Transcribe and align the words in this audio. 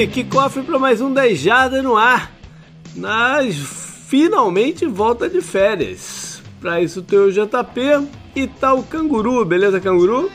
aí, 0.00 0.06
que 0.06 0.24
cofre 0.24 0.62
para 0.62 0.78
mais 0.78 1.00
um 1.02 1.12
10 1.12 1.38
Jardas 1.38 1.82
no 1.82 1.94
ar. 1.94 2.32
Nós 2.96 3.54
finalmente 4.08 4.86
volta 4.86 5.28
de 5.28 5.42
férias. 5.42 6.42
Para 6.58 6.80
isso 6.80 7.02
tem 7.02 7.18
o 7.18 7.30
JP 7.30 8.08
e 8.34 8.46
tá 8.46 8.72
o 8.72 8.82
Canguru, 8.82 9.44
beleza, 9.44 9.78
Canguru? 9.78 10.30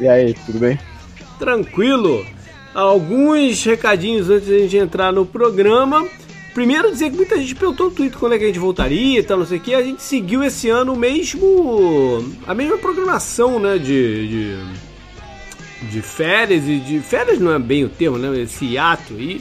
E 0.00 0.08
aí, 0.08 0.34
tudo 0.46 0.58
bem? 0.58 0.78
Tranquilo. 1.38 2.24
Alguns 2.74 3.62
recadinhos 3.64 4.30
antes 4.30 4.46
de 4.46 4.54
a 4.54 4.58
gente 4.60 4.76
entrar 4.78 5.12
no 5.12 5.26
programa. 5.26 6.06
Primeiro 6.54 6.90
dizer 6.90 7.10
que 7.10 7.16
muita 7.16 7.38
gente 7.38 7.54
perguntou 7.54 7.90
no 7.90 7.92
Twitter 7.92 8.18
quando 8.18 8.34
é 8.34 8.38
que 8.38 8.44
a 8.44 8.46
gente 8.46 8.58
voltaria 8.58 9.20
e 9.20 9.22
tal, 9.22 9.38
não 9.38 9.46
sei 9.46 9.58
o 9.58 9.60
que. 9.60 9.74
A 9.74 9.82
gente 9.82 10.02
seguiu 10.02 10.42
esse 10.42 10.70
ano 10.70 10.96
mesmo. 10.96 12.24
a 12.46 12.54
mesma 12.54 12.78
programação, 12.78 13.58
né? 13.58 13.76
De, 13.76 14.28
de, 14.28 14.58
de 15.84 16.02
férias 16.02 16.66
e 16.66 16.78
de. 16.78 17.00
Férias 17.00 17.38
não 17.38 17.52
é 17.52 17.58
bem 17.58 17.84
o 17.84 17.88
termo, 17.88 18.18
né? 18.18 18.40
Esse 18.40 18.64
hiato 18.64 19.14
aí. 19.14 19.40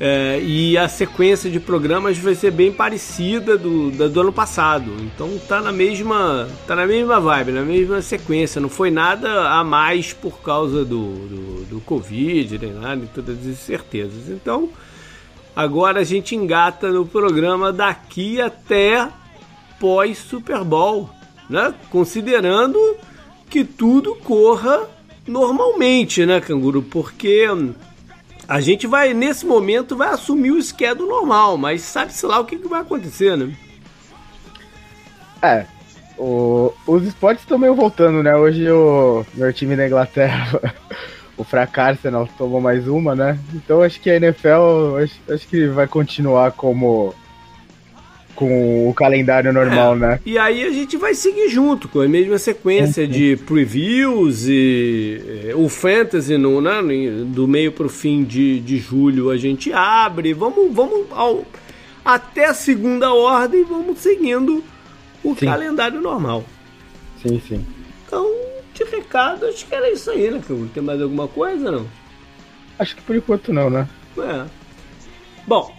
É, 0.00 0.40
e 0.42 0.76
a 0.76 0.88
sequência 0.88 1.48
de 1.48 1.60
programas 1.60 2.18
vai 2.18 2.34
ser 2.34 2.50
bem 2.50 2.72
parecida 2.72 3.56
do, 3.56 3.90
da, 3.92 4.08
do 4.08 4.20
ano 4.20 4.32
passado. 4.32 4.92
Então 5.00 5.38
tá 5.46 5.60
na 5.60 5.70
mesma. 5.70 6.48
tá 6.66 6.74
na 6.74 6.86
mesma 6.86 7.20
vibe, 7.20 7.52
na 7.52 7.62
mesma 7.62 8.02
sequência. 8.02 8.60
Não 8.60 8.68
foi 8.68 8.90
nada 8.90 9.50
a 9.50 9.62
mais 9.62 10.12
por 10.12 10.40
causa 10.40 10.84
do, 10.84 11.14
do, 11.28 11.64
do 11.66 11.80
Covid, 11.80 12.58
nem 12.58 12.72
nada, 12.72 13.02
de 13.02 13.06
todas 13.08 13.38
as 13.38 13.46
incertezas. 13.46 14.28
Então. 14.28 14.70
Agora 15.54 16.00
a 16.00 16.04
gente 16.04 16.34
engata 16.34 16.90
no 16.90 17.04
programa 17.04 17.70
daqui 17.70 18.40
até 18.40 19.06
pós 19.78 20.16
Super 20.16 20.64
Bowl, 20.64 21.10
né? 21.48 21.74
Considerando 21.90 22.78
que 23.50 23.62
tudo 23.62 24.14
corra 24.14 24.88
normalmente, 25.26 26.24
né, 26.26 26.40
Canguru? 26.40 26.82
Porque 26.82 27.46
a 28.48 28.60
gente 28.60 28.86
vai, 28.86 29.14
nesse 29.14 29.46
momento, 29.46 29.96
vai 29.96 30.08
assumir 30.08 30.50
o 30.52 30.62
schedule 30.62 31.08
normal, 31.08 31.56
mas 31.56 31.82
sabe-se 31.82 32.26
lá 32.26 32.38
o 32.38 32.44
que, 32.44 32.56
que 32.56 32.68
vai 32.68 32.80
acontecer, 32.80 33.36
né? 33.36 33.54
É, 35.40 35.66
o, 36.18 36.72
os 36.86 37.04
esportes 37.04 37.42
estão 37.42 37.58
meio 37.58 37.74
voltando, 37.74 38.22
né? 38.22 38.36
Hoje 38.36 38.70
o 38.70 39.24
meu 39.34 39.52
time 39.52 39.74
da 39.74 39.86
Inglaterra 39.86 40.60
o 41.36 41.44
fracasso 41.44 41.90
Arsenal 41.90 42.28
tomou 42.38 42.60
mais 42.60 42.86
uma, 42.86 43.14
né? 43.14 43.38
Então 43.52 43.82
acho 43.82 44.00
que 44.00 44.10
a 44.10 44.16
NFL 44.16 44.98
acho, 45.02 45.20
acho 45.28 45.48
que 45.48 45.66
vai 45.66 45.86
continuar 45.86 46.52
como 46.52 47.14
com 48.42 48.88
o 48.88 48.94
calendário 48.94 49.52
normal, 49.52 49.94
é. 49.94 49.98
né? 49.98 50.20
E 50.26 50.36
aí 50.36 50.64
a 50.64 50.70
gente 50.70 50.96
vai 50.96 51.14
seguir 51.14 51.48
junto 51.48 51.88
com 51.88 52.00
a 52.00 52.08
mesma 52.08 52.38
sequência 52.38 53.06
de 53.06 53.36
previews 53.36 54.46
e 54.48 55.44
é, 55.48 55.54
o 55.54 55.68
fantasy 55.68 56.36
no, 56.36 56.60
né, 56.60 56.72
do 57.26 57.46
meio 57.46 57.70
para 57.70 57.86
o 57.86 57.88
fim 57.88 58.24
de, 58.24 58.58
de 58.60 58.78
julho 58.78 59.30
a 59.30 59.36
gente 59.36 59.72
abre, 59.72 60.32
vamos 60.34 60.74
vamos 60.74 61.06
ao, 61.12 61.44
até 62.04 62.46
a 62.46 62.54
segunda 62.54 63.12
ordem, 63.14 63.64
vamos 63.64 63.98
seguindo 63.98 64.64
o 65.22 65.36
sim. 65.36 65.46
calendário 65.46 66.00
normal. 66.00 66.44
Sim, 67.22 67.40
sim. 67.46 67.64
Então 68.06 68.28
de 68.74 68.84
recado, 68.84 69.46
acho 69.46 69.66
que 69.66 69.74
era 69.74 69.90
isso 69.90 70.10
aí, 70.10 70.30
né, 70.30 70.40
Filho? 70.40 70.68
Tem 70.74 70.82
mais 70.82 71.00
alguma 71.00 71.28
coisa, 71.28 71.70
não? 71.70 71.86
Acho 72.78 72.96
que 72.96 73.02
por 73.02 73.14
enquanto 73.14 73.52
não, 73.52 73.70
né? 73.70 73.88
É. 74.18 74.44
Bom, 75.46 75.72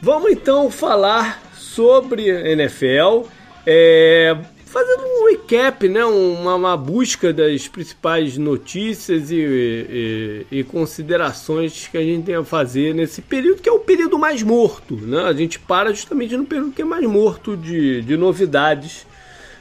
vamos 0.00 0.30
então 0.30 0.70
falar 0.70 1.45
sobre 1.76 2.30
NFL. 2.30 3.28
É, 3.66 4.34
fazendo 4.64 5.02
um 5.04 5.30
recap, 5.30 5.88
né, 5.88 6.04
uma, 6.04 6.54
uma, 6.54 6.76
busca 6.76 7.32
das 7.32 7.68
principais 7.68 8.38
notícias 8.38 9.30
e, 9.30 9.36
e, 9.36 10.46
e, 10.50 10.64
considerações 10.64 11.88
que 11.88 11.98
a 11.98 12.02
gente 12.02 12.24
tem 12.24 12.34
a 12.34 12.44
fazer 12.44 12.94
nesse 12.94 13.20
período 13.20 13.60
que 13.60 13.68
é 13.68 13.72
o 13.72 13.80
período 13.80 14.18
mais 14.18 14.42
morto. 14.42 14.96
Né? 14.96 15.20
A 15.22 15.32
gente 15.32 15.58
para 15.58 15.92
justamente 15.92 16.36
no 16.36 16.46
período 16.46 16.72
que 16.72 16.82
é 16.82 16.84
mais 16.84 17.04
morto 17.06 17.56
de, 17.56 18.00
de 18.02 18.16
novidades 18.16 19.06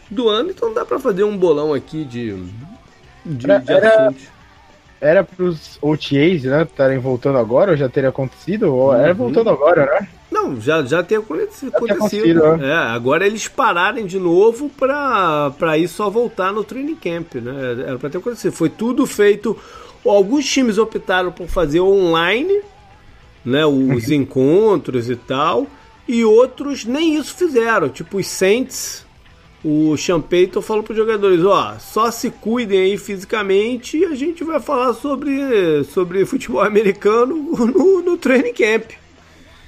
do 0.09 0.29
ano, 0.29 0.51
então 0.51 0.73
dá 0.73 0.85
para 0.85 0.99
fazer 0.99 1.23
um 1.23 1.35
bolão 1.35 1.73
aqui 1.73 2.03
de, 2.03 2.35
de, 3.25 3.49
era, 3.49 3.59
de 3.59 3.71
era, 3.71 4.13
era 5.01 5.23
pros 5.23 5.79
OTAs, 5.81 6.43
né, 6.43 6.61
estarem 6.61 6.99
voltando 6.99 7.39
agora, 7.39 7.71
ou 7.71 7.77
já 7.77 7.89
teria 7.89 8.09
acontecido, 8.09 8.73
ou 8.73 8.89
uhum. 8.89 8.95
era 8.95 9.13
voltando 9.13 9.49
agora, 9.49 9.85
né? 9.85 10.07
Não, 10.45 10.61
já, 10.61 10.83
já 10.83 11.03
tem 11.03 11.17
acontecido. 11.17 11.71
Já 11.71 11.77
acontecido 11.77 12.57
né? 12.57 12.69
é, 12.69 12.73
agora 12.73 13.25
eles 13.25 13.47
pararem 13.47 14.05
de 14.05 14.19
novo 14.19 14.69
para 14.69 15.77
ir 15.77 15.87
só 15.87 16.09
voltar 16.09 16.53
no 16.53 16.63
training 16.63 16.95
camp, 16.95 17.35
né? 17.35 17.83
Era 17.87 17.97
para 17.97 18.09
ter 18.09 18.17
acontecido. 18.19 18.51
Foi 18.51 18.69
tudo 18.69 19.05
feito. 19.05 19.57
Alguns 20.05 20.45
times 20.45 20.77
optaram 20.77 21.31
por 21.31 21.47
fazer 21.47 21.81
online, 21.81 22.61
né? 23.43 23.65
Os 23.65 24.09
encontros 24.11 25.09
e 25.09 25.15
tal. 25.15 25.67
E 26.07 26.23
outros 26.23 26.85
nem 26.85 27.17
isso 27.17 27.35
fizeram. 27.35 27.89
Tipo, 27.89 28.17
os 28.17 28.27
Saints 28.27 29.05
o 29.67 29.97
Champeyton 29.97 30.61
falou 30.61 30.83
para 30.83 30.91
os 30.91 30.97
jogadores: 30.97 31.43
ó, 31.43 31.75
só 31.79 32.11
se 32.11 32.29
cuidem 32.29 32.81
aí 32.81 32.97
fisicamente 32.99 33.97
e 33.97 34.05
a 34.05 34.13
gente 34.13 34.43
vai 34.43 34.59
falar 34.59 34.93
sobre, 34.93 35.83
sobre 35.85 36.23
futebol 36.23 36.61
americano 36.61 37.35
no, 37.73 38.01
no 38.03 38.15
training 38.15 38.53
camp. 38.53 38.91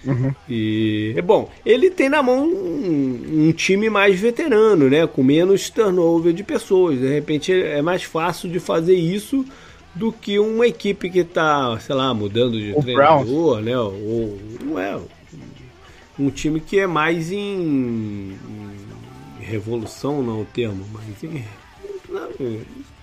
Uhum. 0.08 0.34
E 0.50 1.14
é 1.16 1.22
bom, 1.22 1.50
ele 1.66 1.90
tem 1.90 2.10
na 2.10 2.24
mão 2.24 2.48
um, 2.48 3.48
um, 3.48 3.52
time 3.52 3.90
mais 3.90 4.20
veterano, 4.20 4.90
né? 4.90 5.06
Com 5.06 5.24
menos 5.24 5.70
turnover 5.70 6.34
de 6.34 6.44
pessoas. 6.44 7.00
De 7.00 7.08
repente 7.08 7.52
é 7.52 7.82
mais 7.82 8.04
fácil 8.04 8.50
de 8.50 8.60
fazer 8.60 8.96
isso 8.96 9.46
do 9.94 10.12
que 10.12 10.40
uma 10.40 10.68
equipe 10.68 11.10
que 11.10 11.20
está, 11.20 11.78
sei 11.80 11.96
lá, 11.96 12.14
mudando 12.14 12.60
de 12.60 12.72
o 12.72 12.82
treinador, 12.82 13.62
Browns. 13.62 13.66
né? 13.66 13.78
Ou 13.78 14.40
não 14.64 14.80
é 14.80 15.00
um 16.20 16.30
time 16.30 16.60
que 16.60 16.80
é 16.80 16.88
mais 16.88 17.32
em, 17.32 18.36
em 19.40 19.44
revolução 19.44 20.22
não 20.22 20.40
é 20.40 20.42
o 20.42 20.46
termo, 20.46 20.86
mas 20.92 21.06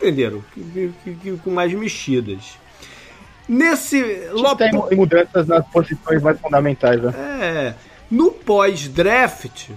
entenderam, 0.00 0.42
que, 0.52 0.92
que, 1.04 1.14
que, 1.14 1.36
com 1.38 1.50
mais 1.50 1.72
mexidas. 1.72 2.58
Nesse 3.48 4.02
tem 4.88 4.96
mudanças 4.96 5.46
nas 5.46 5.66
posições 5.68 6.22
mais 6.22 6.40
fundamentais, 6.40 7.00
né? 7.02 7.12
É, 7.40 7.74
no 8.10 8.30
pós-draft 8.30 9.70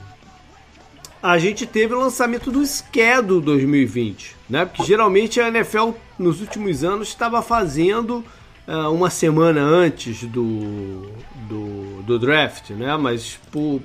a 1.22 1.38
gente 1.38 1.66
teve 1.66 1.94
o 1.94 2.00
lançamento 2.00 2.51
do 2.51 2.66
Schedule 2.66 3.41
2020, 3.41 4.35
né? 4.50 4.66
Porque 4.66 4.83
geralmente 4.83 5.41
a 5.41 5.47
NFL 5.47 5.91
nos 6.17 6.39
últimos 6.41 6.83
anos 6.83 7.09
estava 7.09 7.41
fazendo 7.41 8.23
uh, 8.67 8.94
uma 8.94 9.09
semana 9.09 9.61
antes 9.61 10.23
do, 10.23 11.11
do, 11.47 12.03
do 12.03 12.19
draft, 12.19 12.69
né? 12.69 12.95
Mas 12.95 13.39
por, 13.51 13.81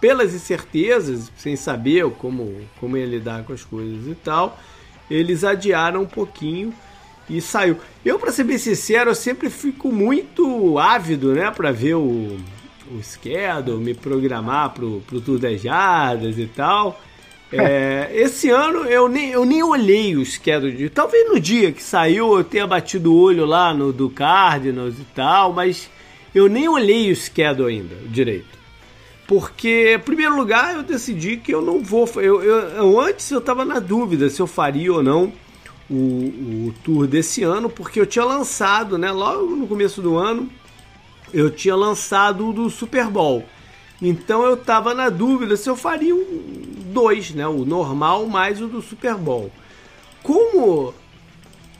pelas 0.00 0.34
incertezas, 0.34 1.30
sem 1.36 1.56
saber 1.56 2.10
como, 2.12 2.60
como 2.80 2.96
ia 2.96 3.06
lidar 3.06 3.44
com 3.44 3.52
as 3.52 3.64
coisas 3.64 4.06
e 4.06 4.14
tal, 4.14 4.58
eles 5.10 5.44
adiaram 5.44 6.02
um 6.02 6.06
pouquinho 6.06 6.74
e 7.28 7.40
saiu. 7.40 7.76
Eu, 8.04 8.18
para 8.18 8.32
ser 8.32 8.44
bem 8.44 8.58
sincero, 8.58 9.10
eu 9.10 9.14
sempre 9.14 9.50
fico 9.50 9.90
muito 9.92 10.78
ávido, 10.78 11.34
né, 11.34 11.50
para 11.50 11.72
ver 11.72 11.94
o, 11.94 12.36
o 12.90 13.02
schedule, 13.02 13.82
me 13.82 13.94
programar 13.94 14.70
pro, 14.70 15.02
pro 15.06 15.20
Tour 15.20 15.38
das 15.38 15.60
Jardas 15.60 16.38
e 16.38 16.46
tal. 16.46 17.00
É, 17.52 18.10
esse 18.14 18.50
ano 18.50 18.84
eu 18.84 19.08
nem, 19.08 19.30
eu 19.30 19.44
nem 19.44 19.62
olhei 19.62 20.16
o 20.16 20.24
schedule. 20.24 20.72
De, 20.72 20.88
talvez 20.88 21.28
no 21.28 21.40
dia 21.40 21.72
que 21.72 21.82
saiu 21.82 22.36
eu 22.36 22.44
tenha 22.44 22.66
batido 22.66 23.12
o 23.12 23.18
olho 23.18 23.44
lá 23.44 23.74
no 23.74 23.92
do 23.92 24.08
Cardinals 24.08 24.98
e 24.98 25.06
tal, 25.14 25.52
mas 25.52 25.90
eu 26.34 26.48
nem 26.48 26.68
olhei 26.68 27.10
o 27.10 27.16
schedule 27.16 27.72
ainda 27.72 27.96
direito. 28.08 28.56
Porque, 29.26 29.94
em 29.94 29.98
primeiro 29.98 30.36
lugar, 30.36 30.76
eu 30.76 30.84
decidi 30.84 31.36
que 31.36 31.52
eu 31.52 31.60
não 31.60 31.80
vou. 31.80 32.08
Eu, 32.14 32.40
eu, 32.44 32.58
eu 32.68 33.00
antes 33.00 33.28
eu 33.32 33.40
estava 33.40 33.64
na 33.64 33.80
dúvida 33.80 34.30
se 34.30 34.40
eu 34.40 34.46
faria 34.46 34.92
ou 34.92 35.02
não 35.02 35.32
o, 35.88 35.94
o, 35.94 36.74
tour 36.84 37.06
desse 37.06 37.42
ano, 37.42 37.70
porque 37.70 38.00
eu 38.00 38.06
tinha 38.06 38.24
lançado, 38.24 38.98
né? 38.98 39.10
Logo 39.10 39.54
no 39.54 39.66
começo 39.66 40.02
do 40.02 40.16
ano, 40.16 40.50
eu 41.32 41.50
tinha 41.50 41.76
lançado 41.76 42.48
o 42.48 42.52
do 42.52 42.68
Super 42.70 43.06
Bowl. 43.08 43.44
Então 44.00 44.44
eu 44.44 44.54
estava 44.54 44.92
na 44.94 45.08
dúvida 45.08 45.56
se 45.56 45.70
eu 45.70 45.76
faria 45.76 46.14
um, 46.14 46.64
dois, 46.92 47.30
né? 47.30 47.46
O 47.46 47.64
normal 47.64 48.26
mais 48.26 48.60
o 48.60 48.66
do 48.66 48.82
Super 48.82 49.14
Bowl. 49.14 49.50
Como 50.22 50.92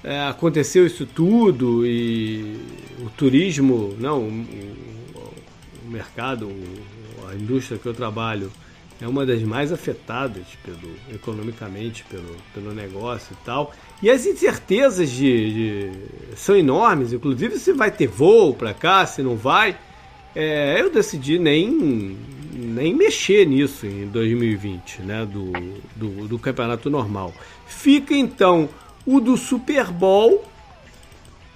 é, 0.04 0.26
aconteceu 0.28 0.86
isso 0.86 1.04
tudo 1.04 1.84
e 1.84 2.60
o 3.00 3.10
turismo, 3.10 3.94
não, 3.98 4.20
o, 4.20 4.46
o 5.84 5.90
mercado, 5.90 6.48
a 7.28 7.34
indústria 7.34 7.78
que 7.78 7.86
eu 7.86 7.94
trabalho 7.94 8.50
é 9.00 9.06
uma 9.06 9.26
das 9.26 9.42
mais 9.42 9.72
afetadas 9.72 10.44
pelo, 10.64 10.94
economicamente 11.12 12.04
pelo, 12.04 12.36
pelo 12.54 12.72
negócio 12.72 13.36
e 13.40 13.44
tal. 13.44 13.72
E 14.02 14.10
as 14.10 14.26
incertezas 14.26 15.10
de, 15.10 15.52
de 15.52 16.36
são 16.36 16.54
enormes, 16.54 17.12
inclusive 17.12 17.58
se 17.58 17.72
vai 17.72 17.90
ter 17.90 18.06
voo 18.06 18.54
para 18.54 18.74
cá, 18.74 19.06
se 19.06 19.22
não 19.22 19.36
vai. 19.36 19.76
É, 20.34 20.80
eu 20.80 20.90
decidi 20.90 21.38
nem, 21.38 22.16
nem 22.52 22.94
mexer 22.94 23.46
nisso 23.46 23.86
em 23.86 24.06
2020, 24.06 25.00
né, 25.00 25.24
do, 25.24 25.50
do, 25.94 26.28
do 26.28 26.38
campeonato 26.38 26.90
normal. 26.90 27.32
Fica 27.66 28.14
então 28.14 28.68
o 29.06 29.18
do 29.18 29.36
Super 29.36 29.86
Bowl 29.86 30.44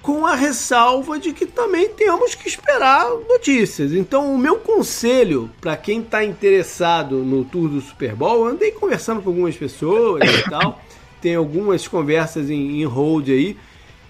com 0.01 0.27
a 0.27 0.35
ressalva 0.35 1.19
de 1.19 1.33
que 1.33 1.45
também 1.45 1.89
temos 1.91 2.35
que 2.35 2.49
esperar 2.49 3.07
notícias. 3.29 3.93
Então, 3.93 4.35
o 4.35 4.39
meu 4.39 4.57
conselho 4.57 5.51
para 5.61 5.77
quem 5.77 6.01
está 6.01 6.25
interessado 6.25 7.17
no 7.17 7.45
tour 7.45 7.69
do 7.69 7.81
Super 7.81 8.15
Bowl, 8.15 8.47
andei 8.47 8.73
conversando 8.73 9.21
com 9.21 9.29
algumas 9.29 9.57
pessoas 9.57 10.23
e 10.25 10.49
tal, 10.49 10.81
tem 11.21 11.35
algumas 11.35 11.87
conversas 11.87 12.51
em, 12.51 12.81
em 12.81 12.85
hold 12.85 13.29
aí. 13.29 13.57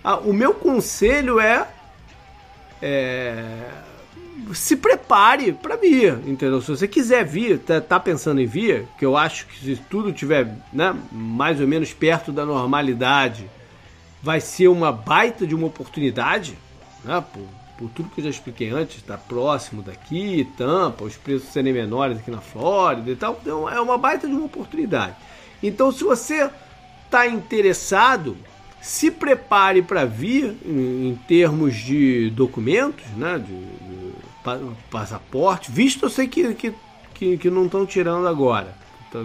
Ah, 0.03 0.17
o 0.17 0.33
meu 0.33 0.55
conselho 0.55 1.39
é, 1.41 1.67
é 2.81 3.45
se 4.55 4.77
prepare 4.77 5.53
para 5.53 5.77
vir, 5.77 6.19
entendeu? 6.27 6.61
Se 6.61 6.71
você 6.71 6.89
quiser 6.89 7.25
vir, 7.25 7.59
tá, 7.59 7.81
tá, 7.81 8.01
pensando 8.01 8.41
em 8.41 8.47
vir, 8.47 8.87
que 8.99 9.05
eu 9.05 9.17
acho 9.17 9.47
que 9.47 9.59
se 9.61 9.77
tudo 9.77 10.13
tiver 10.13 10.57
né, 10.73 10.97
mais 11.13 11.61
ou 11.61 11.67
menos 11.67 11.93
perto 11.93 12.33
da 12.33 12.45
normalidade 12.45 13.49
vai 14.23 14.41
ser 14.41 14.69
uma 14.69 14.93
baita 14.93 15.47
de 15.47 15.55
uma 15.55 15.67
oportunidade, 15.67 16.57
né? 17.05 17.23
Por, 17.33 17.43
por 17.79 17.89
tudo 17.91 18.11
que 18.11 18.21
eu 18.21 18.25
já 18.25 18.31
expliquei 18.31 18.71
antes, 18.71 18.99
está 18.99 19.17
próximo 19.17 19.83
daqui, 19.83 20.47
Tampa, 20.59 21.05
os 21.05 21.17
preços 21.17 21.49
serem 21.49 21.73
menores 21.73 22.19
aqui 22.19 22.31
na 22.31 22.41
Flórida 22.41 23.11
e 23.11 23.17
tal, 23.17 23.39
então 23.41 23.69
é 23.69 23.81
uma 23.81 23.97
baita 23.97 24.29
de 24.29 24.35
uma 24.35 24.45
oportunidade. 24.45 25.17
Então, 25.63 25.91
se 25.91 26.05
você 26.05 26.51
está 27.11 27.27
interessado, 27.27 28.37
se 28.81 29.11
prepare 29.11 29.83
para 29.83 30.05
vir 30.05 30.57
em, 30.65 31.09
em, 31.09 31.21
termos 31.27 31.75
de 31.75 32.31
documentos, 32.31 33.05
né? 33.17 33.39
De, 33.39 33.53
de, 33.53 34.11
passaporte, 34.91 35.71
visto 35.71 36.07
eu 36.07 36.09
sei 36.09 36.27
que, 36.27 36.55
que, 36.55 36.73
que, 37.13 37.37
que 37.37 37.51
não 37.51 37.67
estão 37.67 37.85
tirando 37.85 38.27
agora. 38.27 38.75
Tá, 39.13 39.25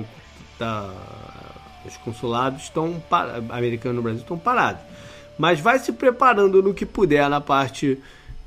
tá, 0.60 0.94
os 1.86 1.96
consulados 1.98 2.64
estão 2.64 3.02
americanos 3.50 3.96
no 3.96 4.02
Brasil 4.02 4.22
estão 4.22 4.38
parados. 4.38 4.82
Mas 5.38 5.60
vai 5.60 5.80
se 5.80 5.94
preparando 5.94 6.62
no 6.62 6.74
que 6.74 6.86
puder 6.86 7.30
na 7.30 7.40
parte 7.40 7.98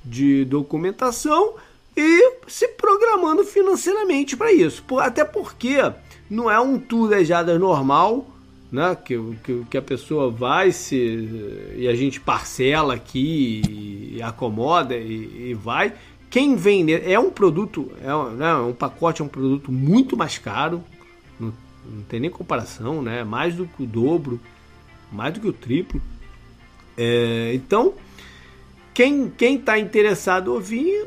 de 0.05 0.45
documentação 0.45 1.55
e 1.97 2.33
se 2.47 2.69
programando 2.69 3.45
financeiramente 3.45 4.37
para 4.37 4.53
isso. 4.53 4.85
Até 4.99 5.25
porque 5.25 5.79
não 6.29 6.51
é 6.51 6.61
um 6.61 6.79
tour 6.79 7.09
das 7.09 7.29
normal, 7.59 8.27
né? 8.71 8.97
Que, 8.97 9.19
que, 9.43 9.65
que, 9.71 9.77
a 9.77 9.83
pessoa 9.83 10.31
vai 10.31 10.73
se 10.73 11.75
e 11.77 11.89
a 11.89 11.95
gente 11.95 12.21
parcela 12.21 12.95
aqui 12.95 13.63
e 14.15 14.23
acomoda 14.23 14.97
e, 14.97 15.51
e 15.51 15.55
vai. 15.55 15.93
Quem 16.31 16.57
vende 16.57 16.93
é 16.93 17.19
um 17.19 17.31
produto, 17.31 17.91
é 18.03 18.37
né, 18.37 18.55
um 18.57 18.75
pacote, 18.75 19.23
é 19.23 19.25
um 19.25 19.29
produto 19.29 19.73
muito 19.73 20.15
mais 20.15 20.37
caro, 20.37 20.85
não 21.41 22.03
tem 22.03 22.21
nem 22.21 22.31
comparação, 22.31 23.01
né? 23.01 23.25
Mais 23.25 23.55
do 23.55 23.67
que 23.67 23.83
o 23.83 23.87
dobro, 23.87 24.39
mais 25.11 25.33
do 25.33 25.41
que 25.41 25.49
o 25.49 25.53
triplo. 25.53 26.01
É, 26.97 27.53
então, 27.55 27.95
quem 28.93 29.31
quem 29.31 29.57
está 29.57 29.79
interessado 29.79 30.53
ouvir 30.53 31.07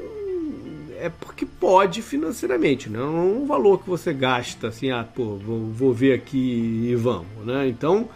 é 1.02 1.10
porque 1.10 1.46
pode 1.46 2.02
financeiramente, 2.02 2.90
né? 2.90 3.00
Não 3.00 3.18
é 3.18 3.22
um 3.22 3.46
valor 3.46 3.80
que 3.80 3.90
você 3.90 4.14
gasta 4.14 4.68
assim, 4.68 4.92
ah, 4.92 5.04
pô, 5.04 5.36
vou, 5.36 5.66
vou 5.72 5.94
ver 5.94 6.14
aqui 6.14 6.90
e 6.92 6.96
vamos, 6.96 7.44
né? 7.44 7.68
Então, 7.68 8.08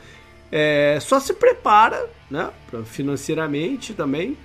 é, 0.52 1.00
só 1.02 1.20
se 1.20 1.34
prepara, 1.34 2.08
né? 2.30 2.52
Financeiramente 2.86 3.94
também, 3.94 4.38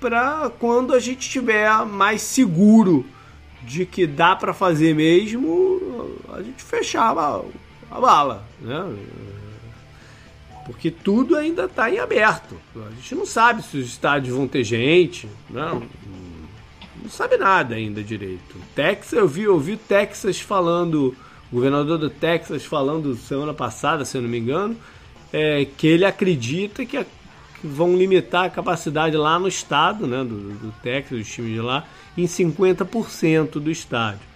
para 0.00 0.50
quando 0.58 0.94
a 0.94 0.98
gente 0.98 1.20
estiver 1.20 1.70
mais 1.84 2.22
seguro 2.22 3.04
de 3.62 3.84
que 3.84 4.06
dá 4.06 4.34
para 4.34 4.54
fazer 4.54 4.94
mesmo, 4.94 6.16
a 6.32 6.42
gente 6.42 6.62
fechava 6.62 7.44
a 7.90 8.00
bala, 8.00 8.44
né? 8.60 8.96
Porque 10.64 10.90
tudo 10.90 11.36
ainda 11.36 11.64
está 11.64 11.90
em 11.90 11.98
aberto. 11.98 12.56
A 12.74 12.90
gente 12.90 13.14
não 13.14 13.26
sabe 13.26 13.62
se 13.62 13.76
os 13.76 13.86
estádios 13.86 14.34
vão 14.34 14.48
ter 14.48 14.64
gente, 14.64 15.28
não, 15.50 15.82
não 17.02 17.10
sabe 17.10 17.36
nada 17.36 17.74
ainda 17.74 18.02
direito. 18.02 18.56
Texas, 18.74 19.12
eu 19.12 19.28
vi, 19.28 19.42
eu 19.42 19.58
vi 19.58 19.76
Texas 19.76 20.40
falando, 20.40 21.16
o 21.50 21.56
governador 21.56 21.98
do 21.98 22.08
Texas 22.08 22.64
falando 22.64 23.16
semana 23.16 23.52
passada, 23.52 24.04
se 24.04 24.16
eu 24.16 24.22
não 24.22 24.28
me 24.28 24.38
engano, 24.38 24.76
é, 25.32 25.66
que 25.76 25.86
ele 25.86 26.04
acredita 26.04 26.86
que, 26.86 26.96
a, 26.96 27.04
que, 27.04 27.66
vão 27.66 27.96
limitar 27.96 28.44
a 28.44 28.50
capacidade 28.50 29.16
lá 29.16 29.38
no 29.38 29.48
estado, 29.48 30.06
né, 30.06 30.22
do, 30.22 30.54
do 30.54 30.72
Texas, 30.82 31.18
dos 31.18 31.28
times 31.28 31.52
de 31.52 31.60
lá, 31.60 31.86
em 32.16 32.24
50% 32.24 33.52
do 33.52 33.70
estádio. 33.70 34.32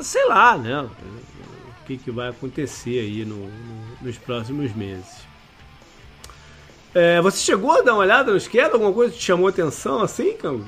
Sei 0.00 0.26
lá, 0.26 0.56
né? 0.56 0.82
O 0.82 1.86
que, 1.86 1.96
que 1.96 2.10
vai 2.10 2.28
acontecer 2.28 3.00
aí 3.00 3.24
no, 3.24 3.36
no, 3.36 3.96
nos 4.02 4.16
próximos 4.16 4.74
meses. 4.74 5.28
É, 6.94 7.20
você 7.20 7.38
chegou 7.38 7.72
a 7.72 7.82
dar 7.82 7.92
uma 7.92 8.00
olhada 8.00 8.30
no 8.30 8.36
esquerdo? 8.36 8.74
Alguma 8.74 8.92
coisa 8.92 9.14
te 9.14 9.22
chamou 9.22 9.48
atenção 9.48 10.00
assim, 10.00 10.32
Cão? 10.36 10.64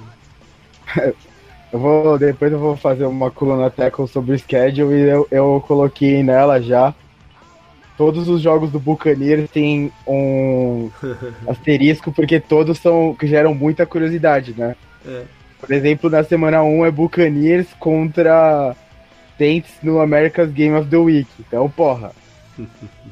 Eu 1.72 1.78
vou, 1.78 2.18
depois 2.18 2.52
eu 2.52 2.58
vou 2.58 2.76
fazer 2.76 3.06
uma 3.06 3.30
coluna 3.30 3.70
tackle 3.70 4.06
sobre 4.06 4.34
o 4.34 4.38
schedule 4.38 4.94
e 4.94 5.08
eu, 5.08 5.26
eu 5.30 5.64
coloquei 5.66 6.22
nela 6.22 6.60
já. 6.60 6.94
Todos 7.96 8.28
os 8.28 8.42
jogos 8.42 8.70
do 8.70 8.78
Buccaneers 8.78 9.50
têm 9.50 9.90
um 10.06 10.90
asterisco 11.48 12.12
porque 12.12 12.38
todos 12.38 12.78
são 12.78 13.14
que 13.14 13.26
geram 13.26 13.54
muita 13.54 13.86
curiosidade, 13.86 14.54
né? 14.56 14.76
É. 15.06 15.22
Por 15.58 15.72
exemplo, 15.72 16.10
na 16.10 16.22
semana 16.22 16.62
1 16.62 16.84
é 16.84 16.90
Buccaneers 16.90 17.68
contra 17.78 18.76
Saints 19.38 19.72
no 19.82 20.00
America's 20.00 20.50
Game 20.50 20.76
of 20.76 20.90
the 20.90 20.96
Week. 20.96 21.28
Então, 21.40 21.70
porra. 21.70 22.12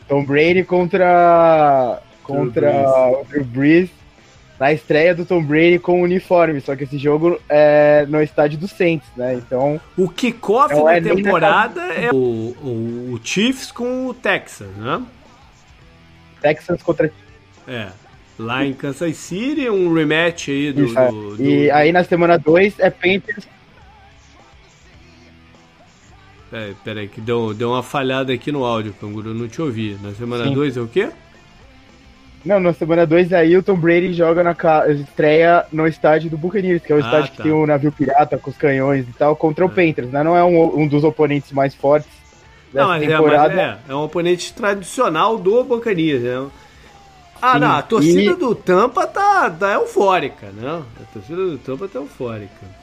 Tom 0.06 0.24
Brady 0.24 0.64
contra 0.64 2.02
contra 2.22 2.70
o 3.10 3.24
Drew 3.24 3.44
Brees 3.44 3.90
na 4.60 4.74
estreia 4.74 5.14
do 5.14 5.24
Tom 5.24 5.42
Brady 5.42 5.78
com 5.78 6.02
o 6.02 6.04
uniforme, 6.04 6.60
só 6.60 6.76
que 6.76 6.84
esse 6.84 6.98
jogo 6.98 7.40
é 7.48 8.04
no 8.06 8.22
estádio 8.22 8.58
do 8.58 8.68
Saints, 8.68 9.08
né? 9.16 9.32
Então. 9.32 9.80
O 9.96 10.06
kickoff 10.06 10.74
da 10.74 10.96
é 10.96 11.00
temporada 11.00 11.80
é 11.94 12.10
o, 12.12 12.16
o, 12.16 13.14
o, 13.14 13.20
Chiefs 13.24 13.72
com 13.72 14.08
o 14.08 14.12
Texas, 14.12 14.68
né? 14.76 15.02
Texans 16.42 16.82
contra. 16.82 17.10
É. 17.66 17.88
Lá 18.38 18.64
em 18.64 18.74
Kansas 18.74 19.16
City, 19.16 19.68
um 19.70 19.94
rematch 19.94 20.48
aí 20.48 20.72
do. 20.74 20.98
É. 20.98 21.10
do, 21.10 21.36
do 21.36 21.42
e 21.42 21.70
aí 21.70 21.90
na 21.90 22.04
semana 22.04 22.38
2 22.38 22.80
é 22.80 22.90
Panthers. 22.90 23.48
É, 26.52 26.74
peraí, 26.84 27.08
que 27.08 27.20
deu, 27.20 27.54
deu 27.54 27.70
uma 27.70 27.82
falhada 27.82 28.32
aqui 28.32 28.52
no 28.52 28.64
áudio, 28.64 28.92
Canguru, 29.00 29.32
não 29.32 29.48
te 29.48 29.62
ouvi. 29.62 29.96
Na 30.02 30.12
semana 30.12 30.50
2 30.50 30.76
é 30.76 30.80
o 30.80 30.86
quê? 30.88 31.10
Não, 32.44 32.58
na 32.58 32.72
semana 32.72 33.06
2 33.06 33.32
aí 33.34 33.56
o 33.56 33.62
Tom 33.62 33.76
Brady 33.76 34.14
joga 34.14 34.42
na 34.42 34.56
estreia 34.88 35.66
no 35.70 35.86
estádio 35.86 36.30
do 36.30 36.38
Buccaneers, 36.38 36.82
que 36.82 36.90
é 36.90 36.96
o 36.96 36.98
ah, 36.98 37.02
estádio 37.02 37.30
tá. 37.30 37.36
que 37.36 37.42
tem 37.42 37.52
o 37.52 37.66
navio 37.66 37.92
pirata 37.92 38.38
com 38.38 38.50
os 38.50 38.56
canhões 38.56 39.06
e 39.06 39.12
tal, 39.12 39.36
contra 39.36 39.64
é. 39.64 39.66
o 39.66 39.70
Panthers, 39.70 40.10
né? 40.10 40.22
Não 40.22 40.36
é 40.36 40.42
um, 40.42 40.80
um 40.80 40.88
dos 40.88 41.04
oponentes 41.04 41.52
mais 41.52 41.74
fortes 41.74 42.08
dessa 42.72 42.86
não, 42.86 42.88
mas 42.88 43.06
temporada. 43.06 43.52
É, 43.52 43.66
mas 43.66 43.78
é, 43.88 43.92
é 43.92 43.94
um 43.94 44.04
oponente 44.04 44.54
tradicional 44.54 45.36
do 45.36 45.62
Buccaneers, 45.64 46.22
né? 46.22 46.46
Ah, 47.42 47.54
Sim, 47.54 47.58
não, 47.60 47.70
a 47.72 47.82
torcida 47.82 48.32
e... 48.32 48.36
do 48.36 48.54
Tampa 48.54 49.06
tá, 49.06 49.50
tá 49.50 49.72
eufórica, 49.74 50.46
né? 50.50 50.82
A 51.00 51.12
torcida 51.12 51.36
do 51.36 51.58
Tampa 51.58 51.88
tá 51.88 51.98
eufórica. 51.98 52.80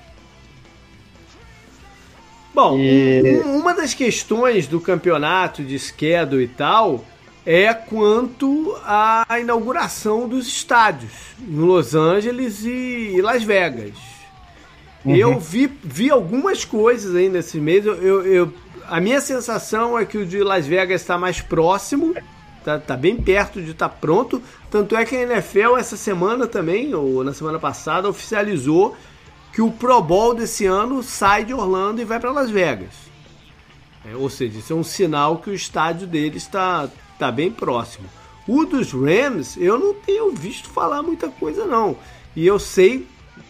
Bom, 2.53 2.77
e... 2.77 3.39
uma 3.45 3.73
das 3.73 3.93
questões 3.93 4.67
do 4.67 4.79
campeonato 4.79 5.63
de 5.63 5.77
schedule 5.77 6.43
e 6.43 6.47
tal 6.47 7.03
é 7.49 7.73
quanto 7.73 8.77
à 8.83 9.25
inauguração 9.39 10.27
dos 10.27 10.47
estádios 10.47 11.13
em 11.39 11.55
Los 11.55 11.95
Angeles 11.95 12.65
e 12.65 13.21
Las 13.21 13.41
Vegas. 13.41 13.93
Uhum. 15.05 15.15
Eu 15.15 15.39
vi, 15.39 15.71
vi 15.81 16.11
algumas 16.11 16.65
coisas 16.65 17.15
aí 17.15 17.29
nesse 17.29 17.57
mês. 17.57 17.85
Eu, 17.85 17.95
eu, 18.03 18.25
eu, 18.25 18.53
a 18.85 18.99
minha 18.99 19.21
sensação 19.21 19.97
é 19.97 20.03
que 20.03 20.17
o 20.17 20.25
de 20.25 20.43
Las 20.43 20.67
Vegas 20.67 20.99
está 20.99 21.17
mais 21.17 21.39
próximo, 21.39 22.13
tá, 22.65 22.79
tá 22.79 22.97
bem 22.97 23.15
perto 23.15 23.61
de 23.61 23.71
estar 23.71 23.87
tá 23.87 23.95
pronto. 23.95 24.43
Tanto 24.69 24.97
é 24.97 25.05
que 25.05 25.15
a 25.15 25.21
NFL 25.21 25.77
essa 25.77 25.95
semana 25.95 26.47
também, 26.47 26.93
ou 26.93 27.23
na 27.23 27.33
semana 27.33 27.57
passada, 27.57 28.09
oficializou 28.09 28.93
que 29.53 29.61
o 29.61 29.71
Pro 29.71 30.01
Bowl 30.01 30.35
desse 30.35 30.65
ano 30.65 31.01
sai 31.01 31.45
de 31.45 31.53
Orlando 31.53 32.01
e 32.01 32.05
vai 32.05 32.19
para 32.19 32.29
Las 32.29 32.49
Vegas. 32.49 32.93
É, 34.03 34.17
ou 34.17 34.29
seja, 34.29 34.59
isso 34.59 34.73
é 34.73 34.75
um 34.75 34.83
sinal 34.83 35.37
que 35.37 35.49
o 35.49 35.53
estádio 35.53 36.05
deles 36.05 36.43
está 36.43 36.89
tá 37.17 37.31
bem 37.31 37.51
próximo. 37.51 38.07
O 38.47 38.65
dos 38.65 38.93
Rams, 38.93 39.57
eu 39.57 39.77
não 39.77 39.93
tenho 39.93 40.31
visto 40.31 40.69
falar 40.69 41.03
muita 41.03 41.27
coisa 41.27 41.65
não. 41.65 41.97
E 42.35 42.47
eu 42.47 42.57
sei 42.57 43.05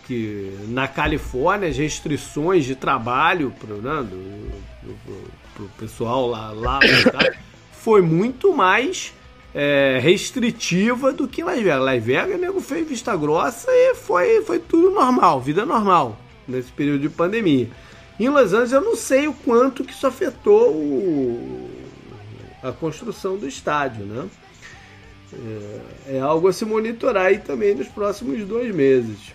que 0.06 0.58
na 0.70 0.88
Califórnia 0.88 1.70
as 1.70 1.78
restrições 1.78 2.66
de 2.66 2.76
trabalho 2.76 3.54
né, 3.62 4.04
do, 4.04 4.88
do, 4.88 5.32
pro 5.54 5.70
pessoal 5.78 6.28
lá, 6.28 6.52
lá 6.52 6.80
foi 7.74 8.02
muito 8.02 8.56
mais 8.56 9.14
é, 9.54 10.00
restritiva 10.02 11.12
do 11.12 11.28
que 11.28 11.44
Las 11.44 11.58
Vegas. 11.58 11.82
Las 11.82 12.04
Vegas, 12.04 12.40
nego 12.40 12.62
fez 12.62 12.88
vista 12.88 13.16
grossa 13.16 13.70
e 13.70 13.96
foi, 13.96 14.42
foi 14.44 14.60
tudo 14.60 14.92
normal, 14.92 15.42
vida 15.42 15.66
normal 15.66 16.18
nesse 16.48 16.72
período 16.72 17.02
de 17.02 17.10
pandemia. 17.10 17.70
Em 18.20 18.30
Los 18.30 18.54
Angeles 18.54 18.72
eu 18.72 18.82
não 18.82 18.96
sei 18.96 19.28
o 19.28 19.34
quanto 19.34 19.84
que 19.84 19.92
isso 19.92 20.08
afetou 20.08 20.72
o, 20.72 21.67
a 22.62 22.72
construção 22.72 23.38
do 23.38 23.48
estádio, 23.48 24.06
né? 24.06 24.28
É, 25.34 26.16
é 26.16 26.20
algo 26.20 26.48
a 26.48 26.54
se 26.54 26.64
monitorar 26.64 27.26
aí 27.26 27.40
também 27.40 27.76
nos 27.76 27.88
próximos 27.88 28.46
dois 28.48 28.74
meses. 28.74 29.34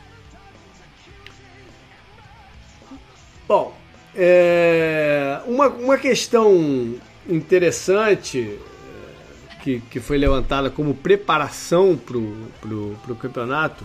Bom, 3.46 3.76
é, 4.14 5.40
uma, 5.46 5.68
uma 5.68 5.98
questão 5.98 6.94
interessante 7.28 8.58
é, 9.50 9.54
que, 9.62 9.80
que 9.90 10.00
foi 10.00 10.16
levantada 10.16 10.70
como 10.70 10.94
preparação 10.94 11.98
para 11.98 12.16
o 12.16 13.16
campeonato, 13.20 13.84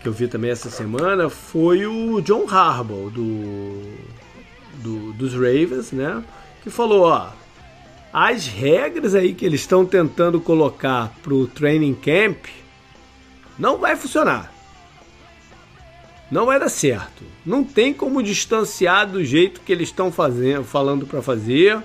que 0.00 0.08
eu 0.08 0.12
vi 0.12 0.28
também 0.28 0.50
essa 0.50 0.70
semana, 0.70 1.28
foi 1.28 1.86
o 1.86 2.20
John 2.22 2.46
Harbaugh, 2.48 3.10
do, 3.10 3.82
do, 4.82 5.12
dos 5.12 5.34
Ravens, 5.34 5.92
né? 5.92 6.22
Que 6.62 6.70
falou, 6.70 7.02
ó, 7.02 7.30
as 8.18 8.46
regras 8.46 9.14
aí 9.14 9.34
que 9.34 9.44
eles 9.44 9.60
estão 9.60 9.84
tentando 9.84 10.40
colocar 10.40 11.12
para 11.22 11.34
o 11.34 11.46
training 11.46 11.92
camp 11.92 12.46
não 13.58 13.76
vai 13.76 13.94
funcionar. 13.94 14.50
Não 16.30 16.46
vai 16.46 16.58
dar 16.58 16.70
certo. 16.70 17.22
Não 17.44 17.62
tem 17.62 17.92
como 17.92 18.22
distanciar 18.22 19.06
do 19.06 19.22
jeito 19.22 19.60
que 19.60 19.70
eles 19.70 19.88
estão 19.88 20.10
fazendo, 20.10 20.64
falando 20.64 21.04
para 21.04 21.20
fazer. 21.20 21.76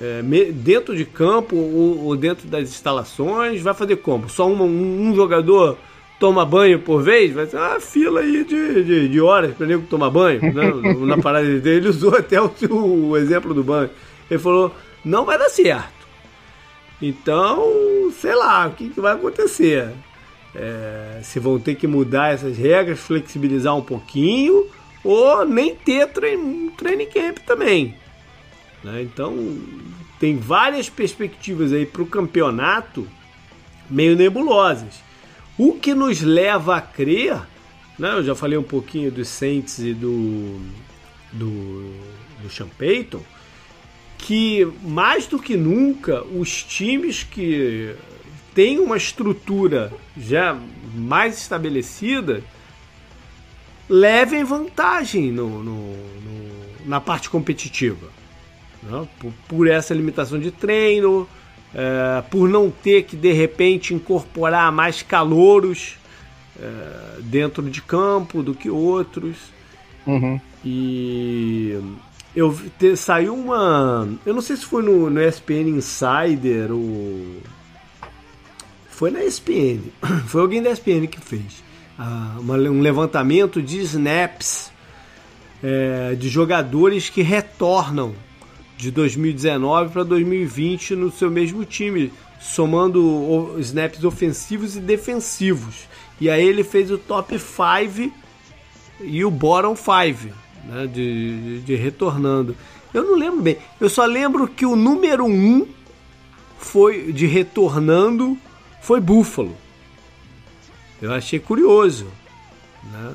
É, 0.00 0.22
dentro 0.52 0.96
de 0.96 1.04
campo 1.04 1.56
ou, 1.56 2.04
ou, 2.04 2.16
dentro 2.16 2.46
das 2.46 2.68
instalações, 2.68 3.60
vai 3.60 3.74
fazer 3.74 3.96
como? 3.96 4.28
Só 4.28 4.48
um, 4.48 4.62
um 4.62 5.12
jogador 5.12 5.76
toma 6.20 6.46
banho 6.46 6.78
por 6.78 7.02
vez? 7.02 7.32
Vai 7.32 7.46
ser 7.46 7.56
uma 7.56 7.80
fila 7.80 8.20
aí 8.20 8.44
de, 8.44 8.84
de, 8.84 9.08
de 9.08 9.20
horas 9.20 9.56
para 9.56 9.66
nego 9.66 9.82
tomar 9.90 10.08
banho. 10.08 10.40
Né? 10.40 10.72
Na 11.04 11.18
parada 11.18 11.44
dele, 11.58 11.78
ele 11.78 11.88
usou 11.88 12.14
até 12.14 12.40
o, 12.40 12.48
o 12.70 13.16
exemplo 13.16 13.52
do 13.52 13.64
banho. 13.64 13.90
Ele 14.30 14.38
falou: 14.38 14.72
não 15.04 15.24
vai 15.24 15.38
dar 15.38 15.48
certo. 15.48 16.02
Então, 17.00 18.12
sei 18.20 18.34
lá, 18.34 18.66
o 18.68 18.72
que, 18.72 18.88
que 18.88 19.00
vai 19.00 19.14
acontecer? 19.14 19.90
É, 20.54 21.20
se 21.22 21.40
vão 21.40 21.58
ter 21.58 21.74
que 21.74 21.86
mudar 21.86 22.32
essas 22.32 22.56
regras, 22.56 23.00
flexibilizar 23.00 23.76
um 23.76 23.82
pouquinho, 23.82 24.68
ou 25.02 25.44
nem 25.44 25.74
ter 25.74 26.06
trein, 26.08 26.70
training 26.76 27.06
camp 27.06 27.38
também. 27.38 27.96
Né? 28.84 29.02
Então, 29.02 29.58
tem 30.20 30.36
várias 30.36 30.88
perspectivas 30.88 31.72
aí 31.72 31.84
para 31.84 32.02
o 32.02 32.06
campeonato 32.06 33.08
meio 33.90 34.16
nebulosas. 34.16 35.02
O 35.58 35.74
que 35.74 35.94
nos 35.94 36.20
leva 36.20 36.76
a 36.76 36.80
crer, 36.80 37.40
né? 37.98 38.12
eu 38.12 38.22
já 38.22 38.34
falei 38.34 38.56
um 38.56 38.62
pouquinho 38.62 39.10
dos 39.10 39.28
Saints 39.28 39.78
e 39.80 39.92
do, 39.92 40.60
do, 41.32 41.92
do 42.42 42.50
Sean 42.50 42.68
Payton, 42.78 43.22
que 44.22 44.72
mais 44.82 45.26
do 45.26 45.36
que 45.36 45.56
nunca 45.56 46.22
os 46.22 46.62
times 46.62 47.24
que 47.24 47.92
têm 48.54 48.78
uma 48.78 48.96
estrutura 48.96 49.92
já 50.16 50.56
mais 50.94 51.38
estabelecida 51.38 52.42
levem 53.88 54.44
vantagem 54.44 55.32
no, 55.32 55.62
no, 55.64 55.96
no 55.96 56.86
na 56.86 57.00
parte 57.00 57.28
competitiva. 57.28 58.08
Né? 58.80 59.08
Por, 59.18 59.32
por, 59.48 59.68
essa 59.68 59.92
limitação 59.92 60.38
de 60.38 60.52
treino, 60.52 61.28
é, 61.74 62.22
por 62.30 62.48
não 62.48 62.70
ter 62.70 63.02
que 63.02 63.16
de 63.16 63.32
repente 63.32 63.92
incorporar 63.92 64.70
mais 64.70 65.02
calouros 65.02 65.96
é, 66.60 67.20
dentro 67.22 67.68
de 67.68 67.82
campo 67.82 68.40
do 68.40 68.54
que 68.54 68.70
outros. 68.70 69.36
Uhum. 70.06 70.40
E 70.64 71.76
eu 72.34 72.56
te, 72.78 72.96
saiu 72.96 73.34
uma. 73.34 74.08
Eu 74.24 74.34
não 74.34 74.40
sei 74.40 74.56
se 74.56 74.64
foi 74.64 74.82
no, 74.82 75.10
no 75.10 75.22
ESPN 75.22 75.68
Insider 75.68 76.72
ou. 76.72 77.36
Foi 78.88 79.10
na 79.10 79.22
ESPN. 79.24 79.80
Foi 80.28 80.40
alguém 80.40 80.62
da 80.62 80.70
ESPN 80.70 81.06
que 81.06 81.20
fez. 81.20 81.62
Uh, 81.98 82.40
uma, 82.40 82.54
um 82.54 82.80
levantamento 82.80 83.60
de 83.60 83.80
snaps 83.80 84.70
é, 85.62 86.14
de 86.14 86.28
jogadores 86.28 87.10
que 87.10 87.22
retornam 87.22 88.14
de 88.76 88.90
2019 88.90 89.92
para 89.92 90.02
2020 90.02 90.96
no 90.96 91.10
seu 91.10 91.30
mesmo 91.30 91.64
time, 91.64 92.12
somando 92.40 93.56
snaps 93.58 94.04
ofensivos 94.04 94.76
e 94.76 94.80
defensivos. 94.80 95.88
E 96.20 96.30
aí 96.30 96.46
ele 96.46 96.64
fez 96.64 96.90
o 96.90 96.98
top 96.98 97.38
5 97.38 98.12
e 99.00 99.24
o 99.24 99.30
bottom 99.30 99.76
5 99.76 100.41
né, 100.64 100.86
de, 100.86 101.60
de, 101.60 101.74
retornando. 101.74 102.56
Eu 102.92 103.04
não 103.04 103.16
lembro 103.16 103.40
bem. 103.40 103.58
Eu 103.80 103.88
só 103.88 104.04
lembro 104.04 104.46
que 104.46 104.66
o 104.66 104.76
número 104.76 105.24
um 105.24 105.66
foi 106.58 107.12
de 107.12 107.26
retornando 107.26 108.36
foi 108.80 109.00
Buffalo. 109.00 109.56
Eu 111.00 111.12
achei 111.12 111.38
curioso 111.38 112.06
né, 112.84 113.14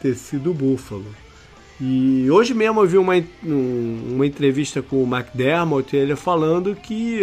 ter 0.00 0.14
sido 0.14 0.52
Buffalo. 0.52 1.06
E 1.80 2.30
hoje 2.30 2.54
mesmo 2.54 2.80
eu 2.80 2.86
vi 2.86 2.96
uma, 2.96 3.14
uma 3.42 4.24
entrevista 4.24 4.80
com 4.80 5.02
o 5.02 5.16
McDermott, 5.16 5.96
ele 5.96 6.14
falando 6.14 6.76
que. 6.76 7.22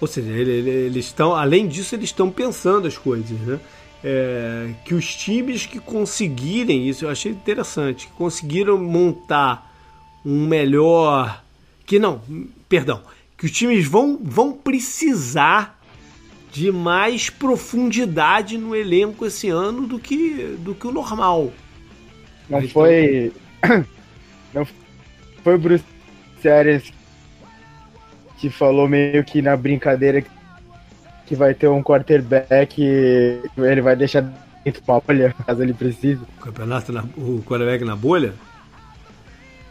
Ou 0.00 0.06
seja, 0.06 0.30
ele, 0.30 0.50
ele, 0.50 0.70
eles 0.70 1.06
estão. 1.06 1.34
Além 1.34 1.66
disso, 1.66 1.96
eles 1.96 2.10
estão 2.10 2.30
pensando 2.30 2.86
as 2.86 2.96
coisas, 2.96 3.38
né? 3.40 3.58
É, 4.02 4.70
que 4.84 4.94
os 4.94 5.14
times 5.14 5.66
que 5.66 5.78
conseguirem, 5.78 6.88
isso 6.88 7.04
eu 7.04 7.10
achei 7.10 7.32
interessante, 7.32 8.06
que 8.06 8.12
conseguiram 8.12 8.78
montar 8.78 9.74
um 10.24 10.46
melhor. 10.46 11.42
Que 11.84 11.98
não, 11.98 12.20
perdão, 12.68 13.02
que 13.36 13.46
os 13.46 13.52
times 13.52 13.86
vão, 13.86 14.18
vão 14.20 14.52
precisar 14.52 15.80
de 16.52 16.72
mais 16.72 17.28
profundidade 17.28 18.56
no 18.56 18.74
elenco 18.74 19.26
esse 19.26 19.48
ano 19.48 19.86
do 19.86 19.98
que, 19.98 20.56
do 20.58 20.74
que 20.74 20.86
o 20.86 20.92
normal. 20.92 21.52
Não 22.48 22.66
foi. 22.68 23.32
Não 24.54 24.66
foi 25.44 25.54
o 25.54 25.58
Bruce 25.58 25.84
Arias 26.44 26.90
que 28.38 28.48
falou 28.48 28.88
meio 28.88 29.22
que 29.24 29.42
na 29.42 29.56
brincadeira 29.56 30.22
que 30.22 30.30
que 31.26 31.34
vai 31.34 31.52
ter 31.52 31.68
um 31.68 31.82
quarterback, 31.82 32.80
ele 32.80 33.80
vai 33.82 33.96
deixar 33.96 34.22
dentro 34.64 34.82
da 34.86 35.00
bolha, 35.00 35.34
caso 35.46 35.62
ele 35.62 35.74
precise. 35.74 36.22
O 36.38 36.40
campeonato, 36.40 36.92
na, 36.92 37.04
o 37.16 37.42
quarterback 37.44 37.84
na 37.84 37.96
bolha? 37.96 38.32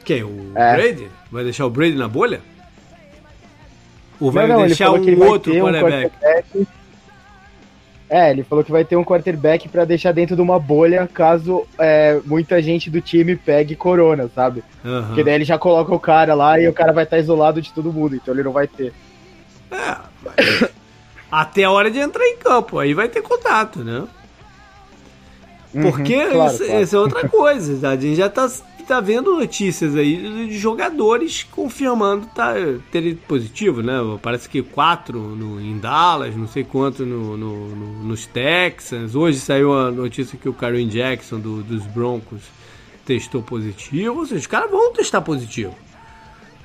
Quem? 0.03 0.23
O 0.23 0.51
é. 0.53 0.75
Brady? 0.75 1.09
Vai 1.31 1.43
deixar 1.43 1.65
o 1.65 1.69
Brady 1.69 1.95
na 1.95 2.07
bolha? 2.07 2.41
Ou 4.19 4.31
vai 4.31 4.47
não, 4.47 4.59
não, 4.59 4.67
deixar 4.67 4.91
um 4.91 4.93
outro 4.93 5.15
quarterback? 5.15 5.61
Um 5.61 5.71
quarterback? 5.71 6.67
É, 8.07 8.29
ele 8.29 8.43
falou 8.43 8.63
que 8.63 8.71
vai 8.71 8.85
ter 8.85 8.95
um 8.95 9.03
quarterback 9.03 9.67
para 9.67 9.83
deixar 9.83 10.11
dentro 10.11 10.35
de 10.35 10.41
uma 10.41 10.59
bolha 10.59 11.09
caso 11.11 11.65
é, 11.79 12.19
muita 12.23 12.61
gente 12.61 12.89
do 12.89 13.01
time 13.01 13.35
pegue 13.35 13.75
corona, 13.75 14.29
sabe? 14.33 14.63
Uhum. 14.83 15.07
Porque 15.07 15.23
daí 15.23 15.33
ele 15.33 15.43
já 15.43 15.57
coloca 15.57 15.93
o 15.93 15.99
cara 15.99 16.35
lá 16.35 16.59
e 16.59 16.67
o 16.67 16.73
cara 16.73 16.93
vai 16.93 17.03
estar 17.03 17.17
isolado 17.17 17.61
de 17.61 17.73
todo 17.73 17.91
mundo, 17.91 18.15
então 18.15 18.33
ele 18.33 18.43
não 18.43 18.51
vai 18.51 18.67
ter. 18.67 18.93
É, 19.71 19.97
mas 20.23 20.69
até 21.41 21.65
a 21.65 21.71
hora 21.71 21.91
de 21.91 21.99
entrar 21.99 22.25
em 22.25 22.37
campo. 22.37 22.79
Aí 22.79 22.93
vai 22.93 23.09
ter 23.09 23.21
contato, 23.21 23.83
né? 23.83 24.07
Uhum, 25.73 25.81
Porque 25.81 26.15
uhum, 26.15 26.31
claro, 26.31 26.53
isso, 26.53 26.65
claro. 26.65 26.81
isso, 26.81 26.95
é 26.95 26.99
outra 26.99 27.27
coisa. 27.27 27.89
A 27.89 27.95
gente 27.97 28.15
já 28.15 28.29
tá, 28.29 28.49
tá 28.87 29.01
vendo 29.01 29.35
notícias 29.35 29.95
aí 29.95 30.47
de 30.47 30.57
jogadores 30.57 31.43
confirmando 31.43 32.27
tá, 32.27 32.53
ter 32.89 33.17
positivo, 33.27 33.81
né? 33.81 33.97
Parece 34.21 34.47
que 34.47 34.61
quatro 34.61 35.19
no, 35.19 35.59
em 35.59 35.77
Dallas, 35.77 36.35
não 36.37 36.47
sei 36.47 36.63
quanto 36.63 37.05
no, 37.05 37.35
no, 37.35 37.67
no, 37.67 38.03
nos 38.05 38.25
Texans. 38.25 39.13
Hoje 39.13 39.39
saiu 39.39 39.77
a 39.77 39.91
notícia 39.91 40.39
que 40.39 40.47
o 40.47 40.53
Karen 40.53 40.87
Jackson 40.87 41.37
do, 41.37 41.61
dos 41.61 41.85
Broncos 41.87 42.43
testou 43.05 43.43
positivo. 43.43 44.19
Ou 44.19 44.25
seja, 44.25 44.39
os 44.39 44.47
caras 44.47 44.71
vão 44.71 44.93
testar 44.93 45.19
positivo. 45.21 45.75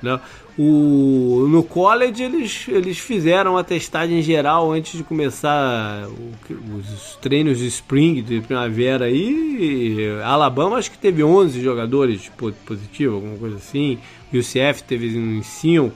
Né? 0.01 0.17
O, 0.57 1.47
no 1.49 1.63
college 1.63 2.21
eles, 2.21 2.65
eles 2.67 2.99
fizeram 2.99 3.57
a 3.57 3.63
testagem 3.63 4.21
geral 4.21 4.71
antes 4.71 4.97
de 4.97 5.03
começar 5.03 6.07
o, 6.07 6.75
os 6.75 7.15
treinos 7.21 7.57
de 7.57 7.67
spring, 7.67 8.21
de 8.21 8.41
primavera 8.41 9.05
aí. 9.05 10.19
Alabama 10.23 10.77
acho 10.77 10.91
que 10.91 10.97
teve 10.97 11.23
11 11.23 11.61
jogadores 11.61 12.29
positivos, 12.65 13.15
alguma 13.15 13.37
coisa 13.37 13.55
assim. 13.55 13.97
O 14.31 14.37
UCF 14.37 14.83
teve 14.83 15.17
uns 15.17 15.45
5. 15.45 15.95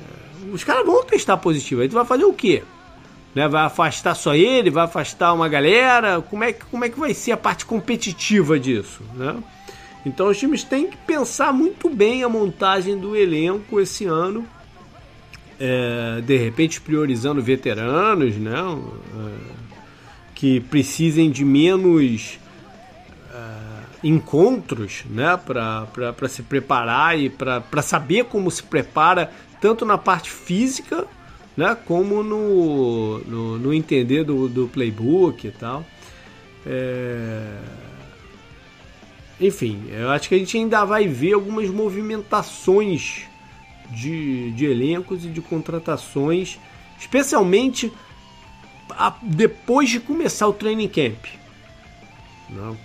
É, 0.00 0.54
os 0.54 0.62
caras 0.62 0.86
vão 0.86 1.04
testar 1.04 1.36
positivo. 1.36 1.82
Aí 1.82 1.88
tu 1.88 1.94
vai 1.94 2.04
fazer 2.04 2.24
o 2.24 2.32
quê? 2.32 2.62
Né? 3.34 3.48
Vai 3.48 3.64
afastar 3.64 4.14
só 4.14 4.34
ele? 4.34 4.70
Vai 4.70 4.84
afastar 4.84 5.32
uma 5.32 5.48
galera? 5.48 6.22
Como 6.22 6.44
é, 6.44 6.52
que, 6.52 6.64
como 6.66 6.84
é 6.84 6.88
que 6.88 6.98
vai 6.98 7.12
ser 7.12 7.32
a 7.32 7.36
parte 7.36 7.66
competitiva 7.66 8.58
disso? 8.60 9.02
Né? 9.14 9.36
Então 10.06 10.28
os 10.28 10.38
times 10.38 10.64
têm 10.64 10.88
que 10.88 10.96
pensar 10.96 11.52
muito 11.52 11.90
bem 11.90 12.22
a 12.22 12.28
montagem 12.28 12.96
do 12.96 13.14
elenco 13.14 13.80
esse 13.80 14.06
ano. 14.06 14.46
É, 15.60 16.22
de 16.22 16.36
repente 16.36 16.80
priorizando 16.80 17.42
veteranos, 17.42 18.36
né? 18.36 18.54
É, 18.54 19.66
que 20.34 20.60
precisem 20.60 21.30
de 21.30 21.44
menos 21.44 22.38
é, 23.34 23.38
encontros, 24.04 25.04
né? 25.10 25.38
Para 25.44 26.28
se 26.28 26.42
preparar 26.42 27.18
e 27.18 27.28
para 27.28 27.82
saber 27.82 28.26
como 28.26 28.50
se 28.50 28.62
prepara 28.62 29.30
tanto 29.60 29.84
na 29.84 29.98
parte 29.98 30.30
física 30.30 31.06
né? 31.56 31.76
Como 31.86 32.22
no, 32.22 33.18
no, 33.20 33.58
no 33.58 33.74
entender 33.74 34.24
do, 34.24 34.48
do 34.48 34.68
playbook 34.68 35.46
e 35.46 35.50
tal. 35.50 35.84
É... 36.66 37.58
Enfim, 39.40 39.84
eu 39.90 40.10
acho 40.10 40.28
que 40.28 40.34
a 40.34 40.38
gente 40.38 40.56
ainda 40.56 40.84
vai 40.84 41.06
ver 41.06 41.34
algumas 41.34 41.68
movimentações 41.68 43.24
de, 43.90 44.50
de 44.52 44.64
elencos 44.64 45.24
e 45.24 45.28
de 45.28 45.42
contratações, 45.42 46.58
especialmente 46.98 47.92
a, 48.90 49.14
depois 49.22 49.90
de 49.90 50.00
começar 50.00 50.48
o 50.48 50.52
training 50.52 50.88
camp. 50.88 51.26
Não, 52.48 52.76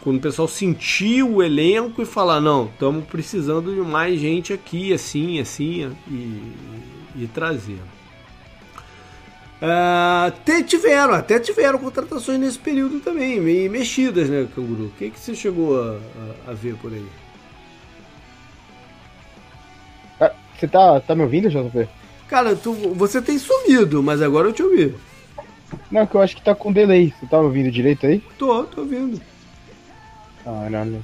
quando 0.00 0.16
o 0.16 0.20
pessoal 0.20 0.48
sentir 0.48 1.22
o 1.22 1.42
elenco 1.42 2.02
e 2.02 2.04
falar, 2.04 2.40
não, 2.40 2.66
estamos 2.66 3.04
precisando 3.06 3.74
de 3.74 3.80
mais 3.80 4.20
gente 4.20 4.52
aqui, 4.52 4.92
assim, 4.92 5.40
assim, 5.40 5.90
e, 6.06 7.22
e 7.22 7.26
trazer. 7.32 7.78
Uh, 9.60 10.62
tiveram, 10.62 11.14
até 11.14 11.40
tiveram 11.40 11.80
contratações 11.80 12.38
nesse 12.38 12.58
período 12.58 13.00
também, 13.00 13.40
meio 13.40 13.68
mexidas, 13.68 14.30
né, 14.30 14.46
Canguru? 14.54 14.84
O 14.84 14.90
que, 14.90 15.10
que 15.10 15.18
você 15.18 15.34
chegou 15.34 15.80
a, 15.80 15.98
a, 16.46 16.50
a 16.52 16.54
ver 16.54 16.76
por 16.76 16.92
aí? 16.92 17.06
Ah, 20.20 20.32
você 20.56 20.68
tá, 20.68 21.00
tá 21.00 21.14
me 21.14 21.22
ouvindo, 21.22 21.50
JP? 21.50 21.88
Cara, 22.28 22.54
tu, 22.54 22.72
você 22.72 23.20
tem 23.20 23.36
sumido, 23.38 24.00
mas 24.00 24.22
agora 24.22 24.48
eu 24.48 24.52
te 24.52 24.62
ouvi. 24.62 24.94
Não, 25.90 26.06
que 26.06 26.14
eu 26.14 26.22
acho 26.22 26.36
que 26.36 26.42
tá 26.42 26.54
com 26.54 26.72
delay. 26.72 27.12
Você 27.18 27.26
tá 27.26 27.38
me 27.38 27.44
ouvindo 27.44 27.70
direito 27.70 28.06
aí? 28.06 28.22
Tô, 28.38 28.62
tô 28.64 28.82
ouvindo. 28.82 29.20
Ah, 30.46 30.68
não, 30.70 30.84
não. 30.84 31.02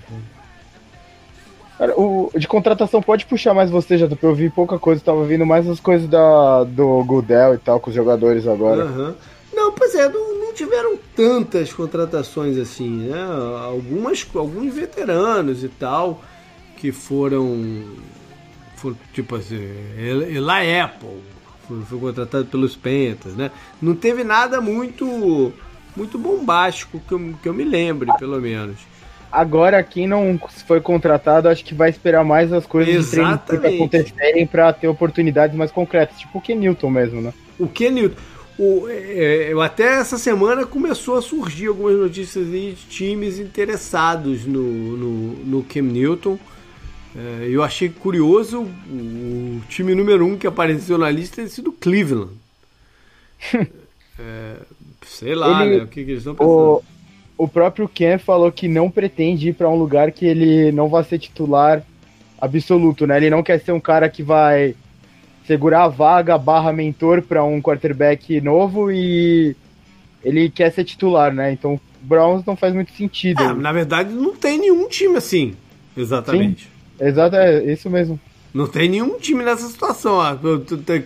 Cara, 1.78 1.98
o, 1.98 2.30
de 2.36 2.46
contratação 2.46 3.02
pode 3.02 3.26
puxar 3.26 3.52
mais 3.52 3.70
você, 3.70 3.98
já 3.98 4.08
eu 4.22 4.34
vi 4.34 4.48
pouca 4.48 4.78
coisa, 4.78 5.02
tava 5.02 5.24
vendo 5.24 5.44
mais 5.44 5.68
as 5.68 5.80
coisas 5.80 6.08
da, 6.08 6.62
do 6.64 7.02
Goodell 7.04 7.54
e 7.54 7.58
tal 7.58 7.80
com 7.80 7.90
os 7.90 7.96
jogadores 7.96 8.46
agora. 8.46 8.84
Uhum. 8.84 9.14
Não, 9.52 9.72
pois 9.72 9.94
é, 9.94 10.08
não, 10.08 10.38
não, 10.38 10.52
tiveram 10.52 10.96
tantas 11.16 11.72
contratações 11.72 12.58
assim, 12.58 13.08
né? 13.08 13.26
Algumas, 13.64 14.24
alguns 14.34 14.72
veteranos 14.72 15.64
e 15.64 15.68
tal 15.68 16.20
que 16.76 16.92
foram, 16.92 17.84
foram 18.76 18.96
tipo 19.12 19.34
assim, 19.36 19.58
lá 20.40 20.58
Apple 20.60 21.22
foi, 21.66 21.80
foi 21.82 21.98
contratado 21.98 22.44
pelos 22.46 22.76
Pentas, 22.76 23.34
né? 23.34 23.50
Não 23.80 23.94
teve 23.94 24.22
nada 24.22 24.60
muito 24.60 25.52
muito 25.96 26.18
bombástico 26.18 27.00
que 27.06 27.14
eu, 27.14 27.34
que 27.40 27.48
eu 27.48 27.54
me 27.54 27.64
lembre, 27.64 28.10
pelo 28.18 28.40
menos. 28.40 28.76
Agora, 29.34 29.82
quem 29.82 30.06
não 30.06 30.40
foi 30.64 30.80
contratado, 30.80 31.48
acho 31.48 31.64
que 31.64 31.74
vai 31.74 31.90
esperar 31.90 32.24
mais 32.24 32.52
as 32.52 32.64
coisas 32.64 33.12
acontecerem 33.18 34.46
para 34.46 34.72
ter 34.72 34.86
oportunidades 34.86 35.56
mais 35.56 35.72
concretas, 35.72 36.20
tipo 36.20 36.38
o 36.38 36.40
Kenilton 36.40 36.88
mesmo, 36.88 37.20
né? 37.20 37.34
O 37.58 37.66
Kenilton. 37.66 38.14
O, 38.56 38.86
é, 38.88 39.52
eu 39.52 39.60
até 39.60 39.98
essa 39.98 40.16
semana 40.16 40.64
começou 40.64 41.16
a 41.16 41.22
surgir 41.22 41.66
algumas 41.66 41.96
notícias 41.96 42.46
de 42.46 42.74
times 42.88 43.40
interessados 43.40 44.46
no, 44.46 44.62
no, 44.96 45.44
no 45.44 45.64
Cam 45.64 45.82
Newton. 45.82 46.38
É, 47.16 47.48
eu 47.50 47.64
achei 47.64 47.88
curioso 47.88 48.62
o 48.62 49.60
time 49.68 49.96
número 49.96 50.24
um 50.24 50.38
que 50.38 50.46
apareceu 50.46 50.96
na 50.96 51.10
lista 51.10 51.42
ter 51.42 51.48
sido 51.48 51.72
Cleveland. 51.72 52.30
é, 54.16 54.54
sei 55.04 55.34
lá, 55.34 55.66
Ele, 55.66 55.78
né? 55.78 55.82
O 55.82 55.88
que, 55.88 56.04
que 56.04 56.10
eles 56.12 56.18
estão 56.18 56.36
pensando. 56.36 56.52
O 56.52 56.93
o 57.36 57.48
próprio 57.48 57.88
Ken 57.88 58.18
falou 58.18 58.50
que 58.52 58.68
não 58.68 58.90
pretende 58.90 59.48
ir 59.48 59.54
para 59.54 59.68
um 59.68 59.76
lugar 59.76 60.12
que 60.12 60.24
ele 60.24 60.70
não 60.72 60.88
vai 60.88 61.02
ser 61.04 61.18
titular 61.18 61.82
absoluto, 62.40 63.06
né? 63.06 63.16
Ele 63.16 63.30
não 63.30 63.42
quer 63.42 63.60
ser 63.60 63.72
um 63.72 63.80
cara 63.80 64.08
que 64.08 64.22
vai 64.22 64.74
segurar 65.46 65.84
a 65.84 65.88
vaga 65.88 66.38
barra 66.38 66.72
mentor 66.72 67.22
para 67.22 67.44
um 67.44 67.60
quarterback 67.60 68.40
novo 68.40 68.90
e 68.90 69.56
ele 70.22 70.48
quer 70.48 70.70
ser 70.72 70.84
titular, 70.84 71.32
né? 71.32 71.52
Então 71.52 71.78
Browns 72.00 72.44
não 72.44 72.56
faz 72.56 72.74
muito 72.74 72.92
sentido. 72.92 73.42
É, 73.42 73.52
na 73.52 73.72
verdade, 73.72 74.12
não 74.12 74.34
tem 74.34 74.58
nenhum 74.58 74.88
time 74.88 75.16
assim. 75.16 75.54
Exatamente. 75.96 76.64
Sim, 76.98 77.04
exato, 77.04 77.36
é 77.36 77.64
isso 77.64 77.90
mesmo. 77.90 78.18
Não 78.52 78.68
tem 78.68 78.88
nenhum 78.88 79.18
time 79.18 79.42
nessa 79.42 79.66
situação. 79.68 80.18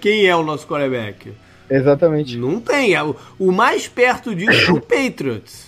Quem 0.00 0.26
é 0.26 0.36
o 0.36 0.42
nosso 0.42 0.66
quarterback? 0.66 1.32
Exatamente. 1.70 2.36
Não 2.36 2.60
tem. 2.60 2.94
É 2.94 3.02
o 3.02 3.52
mais 3.52 3.88
perto 3.88 4.34
disso 4.34 4.70
é 4.70 4.74
o 4.74 4.80
Patriots. 4.80 5.67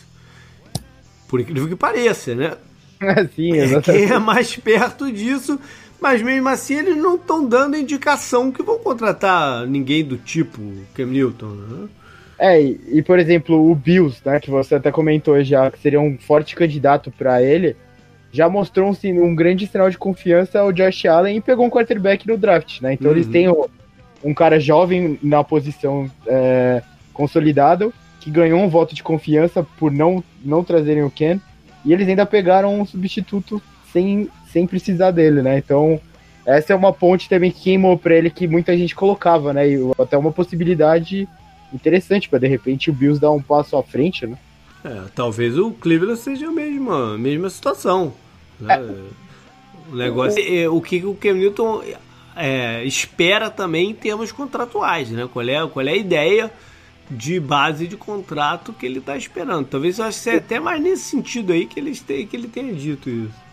Por 1.30 1.40
incrível 1.40 1.68
que 1.68 1.76
pareça, 1.76 2.34
né? 2.34 2.56
Sim, 3.36 3.52
exatamente. 3.52 4.04
É 4.04 4.06
quem 4.08 4.16
é 4.16 4.18
mais 4.18 4.56
perto 4.56 5.10
disso, 5.10 5.60
mas 6.00 6.20
mesmo 6.20 6.48
assim 6.48 6.74
eles 6.74 6.96
não 6.96 7.14
estão 7.14 7.48
dando 7.48 7.76
indicação 7.76 8.50
que 8.50 8.62
vão 8.62 8.80
contratar 8.80 9.64
ninguém 9.64 10.04
do 10.04 10.16
tipo 10.16 10.60
Cam 10.92 11.06
Newton, 11.06 11.46
né? 11.46 11.88
É, 12.36 12.60
e, 12.60 12.80
e, 12.94 13.02
por 13.02 13.18
exemplo, 13.18 13.70
o 13.70 13.74
Bills, 13.74 14.18
né, 14.24 14.40
que 14.40 14.50
você 14.50 14.74
até 14.74 14.90
comentou 14.90 15.42
já, 15.44 15.70
que 15.70 15.78
seria 15.78 16.00
um 16.00 16.16
forte 16.16 16.56
candidato 16.56 17.10
para 17.10 17.42
ele, 17.42 17.76
já 18.32 18.48
mostrou 18.48 18.90
um, 18.90 19.24
um, 19.24 19.34
grande 19.34 19.66
sinal 19.66 19.90
de 19.90 19.98
confiança 19.98 20.58
ao 20.58 20.72
Josh 20.72 21.04
Allen 21.04 21.36
e 21.36 21.40
pegou 21.40 21.66
um 21.66 21.70
quarterback 21.70 22.26
no 22.26 22.38
draft, 22.38 22.80
né? 22.80 22.94
Então 22.94 23.10
uhum. 23.10 23.16
eles 23.16 23.26
têm 23.26 23.46
um 24.24 24.32
cara 24.32 24.58
jovem 24.58 25.18
na 25.22 25.44
posição 25.44 26.10
é, 26.26 26.82
consolidado 27.12 27.92
que 28.20 28.30
ganhou 28.30 28.60
um 28.60 28.68
voto 28.68 28.94
de 28.94 29.02
confiança 29.02 29.66
por 29.78 29.90
não, 29.90 30.22
não 30.44 30.62
trazerem 30.62 31.02
o 31.02 31.10
Ken, 31.10 31.40
e 31.84 31.92
eles 31.92 32.06
ainda 32.06 32.26
pegaram 32.26 32.78
um 32.78 32.84
substituto 32.84 33.60
sem, 33.92 34.28
sem 34.52 34.66
precisar 34.66 35.10
dele, 35.10 35.42
né? 35.42 35.58
Então, 35.58 36.00
essa 36.44 36.72
é 36.72 36.76
uma 36.76 36.92
ponte 36.92 37.28
também 37.28 37.50
que 37.50 37.62
queimou 37.62 37.98
para 37.98 38.14
ele 38.14 38.30
que 38.30 38.46
muita 38.46 38.76
gente 38.76 38.94
colocava, 38.94 39.52
né? 39.52 39.68
E 39.68 39.78
até 39.98 40.16
uma 40.16 40.32
possibilidade 40.32 41.28
interessante 41.72 42.28
para 42.28 42.40
de 42.40 42.48
repente 42.48 42.90
o 42.90 42.92
Bills 42.92 43.20
dar 43.20 43.30
um 43.30 43.42
passo 43.42 43.76
à 43.76 43.82
frente, 43.82 44.26
né? 44.26 44.36
É, 44.84 45.02
talvez 45.14 45.58
o 45.58 45.72
Cleveland 45.72 46.18
seja 46.18 46.48
a 46.48 46.52
mesma, 46.52 47.18
mesma 47.18 47.50
situação. 47.50 48.12
Né? 48.58 48.74
É. 48.74 49.30
O 49.92 49.96
negócio 49.96 50.42
é 50.42 50.68
o 50.68 50.80
que 50.80 51.04
o 51.04 51.14
Cam 51.14 51.34
Newton 51.34 51.82
é, 52.36 52.84
espera 52.84 53.50
também 53.50 53.90
em 53.90 53.94
termos 53.94 54.32
contratuais, 54.32 55.10
né? 55.10 55.28
Qual 55.32 55.46
é, 55.46 55.66
qual 55.68 55.86
é 55.86 55.90
a 55.90 55.96
ideia? 55.96 56.50
De 57.10 57.40
base 57.40 57.86
de 57.86 57.96
contrato 57.96 58.72
que 58.72 58.86
ele 58.86 58.98
está 58.98 59.16
esperando. 59.16 59.66
Talvez 59.66 59.98
eu 59.98 60.04
acho 60.04 60.22
que 60.22 60.30
é 60.30 60.36
até 60.36 60.60
mais 60.60 60.80
nesse 60.80 61.04
sentido 61.04 61.52
aí 61.52 61.66
que 61.66 61.80
ele, 61.80 61.94
tem, 61.96 62.26
que 62.26 62.36
ele 62.36 62.48
tenha 62.48 62.72
dito 62.72 63.10
isso. 63.10 63.50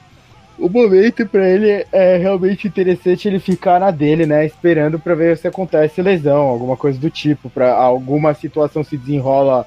O 0.60 0.70
momento 0.70 1.26
para 1.28 1.48
ele 1.48 1.86
é 1.91 2.17
realmente 2.17 2.67
interessante 2.67 3.28
ele 3.28 3.39
ficar 3.39 3.80
na 3.80 3.91
dele, 3.91 4.26
né? 4.26 4.46
Esperando 4.46 5.00
para 5.00 5.13
ver 5.13 5.38
se 5.38 5.48
acontece 5.48 6.02
lesão, 6.02 6.48
alguma 6.48 6.76
coisa 6.76 7.00
do 7.00 7.10
tipo, 7.10 7.50
para 7.50 7.74
alguma 7.74 8.34
situação 8.34 8.84
se 8.84 8.98
desenrola 8.98 9.65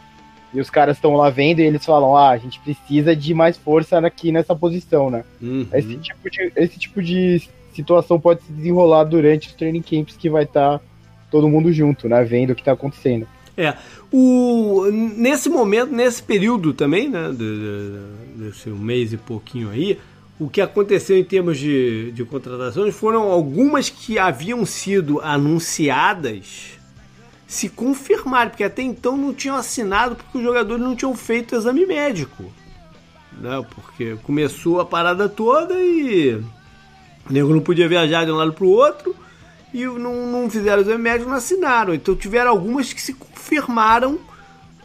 e 0.53 0.61
os 0.61 0.69
caras 0.69 0.97
estão 0.97 1.15
lá 1.15 1.31
vendo 1.31 1.61
e 1.61 1.65
eles 1.65 1.85
falam: 1.85 2.17
ah, 2.17 2.31
a 2.31 2.39
gente 2.39 2.59
precisa 2.61 3.15
de 3.15 3.33
mais 3.33 3.57
força 3.57 3.99
aqui 3.99 4.33
nessa 4.33 4.55
posição, 4.55 5.11
né? 5.11 5.25
Uhum. 5.41 5.67
Esse, 5.73 5.97
tipo 5.97 6.31
de, 6.31 6.53
esse 6.57 6.79
tipo 6.79 7.03
de 7.03 7.49
situação 7.73 8.19
pode 8.19 8.43
se 8.43 8.53
desenrolar 8.53 9.05
durante 9.05 9.49
os 9.49 9.55
training 9.55 9.83
camps 9.83 10.17
que 10.17 10.29
vai 10.29 10.43
estar 10.43 10.79
tá 10.79 10.85
todo 11.31 11.49
mundo 11.49 11.73
junto, 11.73 12.09
né? 12.09 12.25
Vendo 12.25 12.51
o 12.51 12.55
que 12.55 12.63
está 12.63 12.73
acontecendo. 12.73 13.29
É. 13.61 13.77
O, 14.11 14.87
nesse 14.91 15.49
momento, 15.49 15.93
nesse 15.93 16.23
período 16.23 16.73
também, 16.73 17.09
né? 17.09 17.31
De, 17.31 17.37
de, 17.37 18.45
desse 18.45 18.71
um 18.71 18.79
mês 18.79 19.13
e 19.13 19.17
pouquinho 19.17 19.71
aí, 19.71 19.99
o 20.39 20.49
que 20.49 20.61
aconteceu 20.61 21.19
em 21.19 21.25
termos 21.25 21.59
de, 21.59 22.11
de 22.13 22.25
contratações 22.25 22.95
foram 22.95 23.25
algumas 23.25 23.91
que 23.91 24.19
haviam 24.19 24.65
sido 24.65 25.21
anunciadas 25.21 26.81
se 27.51 27.69
confirmaram, 27.69 28.49
porque 28.49 28.63
até 28.63 28.81
então 28.81 29.17
não 29.17 29.35
tinham 29.35 29.57
assinado 29.57 30.15
porque 30.15 30.39
os 30.39 30.45
jogadores 30.45 30.81
não 30.81 30.95
tinham 30.95 31.17
feito 31.17 31.57
exame 31.57 31.85
médico. 31.85 32.45
Né? 33.41 33.67
Porque 33.75 34.17
começou 34.23 34.81
a 34.81 34.85
parada 34.87 35.29
toda 35.29 35.75
e 35.75 36.37
o 37.29 37.33
nego 37.33 37.53
não 37.53 37.61
podia 37.61 37.89
viajar 37.89 38.25
de 38.25 38.31
um 38.31 38.37
lado 38.37 38.53
para 38.53 38.65
o 38.65 38.71
outro 38.71 39.17
e 39.75 39.85
não, 39.85 40.27
não 40.29 40.49
fizeram 40.49 40.81
exame 40.81 41.03
médico, 41.03 41.29
não 41.29 41.37
assinaram. 41.37 41.93
Então 41.93 42.15
tiveram 42.15 42.53
algumas 42.53 42.93
que 42.93 43.03
se 43.03 43.15
confirmaram 43.41 44.19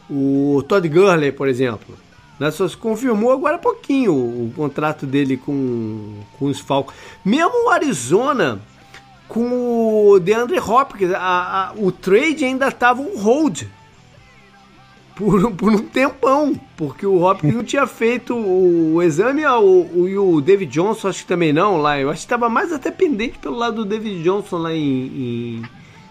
o 0.08 0.64
Todd 0.66 0.88
Gurley, 0.88 1.30
por 1.30 1.46
exemplo. 1.46 1.94
Né? 2.40 2.50
Só 2.50 2.66
se 2.66 2.76
confirmou 2.76 3.32
agora 3.32 3.56
há 3.56 3.58
pouquinho 3.58 4.12
o, 4.12 4.46
o 4.46 4.52
contrato 4.56 5.06
dele 5.06 5.36
com, 5.36 6.20
com 6.38 6.46
os 6.46 6.58
Falcons. 6.58 6.94
Mesmo 7.24 7.66
o 7.66 7.70
Arizona, 7.70 8.60
com 9.28 10.08
o 10.10 10.18
DeAndre 10.18 10.58
Hopkins, 10.58 11.12
a, 11.12 11.18
a, 11.18 11.72
o 11.76 11.92
trade 11.92 12.44
ainda 12.44 12.68
estava 12.68 13.00
um 13.00 13.18
hold 13.18 13.64
por, 15.14 15.52
por 15.52 15.72
um 15.72 15.78
tempão, 15.78 16.58
porque 16.76 17.06
o 17.06 17.22
Hopkins 17.22 17.54
não 17.54 17.64
tinha 17.64 17.86
feito 17.86 18.34
o, 18.34 19.02
exame 19.02 19.44
o, 19.46 20.08
e 20.08 20.16
o 20.16 20.40
David 20.40 20.72
Johnson 20.72 21.08
acho 21.08 21.22
que 21.22 21.28
também 21.28 21.52
não 21.52 21.76
lá. 21.76 21.98
Eu 21.98 22.10
acho 22.10 22.20
que 22.20 22.26
estava 22.26 22.48
mais 22.48 22.72
até 22.72 22.90
pendente 22.90 23.38
pelo 23.38 23.56
lado 23.56 23.76
do 23.76 23.84
David 23.84 24.22
Johnson 24.22 24.58
lá 24.58 24.72
em, 24.72 25.62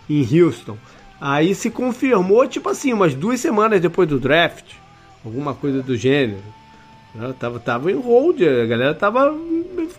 em, 0.10 0.21
em 0.21 0.41
Houston. 0.41 0.77
Aí 1.19 1.56
se 1.56 1.69
confirmou, 1.69 2.47
tipo 2.47 2.69
assim, 2.69 2.93
umas 2.93 3.13
duas 3.13 3.39
semanas 3.39 3.82
depois 3.82 4.08
do 4.08 4.19
draft, 4.19 4.65
alguma 5.23 5.54
coisa 5.54 5.82
do 5.82 5.95
gênero. 5.95 6.43
Né? 7.15 7.34
Tava, 7.39 7.60
tava 7.60 7.91
em 7.91 7.95
hold, 7.95 8.41
a 8.41 8.65
galera 8.65 8.93
tava 8.93 9.34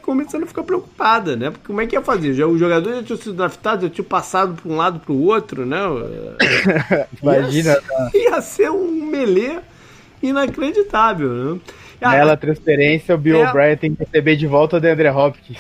começando 0.03 0.45
a 0.45 0.47
ficar 0.47 0.63
preocupada, 0.63 1.35
né? 1.35 1.51
Porque 1.51 1.67
como 1.67 1.81
é 1.81 1.87
que 1.87 1.97
ia 1.97 2.03
fazer? 2.03 2.35
Já, 2.35 2.47
os 2.47 2.61
jogadores 2.61 2.99
já 2.99 3.03
tinham 3.05 3.19
sido 3.19 3.35
draftados, 3.35 3.85
já 3.85 3.91
tinham 3.91 4.07
passado 4.07 4.55
para 4.61 4.71
um 4.71 4.77
lado 4.77 5.01
para 5.01 5.13
o 5.13 5.25
outro, 5.25 5.65
né? 5.65 5.79
Imagina. 7.23 7.71
Ia, 7.71 7.81
tá. 7.81 8.11
ia 8.15 8.41
ser 8.43 8.71
um 8.71 8.93
melê 9.11 9.59
inacreditável, 10.23 11.29
né? 11.29 11.61
Ah, 12.01 12.13
Nela 12.13 12.37
transferência, 12.37 13.15
o 13.15 13.19
Bill 13.19 13.43
é... 13.43 13.49
O'Brien 13.49 13.77
tem 13.77 13.95
que 13.95 14.05
receber 14.05 14.37
de 14.37 14.47
volta 14.47 14.77
o 14.77 14.81
DeAndre 14.81 15.09
Hopkins. 15.09 15.59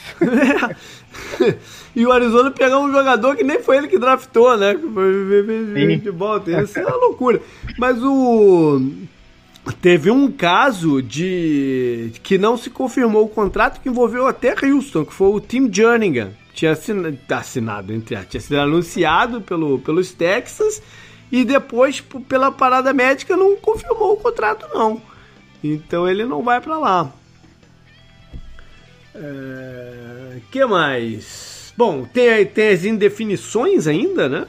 É. 1.41 1.55
e 1.97 2.05
o 2.05 2.13
Arizona 2.13 2.51
pegar 2.51 2.79
um 2.79 2.93
jogador 2.93 3.37
que 3.37 3.45
nem 3.45 3.61
foi 3.61 3.79
ele 3.79 3.89
que 3.89 3.99
draftou, 3.99 4.57
né? 4.57 4.75
De 6.03 6.11
volta. 6.11 6.63
Isso 6.63 6.79
é 6.79 6.85
uma 6.85 6.97
loucura. 6.97 7.41
Mas 7.79 7.99
o 8.03 8.81
Teve 9.81 10.11
um 10.11 10.31
caso 10.31 11.03
de 11.03 12.13
que 12.23 12.39
não 12.39 12.57
se 12.57 12.71
confirmou 12.71 13.25
o 13.25 13.29
contrato 13.29 13.81
que 13.81 13.89
envolveu 13.89 14.27
até 14.27 14.55
Houston, 14.65 15.05
que 15.05 15.13
foi 15.13 15.29
o 15.29 15.41
Tim 15.41 15.73
Jerningham. 15.73 16.31
Tinha 16.55 16.73
assinado, 16.73 17.19
assinado 17.31 17.93
entre 17.93 18.17
tinha 18.27 18.41
sido 18.41 18.61
anunciado 18.61 19.41
pelo, 19.41 19.79
pelos 19.81 20.13
Texans 20.13 20.81
e 21.31 21.45
depois, 21.45 22.01
pela 22.01 22.53
parada 22.53 22.93
médica, 22.93 23.37
não 23.37 23.57
confirmou 23.57 24.13
o 24.13 24.17
contrato, 24.17 24.67
não. 24.73 25.03
Então 25.75 26.09
ele 26.09 26.25
não 26.25 26.43
vai 26.43 26.61
para 26.61 26.79
lá. 26.79 27.13
É, 29.15 30.39
que 30.51 30.65
mais? 30.65 31.73
Bom, 31.77 32.05
tem, 32.05 32.45
tem 32.47 32.69
as 32.69 32.85
indefinições 32.85 33.87
ainda, 33.87 34.29
né? 34.29 34.47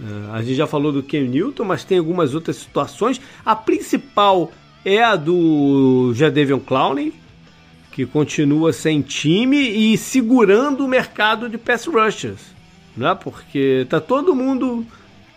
Uh, 0.00 0.32
a 0.32 0.42
gente 0.42 0.54
já 0.54 0.66
falou 0.66 0.92
do 0.92 1.02
Ken 1.02 1.24
Newton, 1.24 1.64
mas 1.64 1.84
tem 1.84 1.98
algumas 1.98 2.34
outras 2.34 2.56
situações. 2.56 3.20
A 3.44 3.56
principal 3.56 4.52
é 4.84 5.02
a 5.02 5.16
do 5.16 6.12
Jadavion 6.14 6.60
Clowney, 6.60 7.12
que 7.92 8.06
continua 8.06 8.72
sem 8.72 9.02
time 9.02 9.58
e 9.58 9.98
segurando 9.98 10.84
o 10.84 10.88
mercado 10.88 11.48
de 11.48 11.58
pass 11.58 11.86
rushers, 11.86 12.40
né? 12.96 13.16
Porque 13.20 13.86
tá 13.88 14.00
todo 14.00 14.36
mundo 14.36 14.86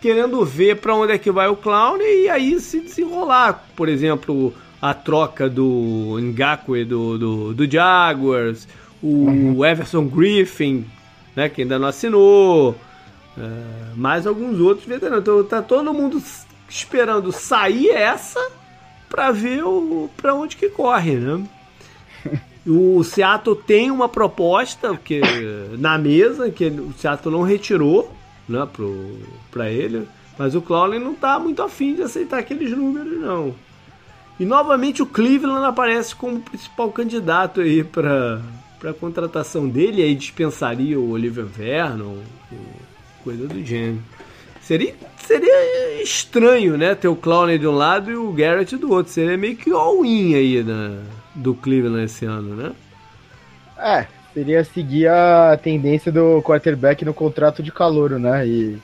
querendo 0.00 0.44
ver 0.44 0.76
para 0.76 0.94
onde 0.94 1.12
é 1.12 1.18
que 1.18 1.30
vai 1.30 1.48
o 1.48 1.56
Clowney 1.56 2.24
e 2.24 2.28
aí 2.28 2.58
se 2.60 2.80
desenrolar, 2.80 3.66
por 3.76 3.88
exemplo, 3.88 4.54
a 4.82 4.92
troca 4.92 5.48
do 5.48 6.18
Ngakwe 6.20 6.84
do, 6.84 7.16
do, 7.16 7.54
do 7.54 7.70
Jaguars, 7.70 8.66
o 9.00 9.06
uhum. 9.06 9.64
Everson 9.64 10.06
Griffin, 10.06 10.84
né, 11.36 11.48
que 11.48 11.62
ainda 11.62 11.78
não 11.78 11.86
assinou. 11.86 12.76
É, 13.38 13.94
mais 13.94 14.26
alguns 14.26 14.58
outros 14.58 14.86
veteranos. 14.86 15.22
Então 15.22 15.42
tá 15.44 15.62
todo 15.62 15.94
mundo 15.94 16.20
esperando 16.68 17.30
sair 17.32 17.90
essa 17.90 18.40
para 19.08 19.30
ver 19.30 19.64
o 19.64 20.10
para 20.16 20.34
onde 20.34 20.56
que 20.56 20.68
corre, 20.68 21.14
né? 21.16 21.46
O 22.64 23.02
Seattle 23.02 23.56
tem 23.56 23.90
uma 23.90 24.08
proposta 24.08 24.96
que 24.96 25.20
na 25.80 25.98
mesa 25.98 26.48
que 26.48 26.68
o 26.68 26.92
Seattle 26.96 27.34
não 27.34 27.42
retirou, 27.42 28.08
né, 28.48 28.68
pro 28.72 29.18
para 29.50 29.68
ele, 29.68 30.06
mas 30.38 30.54
o 30.54 30.62
Clowney 30.62 31.00
não 31.00 31.12
tá 31.12 31.40
muito 31.40 31.60
afim 31.60 31.96
de 31.96 32.02
aceitar 32.02 32.38
aqueles 32.38 32.70
números 32.70 33.18
não. 33.20 33.52
E 34.42 34.44
novamente 34.44 35.00
o 35.00 35.06
Cleveland 35.06 35.64
aparece 35.64 36.16
como 36.16 36.40
principal 36.40 36.90
candidato 36.90 37.60
aí 37.60 37.84
para 37.84 38.42
para 38.80 38.92
contratação 38.92 39.68
dele, 39.68 40.02
aí 40.02 40.16
dispensaria 40.16 40.98
o 40.98 41.10
Oliver 41.10 41.44
Vernon, 41.44 42.16
coisa 43.22 43.46
do 43.46 43.64
gênero. 43.64 44.02
Seria, 44.60 44.96
seria 45.24 46.02
estranho, 46.02 46.76
né? 46.76 46.92
Ter 46.96 47.06
o 47.06 47.14
Clowney 47.14 47.56
de 47.56 47.68
um 47.68 47.70
lado 47.70 48.10
e 48.10 48.16
o 48.16 48.32
Garrett 48.32 48.76
do 48.76 48.90
outro. 48.90 49.12
Seria 49.12 49.38
meio 49.38 49.54
que 49.54 49.70
all-in 49.70 50.34
aí 50.34 50.64
na, 50.64 50.98
do 51.36 51.54
Cleveland 51.54 52.06
esse 52.06 52.24
ano, 52.24 52.56
né? 52.56 52.72
É, 53.78 54.08
seria 54.34 54.64
seguir 54.64 55.06
a 55.06 55.56
tendência 55.62 56.10
do 56.10 56.42
quarterback 56.42 57.04
no 57.04 57.14
contrato 57.14 57.62
de 57.62 57.70
calouro, 57.70 58.18
né? 58.18 58.44
E 58.44 58.78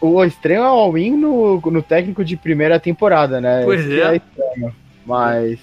o 0.00 0.24
estranho 0.24 0.62
é 0.62 0.70
o 0.70 0.74
all-in 0.74 1.16
no, 1.16 1.60
no 1.60 1.82
técnico 1.82 2.24
de 2.24 2.36
primeira 2.36 2.80
temporada, 2.80 3.40
né? 3.40 3.62
Pois 3.64 3.88
é. 3.88 4.00
é 4.00 4.16
estranho, 4.16 4.74
mas 5.06 5.58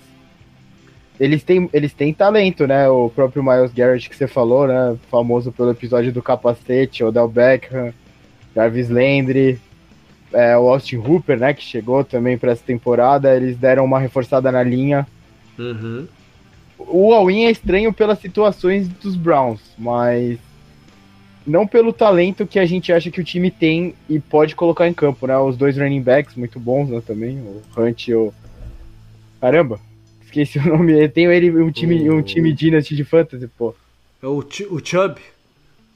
eles 1.20 1.44
têm, 1.44 1.70
eles 1.74 1.94
têm 1.94 2.14
talento, 2.14 2.66
né? 2.66 2.88
O 2.88 3.10
próprio 3.10 3.44
Miles 3.44 3.74
Garrett 3.74 4.10
que 4.10 4.16
você 4.16 4.28
falou, 4.28 4.68
né? 4.68 4.96
Famoso 5.12 5.52
pelo 5.52 5.72
episódio 5.72 6.14
do 6.14 6.22
capacete, 6.22 7.04
Odell 7.04 7.28
Beckham, 7.28 7.94
Jarvis 8.56 8.90
Landry, 8.90 9.60
é, 10.32 10.58
o 10.58 10.70
Austin 10.70 10.98
Hooper, 10.98 11.38
né? 11.38 11.54
Que 11.54 11.62
chegou 11.62 12.04
também 12.06 12.38
para 12.38 12.54
essa 12.54 12.64
temporada. 12.64 13.36
Eles 13.36 13.58
deram 13.58 13.84
uma 13.84 14.00
reforçada 14.00 14.50
na 14.50 14.64
linha. 14.64 15.06
Uhum. 15.58 16.08
O 16.78 17.14
All-In 17.14 17.44
é 17.44 17.52
estranho 17.52 17.92
pelas 17.92 18.20
situações 18.20 18.88
dos 18.88 19.18
Browns, 19.18 19.60
mas 19.78 20.40
não 21.50 21.68
pelo 21.68 21.92
talento 21.92 22.48
que 22.48 22.60
a 22.60 22.66
gente 22.66 22.94
acha 22.94 23.12
que 23.12 23.20
o 23.20 23.24
time 23.24 23.52
tem 23.52 23.94
e 24.10 24.20
pode 24.20 24.56
colocar 24.56 24.88
em 24.88 24.94
campo, 24.94 25.28
né? 25.28 25.38
Os 25.38 25.58
dois 25.58 25.78
running 25.78 26.02
backs 26.02 26.36
muito 26.36 26.60
bons, 26.60 26.90
né? 26.90 27.02
Também, 27.06 27.38
o 27.38 27.62
Hunt 27.78 28.08
e 28.08 28.14
o... 28.14 28.34
Caramba, 29.42 29.80
Esqueci 30.30 30.60
o 30.60 30.66
nome. 30.66 30.94
Eu 30.94 31.10
tenho 31.10 31.32
ele 31.32 31.50
um 31.60 31.72
time, 31.72 32.08
o... 32.08 32.18
um 32.18 32.22
time 32.22 32.54
Dynasty 32.54 32.96
de 32.96 33.04
Fantasy, 33.04 33.48
pô. 33.48 33.74
É 34.22 34.28
o, 34.28 34.38
o 34.38 34.86
Chubb? 34.86 35.20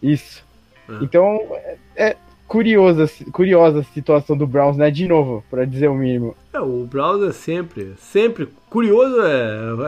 Isso. 0.01 0.43
É. 0.89 1.03
Então, 1.03 1.39
é, 1.51 1.77
é, 1.95 2.17
curiosa, 2.47 3.07
curiosa 3.31 3.81
a 3.81 3.83
situação 3.83 4.35
do 4.35 4.47
Browns, 4.47 4.75
né? 4.75 4.89
De 4.89 5.07
novo, 5.07 5.43
para 5.51 5.65
dizer 5.65 5.87
o 5.87 5.93
mínimo. 5.93 6.35
É, 6.51 6.59
o 6.59 6.85
Browns 6.85 7.29
é 7.29 7.31
sempre, 7.31 7.93
sempre. 7.97 8.47
Curioso 8.71 9.21
é, 9.21 9.37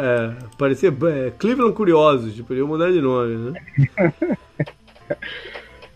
é 0.03 0.35
parecer 0.59 0.93
é, 0.93 1.31
Cleveland 1.31 1.73
Curiosos, 1.73 2.35
tipo, 2.35 2.49
poderia 2.49 2.67
mudar 2.67 2.91
de 2.91 3.01
nome, 3.01 3.51
né? 3.51 3.61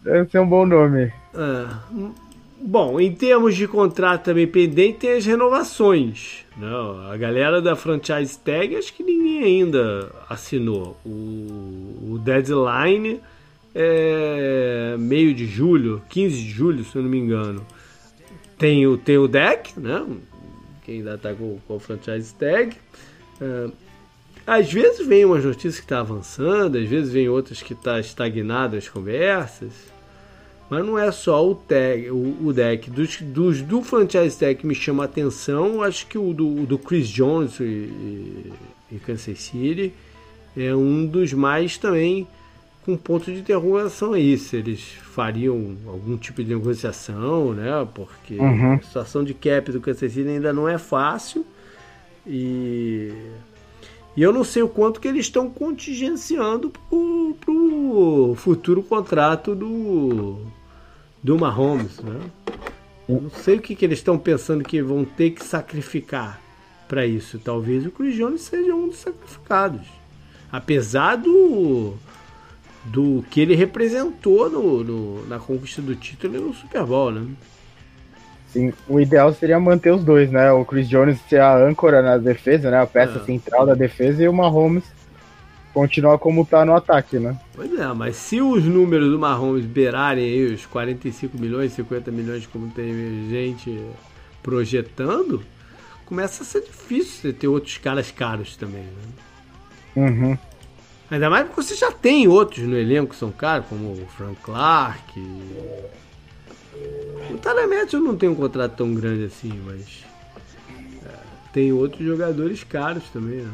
Deve 0.03 0.29
ser 0.29 0.39
um 0.39 0.47
bom 0.47 0.65
nome. 0.65 1.11
É. 1.33 2.15
Bom, 2.61 2.99
em 2.99 3.13
termos 3.13 3.55
de 3.55 3.67
contrato 3.67 4.25
também 4.25 4.45
pendente, 4.45 4.99
tem 4.99 5.13
as 5.13 5.25
renovações. 5.25 6.45
Não, 6.57 7.09
a 7.09 7.15
galera 7.15 7.61
da 7.61 7.75
franchise 7.75 8.37
tag, 8.37 8.75
acho 8.75 8.93
que 8.93 9.01
ninguém 9.01 9.43
ainda 9.43 10.11
assinou. 10.29 10.97
O, 11.05 12.11
o 12.11 12.21
deadline 12.21 13.21
é 13.73 14.95
meio 14.99 15.33
de 15.33 15.45
julho, 15.45 16.01
15 16.09 16.35
de 16.35 16.49
julho, 16.49 16.83
se 16.83 16.95
eu 16.95 17.01
não 17.01 17.09
me 17.09 17.17
engano. 17.17 17.65
Tem 18.57 18.85
o, 18.85 18.97
tem 18.97 19.17
o 19.17 19.27
deck, 19.27 19.79
né? 19.79 20.05
Quem 20.83 20.97
ainda 20.97 21.17
tá 21.17 21.33
com, 21.33 21.59
com 21.65 21.75
o 21.75 21.79
franchise 21.79 22.35
tag. 22.35 22.75
É, 23.39 23.69
às 24.49 24.73
vezes 24.73 25.05
vem 25.05 25.25
umas 25.25 25.45
notícias 25.45 25.75
que 25.75 25.85
está 25.85 25.99
avançando, 25.99 26.75
às 26.79 26.89
vezes 26.89 27.13
vem 27.13 27.29
outras 27.29 27.61
que 27.61 27.73
está 27.73 27.99
estagnado 27.99 28.75
as 28.75 28.89
conversas. 28.89 29.71
Mas 30.67 30.83
não 30.83 30.97
é 30.97 31.11
só 31.11 31.47
o, 31.47 31.53
tag, 31.53 32.09
o, 32.09 32.47
o 32.47 32.51
deck. 32.51 32.89
Dos, 32.89 33.21
dos, 33.21 33.61
do 33.61 33.83
franchise 33.83 34.35
tag 34.35 34.55
que 34.55 34.65
me 34.65 34.73
chama 34.73 35.03
a 35.03 35.05
atenção, 35.05 35.83
acho 35.83 36.07
que 36.07 36.17
o 36.17 36.33
do, 36.33 36.65
do 36.65 36.79
Chris 36.79 37.07
Jones 37.07 37.59
e, 37.59 37.63
e, 37.63 38.53
e 38.93 38.95
Kansas 38.97 39.39
City 39.39 39.93
é 40.57 40.75
um 40.75 41.05
dos 41.05 41.31
mais 41.31 41.77
também 41.77 42.27
com 42.83 42.97
ponto 42.97 43.31
de 43.31 43.41
interrogação 43.41 44.13
aí, 44.13 44.35
se 44.35 44.57
eles 44.57 44.81
fariam 45.13 45.77
algum 45.85 46.17
tipo 46.17 46.43
de 46.43 46.49
negociação, 46.55 47.53
né? 47.53 47.87
Porque 47.93 48.33
uhum. 48.33 48.73
a 48.73 48.81
situação 48.81 49.23
de 49.23 49.35
cap 49.35 49.71
do 49.71 49.79
Kansas 49.79 50.11
City 50.11 50.27
ainda 50.27 50.51
não 50.51 50.67
é 50.67 50.79
fácil. 50.79 51.45
E, 52.25 53.13
e 54.15 54.21
eu 54.21 54.33
não 54.33 54.43
sei 54.43 54.63
o 54.63 54.69
quanto 54.69 54.99
que 54.99 55.07
eles 55.07 55.25
estão 55.25 55.49
contingenciando 55.49 56.69
para 56.69 57.51
o 57.51 58.35
futuro 58.35 58.83
contrato 58.83 59.55
do, 59.55 60.39
do 61.23 61.37
Mahomes, 61.37 61.99
né? 61.99 62.19
Eu 63.07 63.21
não 63.21 63.29
sei 63.29 63.57
o 63.57 63.61
que, 63.61 63.75
que 63.75 63.85
eles 63.85 63.99
estão 63.99 64.17
pensando 64.17 64.63
que 64.63 64.81
vão 64.81 65.03
ter 65.03 65.31
que 65.31 65.43
sacrificar 65.43 66.39
para 66.87 67.05
isso. 67.05 67.39
Talvez 67.39 67.85
o 67.85 67.91
Chris 67.91 68.15
Jones 68.15 68.41
seja 68.41 68.75
um 68.75 68.87
dos 68.87 68.97
sacrificados. 68.97 69.87
Apesar 70.51 71.15
do, 71.15 71.93
do 72.85 73.23
que 73.29 73.39
ele 73.39 73.55
representou 73.55 74.49
no, 74.49 74.83
no, 74.83 75.27
na 75.27 75.39
conquista 75.39 75.81
do 75.81 75.95
título 75.95 76.39
no 76.39 76.53
Super 76.53 76.83
Bowl, 76.83 77.11
né? 77.11 77.27
Sim, 78.51 78.73
o 78.87 78.99
ideal 78.99 79.31
seria 79.33 79.59
manter 79.59 79.93
os 79.93 80.03
dois, 80.03 80.31
né? 80.31 80.51
O 80.51 80.65
Chris 80.65 80.89
Jones 80.89 81.19
ser 81.29 81.39
a 81.39 81.55
âncora 81.55 82.01
na 82.01 82.17
defesa, 82.17 82.71
né? 82.71 82.81
A 82.81 82.87
peça 82.87 83.19
é. 83.19 83.23
central 83.23 83.65
da 83.65 83.75
defesa 83.75 84.23
e 84.23 84.27
o 84.27 84.33
Mahomes 84.33 84.83
continuar 85.73 86.17
como 86.17 86.45
tá 86.45 86.65
no 86.65 86.75
ataque, 86.75 87.19
né? 87.19 87.39
Pois 87.53 87.71
é, 87.77 87.85
mas 87.93 88.15
se 88.15 88.41
os 88.41 88.65
números 88.65 89.11
do 89.11 89.19
Mahomes 89.19 89.65
beirarem 89.65 90.23
aí 90.23 90.53
os 90.53 90.65
45 90.65 91.37
milhões, 91.37 91.73
50 91.73 92.11
milhões, 92.11 92.47
como 92.47 92.69
tem 92.71 93.29
gente 93.29 93.79
projetando, 94.41 95.43
começa 96.05 96.41
a 96.41 96.45
ser 96.45 96.61
difícil 96.61 97.21
você 97.21 97.33
ter 97.33 97.47
outros 97.47 97.77
caras 97.77 98.09
caros 98.09 98.55
também, 98.55 98.81
né? 98.81 99.03
Uhum. 99.95 100.37
Ainda 101.11 101.29
mais 101.29 101.47
porque 101.47 101.61
você 101.61 101.75
já 101.75 101.91
tem 101.91 102.27
outros 102.27 102.65
no 102.65 102.75
elenco 102.75 103.11
que 103.13 103.15
são 103.15 103.31
caros, 103.31 103.67
como 103.67 103.91
o 103.91 104.07
Frank 104.17 104.37
Clark. 104.41 105.21
O 107.29 107.69
Matthews 107.69 108.03
não 108.03 108.15
tem 108.15 108.29
um 108.29 108.35
contrato 108.35 108.75
tão 108.75 108.93
grande 108.93 109.25
assim, 109.25 109.51
mas. 109.65 110.03
É, 111.05 111.09
tem 111.53 111.71
outros 111.71 112.05
jogadores 112.05 112.63
caros 112.63 113.03
também, 113.09 113.41
né? 113.41 113.51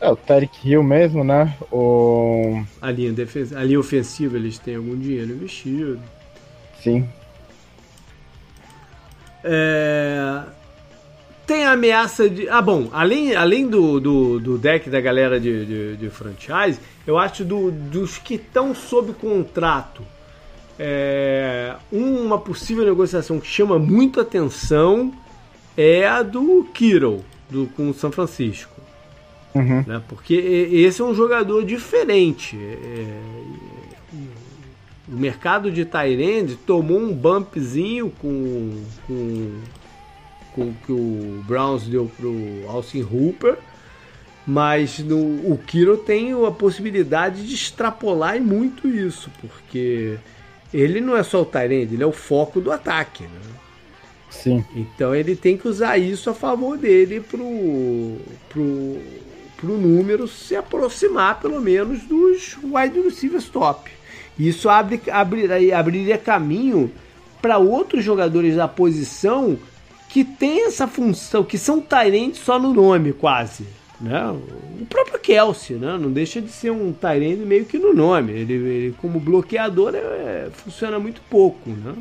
É, 0.00 0.08
o 0.10 0.16
Tarek 0.16 0.68
Hill 0.68 0.82
mesmo, 0.82 1.24
né? 1.24 1.56
O... 1.70 2.62
A 2.80 2.90
linha, 2.90 3.12
defensa, 3.12 3.58
a 3.58 3.64
linha 3.64 3.80
ofensiva 3.80 4.36
eles 4.36 4.58
têm 4.58 4.76
algum 4.76 4.98
dinheiro 4.98 5.32
investido. 5.32 6.00
Sim. 6.82 7.08
É... 9.42 10.42
Tem 11.46 11.64
a 11.64 11.72
ameaça 11.72 12.28
de. 12.28 12.48
Ah, 12.48 12.62
bom, 12.62 12.88
além, 12.92 13.34
além 13.34 13.66
do, 13.68 14.00
do, 14.00 14.40
do 14.40 14.58
deck 14.58 14.88
da 14.88 15.00
galera 15.00 15.38
de, 15.38 15.66
de, 15.66 15.96
de 15.96 16.10
franchise, 16.10 16.80
eu 17.06 17.18
acho 17.18 17.44
do, 17.44 17.70
dos 17.70 18.16
que 18.16 18.34
estão 18.34 18.74
sob 18.74 19.12
contrato. 19.12 20.02
É... 20.78 21.74
Uma 21.90 22.38
possível 22.38 22.84
negociação 22.84 23.38
que 23.40 23.46
chama 23.46 23.78
muito 23.78 24.20
atenção 24.20 25.12
é 25.76 26.06
a 26.06 26.22
do 26.22 26.64
Kiro, 26.72 27.24
do, 27.50 27.66
com 27.76 27.90
o 27.90 27.94
São 27.94 28.10
Francisco. 28.10 28.74
Uhum. 29.54 29.84
Né? 29.86 30.02
Porque 30.08 30.34
esse 30.34 31.00
é 31.00 31.04
um 31.04 31.14
jogador 31.14 31.64
diferente. 31.64 32.56
É... 32.56 33.20
O 35.06 35.16
mercado 35.16 35.70
de 35.70 35.84
Tyrande 35.84 36.56
tomou 36.56 36.98
um 36.98 37.12
bumpzinho 37.12 38.10
com, 38.18 38.82
com 39.06 39.60
com 40.54 40.72
que 40.72 40.92
o 40.92 41.42
Browns 41.46 41.82
deu 41.84 42.10
pro 42.16 42.32
Austin 42.68 43.02
Hooper, 43.02 43.58
mas 44.46 45.00
no, 45.00 45.18
o 45.52 45.58
Kiro 45.66 45.96
tem 45.96 46.32
a 46.32 46.50
possibilidade 46.50 47.46
de 47.46 47.54
extrapolar 47.54 48.40
muito 48.40 48.88
isso, 48.88 49.30
porque 49.40 50.16
ele 50.74 51.00
não 51.00 51.16
é 51.16 51.22
só 51.22 51.42
o 51.42 51.44
Tyrande, 51.44 51.94
ele 51.94 52.02
é 52.02 52.06
o 52.06 52.12
foco 52.12 52.60
do 52.60 52.72
ataque. 52.72 53.22
Né? 53.22 53.40
Sim. 54.28 54.64
Então 54.74 55.14
ele 55.14 55.36
tem 55.36 55.56
que 55.56 55.68
usar 55.68 55.96
isso 55.96 56.28
a 56.28 56.34
favor 56.34 56.76
dele 56.76 57.20
pro, 57.20 58.18
pro, 58.48 58.98
pro 59.56 59.78
número 59.78 60.26
se 60.26 60.56
aproximar 60.56 61.38
pelo 61.40 61.60
menos 61.60 62.02
dos 62.02 62.58
wide 62.62 63.00
receivers 63.00 63.48
top. 63.48 63.88
Isso 64.36 64.68
abre, 64.68 65.00
abriria, 65.10 65.78
abriria 65.78 66.18
caminho 66.18 66.90
para 67.40 67.58
outros 67.58 68.02
jogadores 68.02 68.56
da 68.56 68.66
posição 68.66 69.56
que 70.08 70.24
tem 70.24 70.66
essa 70.66 70.88
função, 70.88 71.44
que 71.44 71.56
são 71.56 71.80
Tyrande 71.80 72.36
só 72.36 72.58
no 72.58 72.74
nome, 72.74 73.12
quase. 73.12 73.64
Né? 74.00 74.36
O 74.80 74.86
próprio 74.86 75.18
Kelsey, 75.18 75.76
né? 75.76 75.96
não 76.00 76.10
deixa 76.10 76.40
de 76.40 76.50
ser 76.50 76.70
um 76.70 76.92
Tyrande 76.92 77.44
meio 77.44 77.64
que 77.64 77.78
no 77.78 77.94
nome. 77.94 78.32
Ele, 78.32 78.54
ele 78.54 78.94
como 79.00 79.20
bloqueador, 79.20 79.94
é, 79.94 80.48
funciona 80.52 80.98
muito 80.98 81.20
pouco. 81.30 81.70
Né? 81.70 81.94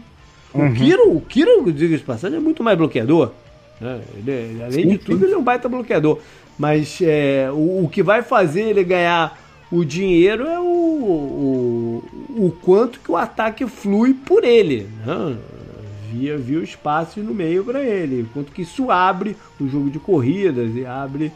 Uhum. 0.53 0.67
O 0.67 0.73
Kiro, 0.73 1.17
o 1.17 1.21
Kiro, 1.21 1.71
diga 1.71 1.97
de 1.97 2.03
passagem, 2.03 2.37
é 2.37 2.41
muito 2.41 2.63
mais 2.63 2.77
bloqueador. 2.77 3.31
Né? 3.79 4.01
Ele, 4.17 4.31
é, 4.31 4.65
além 4.65 4.83
sim, 4.83 4.89
de 4.89 4.97
tudo, 4.97 5.19
sim. 5.19 5.25
ele 5.25 5.33
é 5.33 5.37
um 5.37 5.43
baita 5.43 5.69
bloqueador. 5.69 6.19
Mas 6.57 6.99
é, 7.01 7.49
o, 7.51 7.85
o, 7.85 7.89
que 7.91 8.03
vai 8.03 8.21
fazer 8.21 8.61
ele 8.61 8.83
ganhar 8.83 9.39
o 9.71 9.83
dinheiro 9.83 10.45
é 10.47 10.59
o, 10.59 10.63
o, 10.63 12.03
o 12.29 12.55
quanto 12.61 12.99
que 12.99 13.11
o 13.11 13.17
ataque 13.17 13.65
flui 13.67 14.13
por 14.13 14.43
ele. 14.43 14.87
Né? 15.05 15.37
via, 16.13 16.37
via 16.37 16.59
o 16.59 16.63
espaço 16.63 17.19
no 17.21 17.33
meio 17.33 17.63
para 17.63 17.81
ele. 17.83 18.21
Enquanto 18.21 18.51
que 18.51 18.61
isso 18.61 18.91
abre 18.91 19.35
o 19.59 19.67
jogo 19.67 19.89
de 19.89 19.99
corridas 19.99 20.75
e 20.75 20.85
abre 20.85 21.31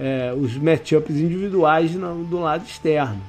é, 0.00 0.32
os 0.34 0.56
matchups 0.56 1.16
individuais 1.16 1.94
no, 1.94 2.24
do 2.24 2.40
lado 2.40 2.64
externo. 2.64 3.20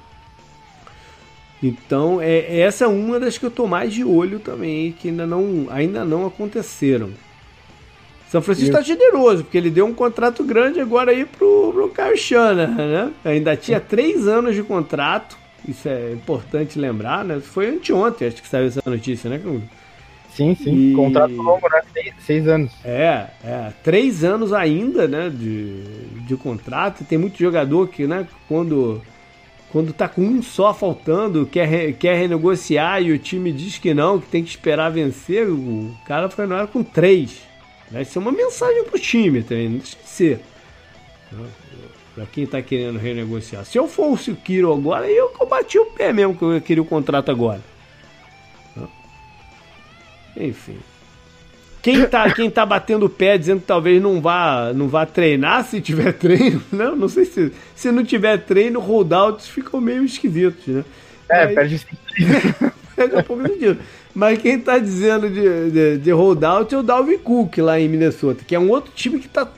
Então, 1.62 2.20
é, 2.22 2.60
essa 2.60 2.86
é 2.86 2.88
uma 2.88 3.20
das 3.20 3.38
que 3.38 3.46
eu 3.46 3.52
tô 3.52 3.68
mais 3.68 3.94
de 3.94 4.04
olho 4.04 4.40
também, 4.40 4.94
que 4.94 5.10
ainda 5.10 5.28
não, 5.28 5.68
ainda 5.70 6.04
não 6.06 6.26
aconteceram. 6.26 7.12
São 8.30 8.42
Francisco 8.42 8.70
está 8.70 8.82
generoso, 8.82 9.44
porque 9.44 9.58
ele 9.58 9.70
deu 9.70 9.86
um 9.86 9.94
contrato 9.94 10.42
grande 10.42 10.80
agora 10.80 11.12
aí 11.12 11.26
pro, 11.26 11.74
pro 11.74 11.90
Kyle 11.90 12.18
Shanahan, 12.18 12.88
né? 12.88 13.12
Ainda 13.26 13.58
tinha 13.58 13.80
três 13.80 14.26
anos 14.26 14.56
de 14.56 14.64
contrato, 14.64 15.38
isso 15.68 15.90
é 15.90 16.14
importante 16.14 16.80
lembrar, 16.80 17.26
né? 17.26 17.42
Foi 17.42 17.68
anteontem, 17.68 18.30
acho 18.30 18.42
que 18.42 18.48
saiu 18.48 18.68
essa 18.68 18.82
notícia, 18.86 19.30
né? 19.30 19.40
Sim, 20.32 20.56
sim. 20.56 20.92
E... 20.92 20.96
Contrato 20.96 21.34
longo, 21.34 21.68
né? 21.70 21.82
Seis, 21.94 22.14
seis, 22.20 22.48
anos. 22.48 22.72
É, 22.84 23.28
é. 23.44 23.74
Três 23.84 24.24
anos 24.24 24.54
ainda, 24.54 25.08
né? 25.08 25.30
De, 25.30 25.84
de 26.26 26.36
contrato. 26.38 27.04
Tem 27.04 27.18
muito 27.18 27.38
jogador 27.38 27.88
que, 27.90 28.08
né? 28.08 28.26
Quando, 28.48 29.02
quando 29.72 29.94
tá 29.94 30.08
com 30.08 30.22
um 30.22 30.42
só 30.42 30.74
faltando, 30.74 31.46
quer, 31.46 31.94
quer 31.94 32.16
renegociar 32.18 33.02
e 33.02 33.12
o 33.12 33.20
time 33.20 33.52
diz 33.52 33.78
que 33.78 33.94
não, 33.94 34.20
que 34.20 34.28
tem 34.28 34.44
que 34.44 34.50
esperar 34.50 34.90
vencer, 34.90 35.48
o 35.50 35.94
cara 36.06 36.30
foi 36.30 36.48
na 36.48 36.58
hora 36.58 36.68
com 36.68 36.84
três. 36.84 37.42
Vai 37.92 38.06
ser 38.06 38.20
uma 38.20 38.32
mensagem 38.32 38.86
pro 38.86 38.98
time 38.98 39.44
também, 39.44 39.68
não 39.68 39.78
deixa 39.78 39.98
de 39.98 40.10
ser. 40.10 40.40
Pra 42.16 42.26
quem 42.26 42.46
tá 42.46 42.62
querendo 42.62 42.98
renegociar. 42.98 43.66
Se 43.66 43.78
eu 43.78 43.88
fosse 43.88 44.32
o 44.32 44.36
Kiro 44.36 44.74
agora, 44.74 45.10
eu 45.10 45.30
combati 45.30 45.78
o 45.78 45.86
pé 45.88 46.14
mesmo 46.14 46.36
que 46.36 46.44
eu 46.44 46.62
queria 46.62 46.82
o 46.82 46.86
contrato 46.86 47.30
agora. 47.30 47.62
Enfim. 50.36 50.78
Quem 51.82 52.06
tá, 52.06 52.32
quem 52.32 52.50
tá 52.50 52.64
batendo 52.64 53.08
o 53.08 53.10
pé 53.10 53.38
dizendo 53.38 53.62
que 53.62 53.66
talvez 53.66 54.02
não 54.02 54.22
vá, 54.22 54.72
não 54.74 54.88
vá 54.88 55.06
treinar 55.06 55.66
se 55.66 55.82
tiver 55.82 56.14
treino, 56.20 56.62
não, 56.72 56.96
não 56.96 57.10
sei 57.10 57.26
se 57.26 57.52
se 57.76 57.92
não 57.92 58.04
tiver 58.04 58.38
treino, 58.38 58.80
holdouts 58.80 59.48
ficam 59.48 59.82
meio 59.82 60.06
esquisitos, 60.06 60.68
né? 60.68 60.86
É, 61.28 61.46
Mas, 61.46 61.56
perde 61.56 61.80
sentido. 61.80 62.74
perde 62.96 63.16
um 63.16 63.24
pouco 63.24 63.48
sentido. 63.48 63.80
Mas 64.14 64.40
quem 64.40 64.60
tá 64.60 64.78
dizendo 64.78 65.30
de, 65.30 65.72
de, 65.72 65.98
de 65.98 66.12
holdout 66.12 66.74
é 66.76 66.78
o 66.78 66.84
Dalvin 66.84 67.18
Cook 67.18 67.58
lá 67.60 67.80
em 67.80 67.88
Minnesota, 67.88 68.44
que 68.46 68.54
é 68.54 68.60
um 68.60 68.70
outro 68.70 68.92
time 68.94 69.18
que 69.18 69.28
tá 69.28 69.50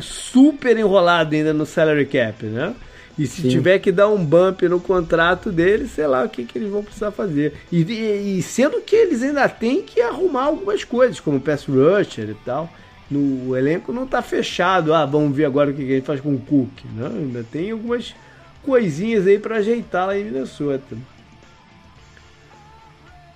super 0.00 0.76
enrolado 0.76 1.34
ainda 1.34 1.52
no 1.52 1.64
salary 1.64 2.06
cap, 2.06 2.44
né? 2.44 2.74
E 3.18 3.26
se 3.26 3.42
Sim. 3.42 3.48
tiver 3.48 3.78
que 3.78 3.92
dar 3.92 4.08
um 4.08 4.24
bump 4.24 4.62
no 4.62 4.80
contrato 4.80 5.52
dele, 5.52 5.86
sei 5.86 6.06
lá 6.06 6.24
o 6.24 6.28
que, 6.28 6.44
que 6.44 6.58
eles 6.58 6.70
vão 6.70 6.82
precisar 6.82 7.10
fazer. 7.10 7.54
E, 7.70 7.82
e, 7.82 8.38
e 8.38 8.42
sendo 8.42 8.80
que 8.80 8.96
eles 8.96 9.22
ainda 9.22 9.48
têm 9.48 9.82
que 9.82 10.00
arrumar 10.00 10.44
algumas 10.44 10.82
coisas, 10.82 11.20
como 11.20 11.40
pass 11.40 11.66
rusher 11.66 12.30
e 12.30 12.36
tal. 12.44 12.70
No, 13.10 13.50
o 13.50 13.56
elenco 13.56 13.92
não 13.92 14.04
está 14.04 14.22
fechado. 14.22 14.94
Ah, 14.94 15.04
vamos 15.04 15.36
ver 15.36 15.44
agora 15.44 15.70
o 15.70 15.74
que, 15.74 15.84
que 15.84 15.92
a 15.92 15.94
gente 15.96 16.06
faz 16.06 16.20
com 16.20 16.34
o 16.34 16.38
Cook. 16.38 16.70
Não, 16.96 17.08
ainda 17.08 17.44
tem 17.44 17.70
algumas 17.70 18.14
coisinhas 18.62 19.26
aí 19.26 19.38
para 19.38 19.56
ajeitar 19.56 20.06
lá 20.06 20.16
em 20.16 20.24
Minnesota. 20.24 20.96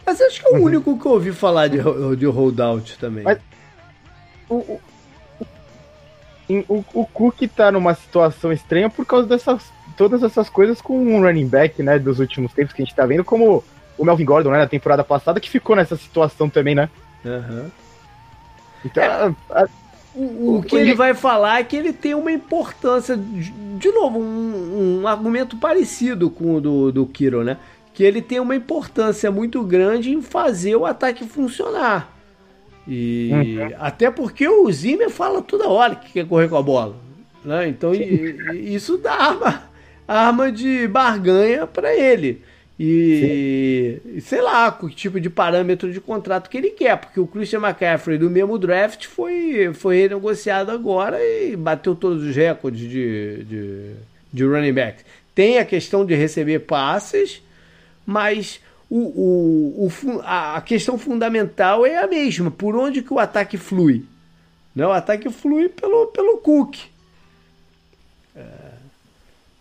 Mas 0.06 0.20
acho 0.20 0.40
que 0.40 0.46
é 0.46 0.50
o 0.50 0.54
uhum. 0.54 0.64
único 0.64 0.98
que 0.98 1.06
eu 1.06 1.12
ouvi 1.12 1.32
falar 1.32 1.68
de, 1.68 1.78
de 2.16 2.26
holdout 2.26 2.96
também. 2.98 3.24
Mas, 3.24 3.38
o, 4.48 4.54
o, 4.54 4.80
o 6.68 7.04
Cook 7.06 7.42
tá 7.48 7.72
numa 7.72 7.94
situação 7.94 8.52
estranha 8.52 8.88
por 8.88 9.04
causa 9.04 9.26
dessas 9.26 9.76
todas 9.96 10.22
essas 10.22 10.48
coisas 10.48 10.80
com 10.80 10.98
o 10.98 11.08
um 11.08 11.22
running 11.22 11.48
back, 11.48 11.82
né, 11.82 11.98
dos 11.98 12.20
últimos 12.20 12.52
tempos 12.52 12.74
que 12.74 12.82
a 12.82 12.84
gente 12.84 12.94
tá 12.94 13.06
vendo, 13.06 13.24
como 13.24 13.64
o 13.96 14.04
Melvin 14.04 14.24
Gordon, 14.24 14.50
né, 14.50 14.58
na 14.58 14.66
temporada 14.66 15.02
passada, 15.02 15.40
que 15.40 15.50
ficou 15.50 15.74
nessa 15.74 15.96
situação 15.96 16.50
também, 16.50 16.74
né? 16.74 16.88
Uhum. 17.24 17.70
Então, 18.84 19.02
é, 19.02 19.06
a, 19.06 19.34
a, 19.50 19.68
o, 20.14 20.58
o, 20.58 20.62
que 20.62 20.76
ele 20.76 20.94
vai 20.94 21.14
falar 21.14 21.60
é 21.60 21.64
que 21.64 21.76
ele 21.76 21.92
tem 21.92 22.14
uma 22.14 22.30
importância, 22.30 23.16
de 23.16 23.90
novo, 23.90 24.18
um, 24.18 25.00
um 25.02 25.08
argumento 25.08 25.56
parecido 25.56 26.30
com 26.30 26.54
o 26.54 26.60
do, 26.60 26.92
do 26.92 27.06
Kiro, 27.06 27.42
né? 27.42 27.56
Que 27.94 28.04
ele 28.04 28.20
tem 28.20 28.38
uma 28.38 28.54
importância 28.54 29.30
muito 29.30 29.62
grande 29.62 30.12
em 30.12 30.20
fazer 30.20 30.76
o 30.76 30.84
ataque 30.84 31.26
funcionar. 31.26 32.15
E 32.86 33.30
uhum. 33.32 33.76
até 33.78 34.10
porque 34.10 34.48
o 34.48 34.70
Zimmer 34.70 35.10
fala 35.10 35.42
toda 35.42 35.68
hora 35.68 35.96
que 35.96 36.12
quer 36.12 36.26
correr 36.26 36.48
com 36.48 36.56
a 36.56 36.62
bola. 36.62 36.96
Né? 37.44 37.68
Então 37.68 37.94
e, 37.94 38.74
isso 38.74 38.96
dá 38.98 39.12
arma, 39.12 39.62
arma 40.06 40.52
de 40.52 40.86
barganha 40.88 41.66
para 41.66 41.94
ele. 41.94 42.42
E, 42.78 44.00
e, 44.14 44.20
sei 44.20 44.42
lá, 44.42 44.70
que 44.70 44.88
tipo 44.90 45.18
de 45.18 45.30
parâmetro 45.30 45.90
de 45.90 45.98
contrato 45.98 46.50
que 46.50 46.58
ele 46.58 46.70
quer, 46.70 46.98
porque 46.98 47.18
o 47.18 47.26
Christian 47.26 47.60
McCaffrey 47.60 48.18
do 48.18 48.28
mesmo 48.28 48.58
draft 48.58 49.06
foi, 49.06 49.70
foi 49.72 50.02
renegociado 50.02 50.70
agora 50.70 51.18
e 51.24 51.56
bateu 51.56 51.94
todos 51.94 52.22
os 52.22 52.36
recordes 52.36 52.80
de, 52.80 53.44
de, 53.44 53.90
de 54.30 54.44
running 54.44 54.74
back. 54.74 55.02
Tem 55.34 55.58
a 55.58 55.64
questão 55.64 56.04
de 56.04 56.14
receber 56.14 56.60
passes, 56.60 57.42
mas 58.04 58.60
o, 58.88 58.98
o, 58.98 59.86
o, 59.86 60.22
a 60.24 60.60
questão 60.60 60.96
fundamental 60.98 61.84
é 61.84 61.98
a 61.98 62.06
mesma. 62.06 62.50
Por 62.50 62.76
onde 62.76 63.02
que 63.02 63.12
o 63.12 63.18
ataque 63.18 63.56
flui? 63.56 64.04
Né? 64.74 64.86
O 64.86 64.92
ataque 64.92 65.28
flui 65.30 65.68
pelo, 65.68 66.06
pelo 66.08 66.38
Cook. 66.38 66.76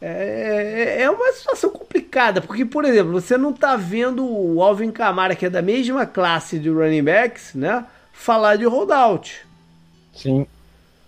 É, 0.02 0.98
é, 1.00 1.02
é 1.04 1.10
uma 1.10 1.32
situação 1.32 1.70
complicada, 1.70 2.42
porque, 2.42 2.66
por 2.66 2.86
exemplo, 2.86 3.14
você 3.14 3.38
não 3.38 3.52
está 3.52 3.76
vendo 3.76 4.24
o 4.24 4.62
Alvin 4.62 4.92
Kamara, 4.92 5.36
que 5.36 5.46
é 5.46 5.50
da 5.50 5.62
mesma 5.62 6.06
classe 6.06 6.60
de 6.60 6.70
running 6.70 7.04
backs, 7.04 7.56
né, 7.56 7.86
falar 8.14 8.58
de 8.58 8.66
holdout. 8.66 9.46
Sim. 10.14 10.46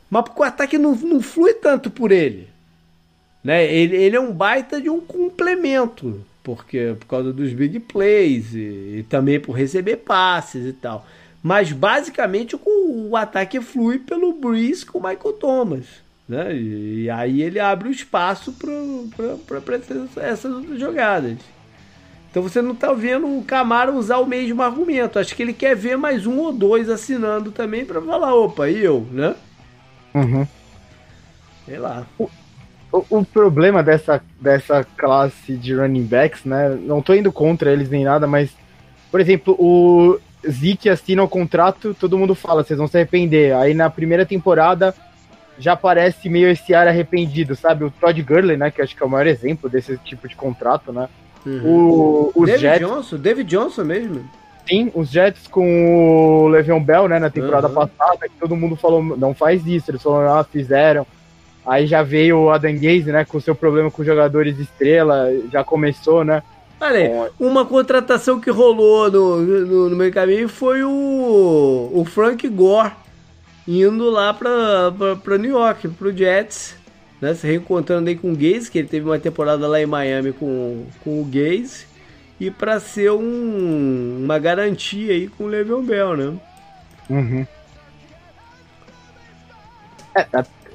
Mas 0.10 0.24
porque 0.24 0.42
o 0.42 0.46
ataque 0.46 0.78
não, 0.78 0.96
não 0.96 1.22
flui 1.22 1.54
tanto 1.54 1.92
por 1.92 2.12
ele. 2.12 2.50
Né? 3.44 3.72
Ele, 3.72 3.96
ele 3.96 4.16
é 4.16 4.20
um 4.20 4.32
baita 4.32 4.82
de 4.82 4.90
um 4.90 5.02
complemento 5.02 6.26
porque 6.48 6.96
por 6.98 7.08
causa 7.08 7.34
dos 7.34 7.52
big 7.52 7.78
plays 7.82 8.54
e, 8.54 9.00
e, 9.00 9.06
também 9.10 9.38
por 9.38 9.52
receber 9.52 9.98
passes 9.98 10.66
e 10.66 10.72
tal. 10.72 11.06
Mas 11.44 11.74
basicamente 11.74 12.56
o, 12.56 13.10
o 13.10 13.18
ataque 13.18 13.60
flui 13.60 14.00
pelo 14.00 14.32
Breeze 14.32 14.86
com 14.86 14.98
o 14.98 15.02
Michael 15.02 15.34
Thomas. 15.34 15.86
Né? 16.28 16.56
E, 16.56 17.04
e 17.04 17.10
aí 17.10 17.42
ele 17.42 17.60
abre 17.60 17.90
o 17.90 17.92
espaço 17.92 18.54
para 18.54 20.24
essas 20.24 20.80
jogadas. 20.80 21.38
Então 22.32 22.42
você 22.42 22.62
não 22.62 22.72
está 22.72 22.94
vendo 22.94 23.28
o 23.28 23.44
Camaro 23.44 23.98
usar 23.98 24.20
o 24.20 24.26
mesmo 24.26 24.62
argumento. 24.62 25.20
Acho 25.20 25.36
que 25.36 25.44
ele 25.44 25.54
quer 25.54 25.76
ver 25.76 25.98
mais 25.98 26.26
um 26.26 26.38
ou 26.38 26.54
dois 26.54 26.90
assinando 26.90 27.52
também 27.52 27.84
para 27.84 28.02
falar, 28.02 28.34
opa, 28.34 28.70
e 28.70 28.82
eu, 28.82 29.06
né? 29.12 29.36
Uhum. 30.16 30.48
Sei 31.66 31.78
lá. 31.78 32.08
O, 33.10 33.26
problema 33.26 33.84
dessa, 33.84 34.22
dessa 34.40 34.86
classe 34.96 35.56
de 35.56 35.74
running 35.76 36.04
backs, 36.04 36.44
né? 36.46 36.78
Não 36.82 37.02
tô 37.02 37.14
indo 37.14 37.32
contra 37.32 37.72
eles 37.72 37.90
nem 37.90 38.04
nada, 38.04 38.28
mas, 38.28 38.50
por 39.12 39.20
exemplo, 39.20 39.56
o 39.60 40.20
Zeke 40.48 40.90
assina 40.90 41.24
o 41.24 41.28
contrato, 41.28 41.94
todo 41.94 42.18
mundo 42.18 42.36
fala, 42.36 42.64
vocês 42.64 42.78
vão 42.78 42.88
se 42.88 42.98
arrepender. 42.98 43.56
Aí 43.56 43.74
na 43.74 43.90
primeira 43.90 44.26
temporada 44.26 44.94
já 45.60 45.76
parece 45.76 46.30
meio 46.30 46.50
esse 46.50 46.74
ar 46.74 46.88
arrependido, 46.88 47.56
sabe? 47.56 47.84
O 47.84 47.92
Todd 47.92 48.22
Gurley, 48.22 48.58
né? 48.58 48.72
Que 48.72 48.82
acho 48.82 48.96
que 48.96 49.02
é 49.02 49.06
o 49.06 49.10
maior 49.10 49.28
exemplo 49.28 49.70
desse 49.70 49.98
tipo 49.98 50.28
de 50.28 50.36
contrato, 50.36 50.92
né? 50.92 51.10
Uhum. 51.46 51.62
O, 51.66 52.32
os 52.36 52.46
David 52.46 52.62
Jets, 52.62 52.88
Johnson, 52.88 53.18
David 53.18 53.50
Johnson 53.50 53.84
mesmo. 53.84 54.30
Sim, 54.68 54.92
os 54.94 55.10
Jets 55.10 55.48
com 55.48 56.44
o 56.44 56.48
Le'Veon 56.50 56.84
Bell, 56.84 57.08
né, 57.08 57.20
na 57.20 57.30
temporada 57.30 57.68
uhum. 57.68 57.74
passada, 57.74 58.28
que 58.28 58.36
todo 58.38 58.56
mundo 58.56 58.76
falou, 58.76 59.02
não 59.02 59.34
faz 59.34 59.66
isso, 59.66 59.90
eles 59.90 60.04
falaram, 60.04 60.40
ah, 60.40 60.44
fizeram. 60.44 61.08
Aí 61.68 61.86
já 61.86 62.02
veio 62.02 62.40
o 62.40 62.50
Adam 62.50 62.74
Gaze, 62.74 63.12
né, 63.12 63.26
com 63.26 63.42
seu 63.42 63.54
problema 63.54 63.92
com 63.92 64.04
jogadores 64.04 64.58
estrela, 64.58 65.28
já 65.52 65.64
começou, 65.64 66.24
né. 66.24 66.42
Olha 66.80 67.32
uma 67.40 67.66
contratação 67.66 68.40
que 68.40 68.50
rolou 68.50 69.12
no, 69.12 69.42
no, 69.42 69.90
no 69.90 69.96
meio 69.96 70.14
caminho 70.14 70.48
foi 70.48 70.84
o, 70.84 71.92
o 71.92 72.06
Frank 72.06 72.48
Gore 72.48 72.92
indo 73.68 74.10
lá 74.10 74.34
para 74.34 75.38
New 75.38 75.52
York, 75.58 75.90
pro 75.90 76.16
Jets, 76.16 76.76
né? 77.20 77.34
Se 77.34 77.46
reencontrando 77.46 78.10
aí 78.10 78.16
com 78.16 78.32
o 78.32 78.36
Gaze, 78.36 78.72
que 78.72 78.78
ele 78.78 78.88
teve 78.88 79.06
uma 79.06 79.20
temporada 79.20 79.68
lá 79.68 79.82
em 79.82 79.86
Miami 79.86 80.32
com, 80.32 80.86
com 81.04 81.22
o 81.22 81.26
Gaze, 81.26 81.86
e 82.40 82.50
para 82.50 82.80
ser 82.80 83.12
um, 83.12 84.24
uma 84.24 84.40
garantia 84.40 85.12
aí 85.12 85.28
com 85.28 85.46
o 85.46 85.48
Le'Veon 85.48 85.84
Bell, 85.84 86.16
né? 86.16 86.34
Uhum. 87.10 87.48
É, 90.16 90.26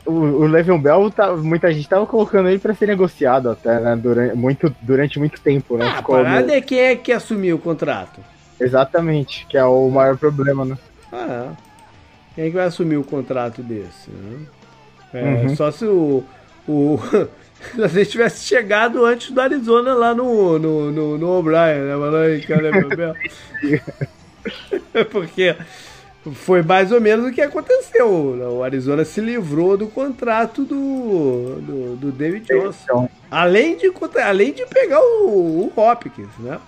o, 0.06 0.12
o 0.12 0.46
Le'Veon 0.46 0.80
Bell, 0.80 1.10
tá, 1.10 1.34
muita 1.36 1.72
gente 1.72 1.88
tava 1.88 2.06
colocando 2.06 2.48
ele 2.48 2.58
para 2.58 2.74
ser 2.74 2.86
negociado 2.86 3.50
até, 3.50 3.78
né? 3.80 3.96
Durante 3.96 4.36
muito, 4.36 4.76
durante 4.80 5.18
muito 5.18 5.40
tempo, 5.40 5.76
né? 5.76 5.86
Ah, 5.86 5.98
a 5.98 6.02
parada 6.02 6.46
no... 6.46 6.52
é 6.52 6.60
quem 6.60 6.80
é 6.80 6.96
que 6.96 7.12
assumiu 7.12 7.56
o 7.56 7.58
contrato. 7.58 8.20
Exatamente, 8.60 9.46
que 9.46 9.56
é 9.56 9.64
o 9.64 9.88
maior 9.90 10.16
problema, 10.16 10.64
né? 10.64 10.76
Ah, 11.12 11.52
quem 12.34 12.44
é 12.44 12.48
que 12.48 12.56
vai 12.56 12.66
assumir 12.66 12.96
o 12.96 13.04
contrato 13.04 13.62
desse, 13.62 14.10
né? 14.10 14.46
É, 15.14 15.22
uhum. 15.22 15.56
Só 15.56 15.70
se 15.70 15.84
o, 15.84 16.24
o 16.66 16.98
se 17.74 17.82
a 17.82 17.88
gente 17.88 18.10
tivesse 18.10 18.44
chegado 18.44 19.04
antes 19.04 19.30
do 19.30 19.40
Arizona 19.40 19.94
lá 19.94 20.14
no, 20.14 20.58
no, 20.58 20.90
no, 20.90 21.18
no 21.18 21.38
O'Brien, 21.38 21.80
né? 21.80 21.94
Aí, 22.24 22.40
cara, 22.42 22.70
Porque 25.10 25.54
foi 26.30 26.62
mais 26.62 26.92
ou 26.92 27.00
menos 27.00 27.26
o 27.26 27.32
que 27.32 27.40
aconteceu. 27.40 28.08
O 28.08 28.62
Arizona 28.62 29.04
se 29.04 29.20
livrou 29.20 29.76
do 29.76 29.88
contrato 29.88 30.64
do, 30.64 31.56
do, 31.60 31.96
do 31.96 32.12
David 32.12 32.46
Johnson. 32.46 33.08
Além 33.30 33.76
de, 33.76 33.92
além 34.22 34.52
de 34.52 34.64
pegar 34.66 35.00
o, 35.00 35.66
o 35.66 35.72
Hopkins, 35.74 36.30
né? 36.38 36.60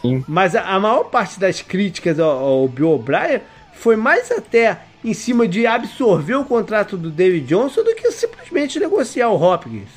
Sim. 0.00 0.24
Mas 0.26 0.54
a, 0.54 0.62
a, 0.62 0.80
maior 0.80 1.04
parte 1.04 1.38
das 1.38 1.60
críticas 1.60 2.18
ao, 2.18 2.30
ao 2.30 2.68
Bill 2.68 2.92
O'Brien 2.92 3.40
foi 3.74 3.96
mais 3.96 4.30
até 4.30 4.78
em 5.04 5.12
cima 5.12 5.46
de 5.46 5.66
absorver 5.66 6.34
o 6.34 6.44
contrato 6.44 6.96
do 6.96 7.10
David 7.10 7.46
Johnson 7.46 7.82
do 7.82 7.94
que 7.94 8.10
simplesmente 8.10 8.78
negociar 8.78 9.28
o 9.28 9.40
Hopkins. 9.40 9.90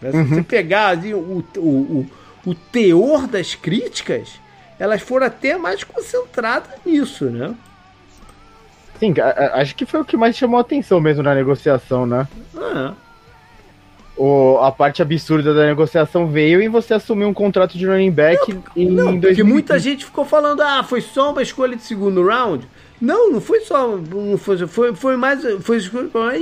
Né? 0.00 0.10
Se 0.10 0.16
uhum. 0.16 0.26
você 0.26 0.42
pegar 0.42 0.88
ali, 0.88 1.12
o, 1.12 1.44
o, 1.56 1.60
o, 1.60 2.06
o 2.46 2.54
teor 2.54 3.26
das 3.26 3.54
críticas, 3.54 4.40
elas 4.78 5.02
foram 5.02 5.26
até 5.26 5.56
mais 5.56 5.82
concentradas 5.82 6.70
nisso, 6.84 7.26
né? 7.26 7.54
Sim, 9.02 9.14
acho 9.54 9.74
que 9.74 9.84
foi 9.84 10.00
o 10.00 10.04
que 10.04 10.16
mais 10.16 10.36
chamou 10.36 10.58
a 10.58 10.60
atenção 10.60 11.00
mesmo 11.00 11.24
na 11.24 11.34
negociação, 11.34 12.06
né? 12.06 12.28
Ah. 12.56 12.92
O, 14.16 14.58
a 14.58 14.70
parte 14.70 15.02
absurda 15.02 15.52
da 15.52 15.66
negociação 15.66 16.28
veio 16.28 16.62
em 16.62 16.68
você 16.68 16.94
assumir 16.94 17.24
um 17.24 17.34
contrato 17.34 17.76
de 17.76 17.84
running 17.84 18.12
back 18.12 18.54
não, 18.54 18.62
em 18.76 18.88
não, 18.88 19.20
Porque 19.20 19.42
muita 19.42 19.76
gente 19.76 20.04
ficou 20.04 20.24
falando, 20.24 20.60
ah, 20.60 20.84
foi 20.84 21.00
só 21.00 21.32
uma 21.32 21.42
escolha 21.42 21.74
de 21.74 21.82
segundo 21.82 22.24
round. 22.24 22.64
Não, 23.00 23.32
não 23.32 23.40
foi 23.40 23.62
só. 23.62 23.96
Não 23.96 24.38
foi, 24.38 24.68
foi, 24.68 24.94
foi 24.94 25.16
mais. 25.16 25.40
Foi 25.62 25.80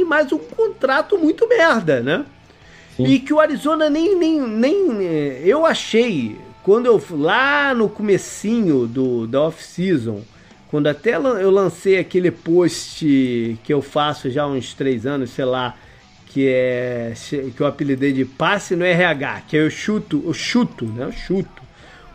mais 0.05 0.31
um 0.31 0.38
contrato 0.38 1.16
muito 1.16 1.49
merda, 1.49 2.01
né? 2.01 2.27
Sim. 2.94 3.05
E 3.05 3.18
que 3.20 3.33
o 3.33 3.40
Arizona 3.40 3.88
nem, 3.88 4.14
nem, 4.18 4.38
nem. 4.46 5.03
Eu 5.42 5.64
achei, 5.64 6.38
quando 6.62 6.85
eu 6.85 7.03
lá 7.12 7.73
no 7.73 7.88
comecinho 7.88 8.87
do, 8.87 9.27
da 9.27 9.40
off-season, 9.44 10.20
quando 10.70 10.87
até 10.87 11.16
eu 11.16 11.50
lancei 11.50 11.98
aquele 11.98 12.30
post 12.30 13.59
que 13.64 13.74
eu 13.74 13.83
faço 13.83 14.30
já 14.30 14.44
há 14.44 14.46
uns 14.46 14.72
três 14.72 15.04
anos, 15.04 15.30
sei 15.30 15.44
lá, 15.44 15.74
que 16.26 16.46
é 16.48 17.12
que 17.56 17.61
eu 17.61 17.66
apelidei 17.66 18.12
de 18.12 18.24
passe 18.24 18.76
no 18.76 18.85
RH, 18.85 19.42
que 19.48 19.56
eu 19.56 19.68
chuto, 19.68 20.22
eu 20.24 20.33
chuto, 20.33 20.85
né? 20.87 21.06
Eu 21.06 21.12
chuto 21.12 21.61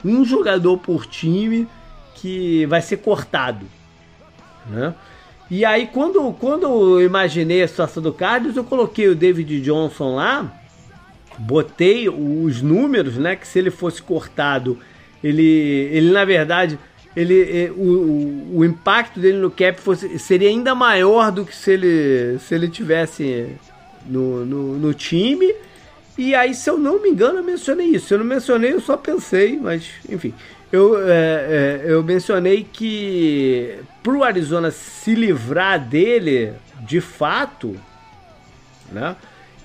um 0.06 0.24
jogador 0.24 0.78
por 0.78 1.06
time 1.06 1.68
que 2.16 2.66
vai 2.68 2.82
ser 2.82 2.98
cortado. 2.98 3.66
Né? 4.68 4.94
E 5.52 5.66
aí, 5.66 5.88
quando, 5.88 6.32
quando 6.34 6.66
eu 6.66 7.02
imaginei 7.02 7.62
a 7.62 7.68
situação 7.68 8.02
do 8.02 8.14
Cardinals, 8.14 8.56
eu 8.56 8.64
coloquei 8.64 9.08
o 9.10 9.16
David 9.16 9.62
Johnson 9.62 10.16
lá, 10.16 10.62
botei 11.38 12.08
os 12.08 12.62
números, 12.62 13.18
né? 13.18 13.36
Que 13.36 13.48
se 13.48 13.60
ele 13.60 13.70
fosse 13.70 14.02
cortado, 14.02 14.80
ele, 15.24 15.44
ele 15.92 16.12
na 16.12 16.24
verdade, 16.24 16.80
ele, 17.16 17.72
o, 17.72 17.82
o, 17.82 18.58
o 18.60 18.66
impacto 18.66 19.20
dele 19.20 19.38
no 19.38 19.50
cap 19.50 19.80
fosse, 19.80 20.20
seria 20.20 20.50
ainda 20.50 20.76
maior 20.76 21.32
do 21.32 21.46
que 21.46 21.56
se 21.56 21.72
ele, 21.72 22.40
se 22.40 22.54
ele 22.54 22.68
tivesse 22.68 23.48
no, 24.06 24.46
no, 24.46 24.78
no 24.78 24.94
time. 24.94 25.54
E 26.18 26.36
aí, 26.36 26.54
se 26.54 26.70
eu 26.70 26.78
não 26.78 27.02
me 27.02 27.10
engano, 27.10 27.40
eu 27.40 27.44
mencionei 27.44 27.88
isso. 27.88 28.08
Se 28.08 28.14
eu 28.14 28.20
não 28.20 28.26
mencionei, 28.26 28.74
eu 28.74 28.82
só 28.82 28.98
pensei, 28.98 29.58
mas 29.58 29.90
enfim. 30.10 30.34
Eu, 30.72 31.08
é, 31.08 31.14
é, 31.14 31.82
eu 31.86 32.04
mencionei 32.04 32.68
que 32.70 33.78
para 34.04 34.14
o 34.14 34.24
Arizona 34.24 34.72
se 34.72 35.16
livrar 35.16 35.80
dele, 35.80 36.54
de 36.82 37.00
fato, 37.00 37.80
né, 38.92 39.16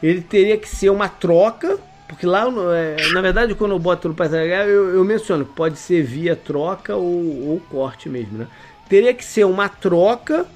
ele 0.03 0.21
teria 0.21 0.57
que 0.57 0.69
ser 0.69 0.91
uma 0.91 1.09
troca, 1.09 1.79
porque 2.11 2.27
lá, 2.27 2.47
é, 2.75 3.09
na 3.13 3.21
verdade, 3.23 3.55
quando 3.55 3.73
eu 3.73 3.79
boto 3.79 4.09
no 4.09 4.15
país 4.15 4.33
eu, 4.33 4.95
eu 4.95 5.05
menciono 5.05 5.45
que 5.45 5.53
pode 5.53 5.79
ser 5.79 6.03
via 6.03 6.37
troca 6.37 6.97
ou, 6.97 7.49
ou 7.49 7.63
corte 7.71 8.09
mesmo. 8.09 8.39
Né? 8.39 8.47
Teria 8.89 9.15
que 9.15 9.25
ser 9.25 9.45
uma 9.45 9.69
troca 9.69 10.47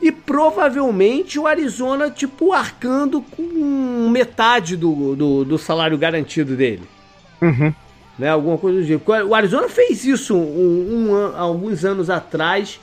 e 0.00 0.10
provavelmente 0.10 1.38
o 1.38 1.46
Arizona, 1.46 2.10
tipo, 2.10 2.52
arcando 2.52 3.20
com 3.20 4.08
metade 4.10 4.76
do, 4.76 5.14
do, 5.14 5.44
do 5.44 5.58
salário 5.58 5.98
garantido 5.98 6.56
dele. 6.56 6.88
Uhum 7.40 7.72
né? 8.20 8.28
Alguma 8.28 8.58
coisa 8.58 8.80
do 8.80 8.86
tipo. 8.86 9.10
O 9.10 9.34
Arizona 9.34 9.66
fez 9.68 10.04
isso 10.04 10.36
um, 10.36 11.10
um, 11.10 11.36
alguns 11.36 11.86
anos 11.86 12.10
atrás, 12.10 12.78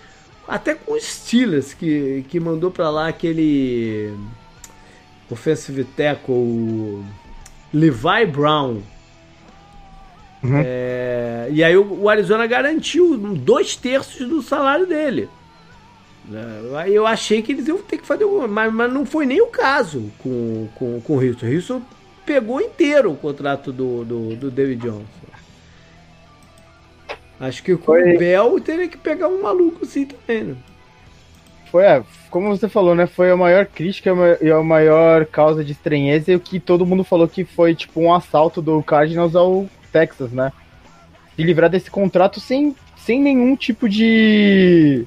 até 0.47 0.73
com 0.73 0.93
os 0.93 1.03
Steelers, 1.03 1.75
que, 1.75 2.25
que 2.27 2.39
mandou 2.39 2.71
para 2.71 2.89
lá 2.89 3.07
aquele 3.07 4.11
offensive 5.29 5.83
tackle 5.83 7.03
Levi 7.73 8.25
Brown. 8.31 8.81
Uhum. 10.43 10.61
É, 10.63 11.47
e 11.51 11.63
aí 11.63 11.75
o, 11.75 12.03
o, 12.03 12.09
Arizona 12.09 12.45
garantiu 12.45 13.17
dois 13.17 13.75
terços 13.75 14.27
do 14.27 14.41
salário 14.41 14.85
dele. 14.85 15.29
É, 16.31 16.77
aí 16.77 16.93
eu 16.93 17.07
achei 17.07 17.41
que 17.41 17.51
eles 17.51 17.67
iam 17.67 17.77
ter 17.77 17.97
que 17.97 18.05
fazer, 18.05 18.25
mas, 18.25 18.73
mas 18.73 18.93
não 18.93 19.05
foi 19.05 19.25
nem 19.25 19.41
o 19.41 19.47
caso 19.47 20.11
com, 20.19 20.67
com, 20.75 21.01
com 21.01 21.13
o 21.17 21.21
Houston. 21.21 21.45
O 21.45 21.53
Houston 21.53 21.81
pegou 22.25 22.61
inteiro 22.61 23.11
o 23.11 23.17
contrato 23.17 23.71
do, 23.71 24.03
do, 24.03 24.35
do 24.35 24.51
David 24.51 24.81
Johnson. 24.81 25.05
Acho 27.39 27.63
que 27.63 27.73
o 27.73 27.77
foi... 27.77 28.17
Bell 28.17 28.59
teria 28.59 28.87
que 28.87 28.97
pegar 28.97 29.27
um 29.27 29.43
maluco 29.43 29.85
assim 29.85 30.05
também, 30.05 30.43
né? 30.43 30.55
Foi, 31.71 31.83
é, 31.83 32.03
como 32.29 32.49
você 32.49 32.69
falou, 32.69 32.95
né? 32.95 33.05
Foi 33.05 33.31
a 33.31 33.37
maior 33.37 33.65
crítica 33.65 34.11
e 34.41 34.49
a 34.49 34.61
maior 34.61 35.25
causa 35.25 35.63
de 35.63 35.71
estranheza 35.71 36.31
e 36.31 36.35
o 36.35 36.39
que 36.39 36.59
todo 36.59 36.85
mundo 36.85 37.03
falou 37.03 37.27
que 37.27 37.43
foi 37.43 37.75
tipo 37.75 38.01
um 38.01 38.13
assalto 38.13 38.61
do 38.61 38.81
Cardinals 38.81 39.35
ao 39.35 39.67
Texas, 39.91 40.31
né? 40.31 40.51
Se 41.35 41.43
livrar 41.43 41.69
desse 41.69 41.91
contrato 41.91 42.39
sem, 42.39 42.75
sem 42.97 43.21
nenhum 43.21 43.55
tipo 43.55 43.87
de 43.87 45.05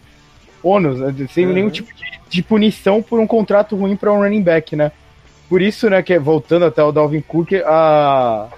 ônus, 0.62 1.00
né? 1.00 1.14
sem 1.30 1.46
uhum. 1.46 1.52
nenhum 1.52 1.70
tipo 1.70 1.92
de, 1.94 2.20
de, 2.28 2.42
punição 2.42 3.02
por 3.02 3.18
um 3.18 3.26
contrato 3.26 3.74
ruim 3.74 3.96
para 3.96 4.12
um 4.12 4.18
running 4.18 4.42
back, 4.42 4.76
né? 4.76 4.92
Por 5.48 5.60
isso, 5.60 5.90
né, 5.90 6.00
que 6.02 6.16
voltando 6.18 6.66
até 6.66 6.82
o 6.82 6.92
Dalvin 6.92 7.22
Cook, 7.22 7.54
a, 7.66 8.48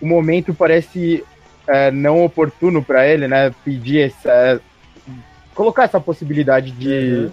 o 0.00 0.06
momento 0.06 0.54
parece 0.54 1.24
é, 1.66 1.90
não 1.90 2.24
oportuno 2.24 2.82
para 2.82 3.06
ele, 3.06 3.26
né? 3.26 3.52
Pedir 3.64 4.06
essa, 4.06 4.60
colocar 5.54 5.84
essa 5.84 6.00
possibilidade 6.00 6.70
de, 6.70 6.88
uhum. 6.88 7.30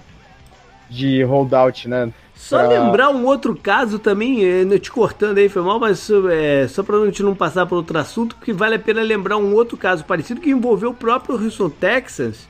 De 0.89 1.23
holdout, 1.23 1.87
né? 1.87 2.11
Só 2.35 2.59
pra... 2.59 2.67
lembrar 2.67 3.09
um 3.09 3.25
outro 3.25 3.55
caso 3.55 3.97
também, 3.97 4.43
eh, 4.43 4.79
te 4.79 4.91
cortando 4.91 5.37
aí, 5.37 5.49
foi 5.49 5.61
mal, 5.61 5.79
mas 5.79 6.09
é, 6.31 6.67
só 6.67 6.83
para 6.83 6.97
a 6.97 7.05
gente 7.05 7.23
não 7.23 7.33
passar 7.33 7.65
para 7.65 7.75
outro 7.75 7.97
assunto, 7.97 8.35
que 8.43 8.51
vale 8.53 8.75
a 8.75 8.79
pena 8.79 9.01
lembrar 9.01 9.37
um 9.37 9.53
outro 9.53 9.77
caso 9.77 10.03
parecido 10.03 10.41
que 10.41 10.51
envolveu 10.51 10.91
o 10.91 10.93
próprio 10.93 11.41
Houston 11.41 11.69
Texans, 11.69 12.47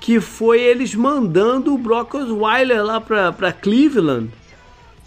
que 0.00 0.18
foi 0.18 0.60
eles 0.60 0.94
mandando 0.94 1.74
o 1.74 1.78
Brock 1.78 2.14
Osweiler 2.14 2.82
lá 2.82 3.00
para 3.00 3.52
Cleveland 3.52 4.30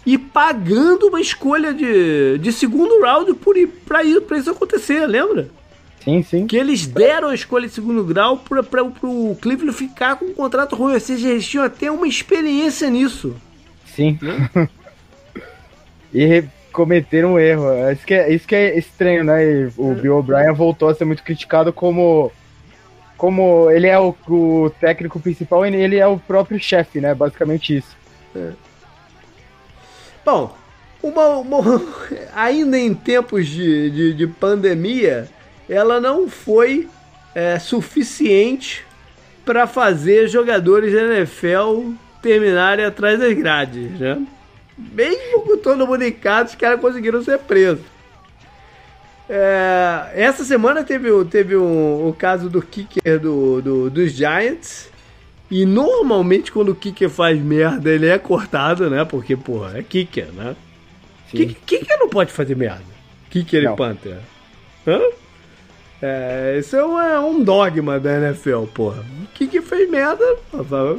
e 0.06 0.16
pagando 0.16 1.08
uma 1.08 1.20
escolha 1.20 1.74
de, 1.74 2.38
de 2.38 2.52
segundo 2.52 3.00
round 3.02 3.34
para 3.86 4.02
isso 4.04 4.50
acontecer, 4.50 5.06
lembra? 5.06 5.48
Sim, 6.04 6.22
sim. 6.22 6.46
Que 6.46 6.56
eles 6.56 6.86
deram 6.86 7.28
a 7.28 7.34
escolha 7.34 7.66
de 7.66 7.72
segundo 7.72 8.04
grau 8.04 8.36
para 8.36 8.84
o 8.84 9.36
Cleveland 9.40 9.76
ficar 9.76 10.16
com 10.16 10.26
um 10.26 10.34
contrato 10.34 10.76
ruim. 10.76 10.92
Ou 10.92 11.00
seja, 11.00 11.30
eles 11.30 11.46
tinham 11.46 11.64
até 11.64 11.90
uma 11.90 12.06
experiência 12.06 12.90
nisso. 12.90 13.34
Sim. 13.86 14.18
e 16.12 16.44
cometeram 16.70 17.34
um 17.34 17.38
erro. 17.38 17.64
Isso 17.90 18.04
que 18.04 18.12
é, 18.12 18.32
isso 18.32 18.46
que 18.46 18.54
é 18.54 18.76
estranho, 18.76 19.24
né? 19.24 19.44
E 19.44 19.72
o 19.78 19.92
é. 19.92 19.94
Bill 19.94 20.18
O'Brien 20.18 20.52
voltou 20.52 20.88
a 20.88 20.94
ser 20.94 21.06
muito 21.06 21.22
criticado 21.22 21.72
como. 21.72 22.30
Como 23.16 23.70
ele 23.70 23.86
é 23.86 23.98
o, 23.98 24.14
o 24.28 24.70
técnico 24.80 25.20
principal 25.20 25.64
e 25.64 25.74
ele 25.74 25.96
é 25.96 26.06
o 26.06 26.18
próprio 26.18 26.58
chefe, 26.58 27.00
né? 27.00 27.14
Basicamente 27.14 27.76
isso. 27.76 27.96
É. 28.34 28.50
Bom, 30.24 30.54
uma, 31.00 31.36
uma, 31.36 31.82
ainda 32.34 32.76
em 32.76 32.92
tempos 32.92 33.46
de, 33.46 33.90
de, 33.90 34.14
de, 34.14 34.26
pandemia, 34.26 35.28
ela 35.68 36.00
não 36.00 36.28
foi 36.28 36.88
é, 37.34 37.58
suficiente 37.58 38.84
para 39.44 39.66
fazer 39.66 40.28
jogadores 40.28 40.92
da 40.92 41.02
NFL 41.02 41.92
terminarem 42.22 42.84
atrás 42.84 43.18
das 43.18 43.32
grades, 43.34 43.98
né? 43.98 44.26
Mesmo 44.76 45.42
com 45.42 45.56
todo 45.58 45.86
mundo 45.86 46.02
em 46.02 46.12
casa, 46.12 46.50
os 46.50 46.54
caras 46.54 46.80
conseguiram 46.80 47.22
ser 47.22 47.38
presos. 47.38 47.84
É, 49.28 50.10
essa 50.14 50.44
semana 50.44 50.82
teve, 50.82 51.08
teve 51.26 51.56
um, 51.56 52.08
o 52.08 52.12
caso 52.12 52.50
do 52.50 52.60
kicker 52.60 53.20
do, 53.20 53.62
do, 53.62 53.90
dos 53.90 54.12
Giants. 54.12 54.90
E 55.50 55.64
normalmente 55.64 56.50
quando 56.50 56.70
o 56.70 56.74
kicker 56.74 57.08
faz 57.08 57.38
merda, 57.40 57.90
ele 57.90 58.08
é 58.08 58.18
cortado, 58.18 58.88
né? 58.90 59.04
Porque, 59.04 59.36
porra, 59.36 59.78
é 59.78 59.82
kicker, 59.82 60.26
né? 60.32 60.56
Kicker, 61.30 61.56
kicker 61.64 61.98
não 61.98 62.08
pode 62.08 62.32
fazer 62.32 62.56
merda. 62.56 62.82
Kicker 63.30 63.62
não. 63.62 63.74
e 63.74 63.76
Panther. 63.76 64.18
Hã? 64.86 65.00
É, 66.02 66.56
isso 66.58 66.76
é 66.76 66.84
um, 66.84 67.00
é 67.00 67.20
um, 67.20 67.42
dogma 67.42 67.98
da 67.98 68.18
NFL, 68.18 68.64
porra. 68.74 69.04
O 69.22 69.26
kicker 69.34 69.62
fez 69.62 69.90
merda, 69.90 70.24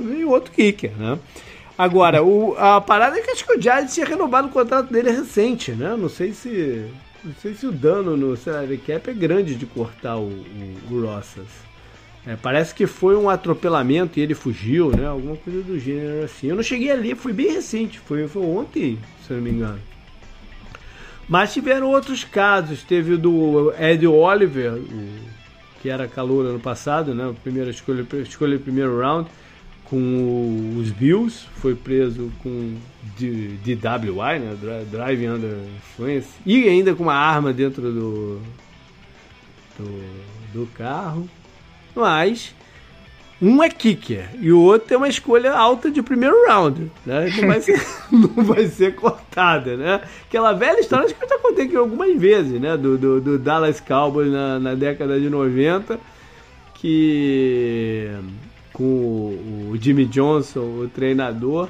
vem 0.02 0.26
outro 0.26 0.52
kicker, 0.52 0.92
né? 0.98 1.20
Agora, 1.78 2.24
o, 2.24 2.56
a 2.58 2.80
parada 2.80 3.18
é 3.18 3.22
que 3.22 3.32
acho 3.32 3.46
que 3.46 3.58
o 3.58 3.62
Giants 3.62 3.94
tinha 3.94 4.06
renovado 4.06 4.48
o 4.48 4.52
contrato 4.52 4.92
dele 4.92 5.12
recente, 5.12 5.72
né? 5.72 5.96
Não 5.98 6.10
sei 6.10 6.32
se. 6.32 6.86
Não 7.24 7.34
sei 7.42 7.54
se 7.56 7.66
o 7.66 7.72
dano 7.72 8.16
no 8.16 8.38
salary 8.38 8.78
cap 8.78 9.10
é 9.10 9.14
grande 9.14 9.56
de 9.56 9.66
cortar 9.66 10.16
o, 10.16 10.28
o, 10.30 10.78
o 10.92 11.06
Rossas. 11.06 11.48
É, 12.26 12.36
parece 12.36 12.74
que 12.74 12.88
foi 12.88 13.16
um 13.16 13.30
atropelamento 13.30 14.20
e 14.20 14.24
ele 14.24 14.34
fugiu, 14.34 14.90
né? 14.90 15.06
Alguma 15.08 15.36
coisa 15.36 15.62
do 15.62 15.78
gênero 15.78 16.24
assim. 16.24 16.48
Eu 16.48 16.56
não 16.56 16.64
cheguei 16.64 16.92
ali, 16.92 17.14
foi 17.14 17.34
bem 17.34 17.52
recente, 17.52 18.00
foi, 18.00 18.28
foi 18.28 18.42
ontem, 18.44 18.98
se 19.26 19.32
eu 19.32 19.38
não 19.38 19.44
me 19.44 19.52
engano. 19.52 19.80
Mas 21.28 21.54
tiveram 21.54 21.88
outros 21.88 22.24
casos. 22.24 22.84
Teve 22.84 23.14
o 23.14 23.18
do 23.18 23.74
Ed 23.80 24.06
Oliver, 24.06 24.82
que 25.82 25.90
era 25.90 26.08
calor 26.08 26.46
ano 26.46 26.60
passado, 26.60 27.14
né? 27.14 27.34
Primeira 27.44 27.70
escolha, 27.70 28.06
escolha 28.22 28.60
primeiro 28.60 29.00
round 29.00 29.30
com 29.86 30.78
os 30.80 30.90
Bills, 30.90 31.46
foi 31.58 31.76
preso 31.76 32.32
com 32.42 32.76
DWI, 33.18 34.40
né? 34.40 34.58
Driving 34.92 35.28
Under 35.28 35.58
Influence, 35.78 36.30
e 36.46 36.68
ainda 36.68 36.96
com 36.96 37.04
uma 37.04 37.14
arma 37.14 37.54
dentro 37.54 37.84
do, 37.84 38.42
do, 39.78 40.04
do 40.54 40.68
carro. 40.74 41.30
Mas 41.96 42.54
um 43.46 43.62
é 43.62 43.70
kicker 43.70 44.28
e 44.42 44.52
o 44.52 44.60
outro 44.60 44.92
é 44.92 44.98
uma 44.98 45.08
escolha 45.08 45.54
alta 45.54 45.92
de 45.92 46.02
primeiro 46.02 46.36
round, 46.48 46.92
né? 47.06 47.32
Não 47.38 47.48
vai 47.48 47.62
ser, 47.62 47.86
não 48.12 48.44
vai 48.44 48.66
ser 48.66 48.96
cortada, 48.96 49.78
né? 49.78 50.02
Aquela 50.28 50.52
velha 50.54 50.80
história, 50.80 51.06
acho 51.06 51.14
que 51.14 51.24
eu 51.24 51.30
já 51.30 51.38
contei 51.38 51.66
aqui 51.66 51.76
algumas 51.76 52.20
vezes, 52.20 52.60
né? 52.60 52.76
Do, 52.76 52.98
do, 52.98 53.22
do 53.22 53.38
Dallas 53.38 53.80
Cowboys 53.80 54.32
na, 54.32 54.60
na, 54.60 54.74
década 54.74 55.20
de 55.20 55.30
90, 55.30 56.00
que 56.74 58.10
com 58.74 58.84
o, 58.84 59.78
Jimmy 59.80 60.06
Johnson, 60.06 60.62
o 60.62 60.90
treinador, 60.90 61.70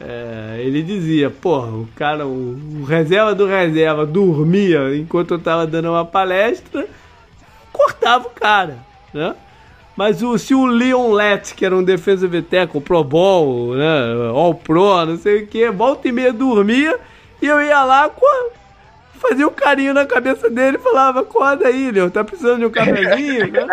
é, 0.00 0.58
ele 0.60 0.80
dizia, 0.80 1.28
porra, 1.28 1.72
o 1.72 1.88
cara, 1.96 2.24
o, 2.24 2.56
o 2.80 2.84
reserva 2.84 3.34
do 3.34 3.46
reserva 3.46 4.06
dormia 4.06 4.96
enquanto 4.96 5.34
eu 5.34 5.40
tava 5.40 5.66
dando 5.66 5.90
uma 5.90 6.04
palestra, 6.04 6.86
cortava 7.72 8.28
o 8.28 8.30
cara, 8.30 8.78
né? 9.12 9.34
Mas 10.00 10.22
o, 10.22 10.38
se 10.38 10.54
o 10.54 10.64
Leon 10.64 11.12
Lett, 11.12 11.54
que 11.54 11.62
era 11.62 11.76
um 11.76 11.84
defensive 11.84 12.40
tackle, 12.40 12.80
Pro 12.80 13.04
Bowl, 13.04 13.74
né, 13.74 14.30
All 14.32 14.54
Pro, 14.54 15.04
não 15.04 15.18
sei 15.18 15.42
o 15.42 15.46
que, 15.46 15.70
volta 15.70 16.08
e 16.08 16.12
meia 16.12 16.32
dormia, 16.32 16.98
e 17.42 17.46
eu 17.46 17.60
ia 17.60 17.84
lá, 17.84 18.10
fazia 19.16 19.46
um 19.46 19.52
carinho 19.52 19.92
na 19.92 20.06
cabeça 20.06 20.48
dele 20.48 20.78
e 20.78 20.80
falava, 20.80 21.20
acorda 21.20 21.68
aí, 21.68 21.90
Leon, 21.90 22.08
tá 22.08 22.24
precisando 22.24 22.60
de 22.60 22.64
um 22.64 22.70
cafezinho? 22.70 23.52
né? 23.52 23.66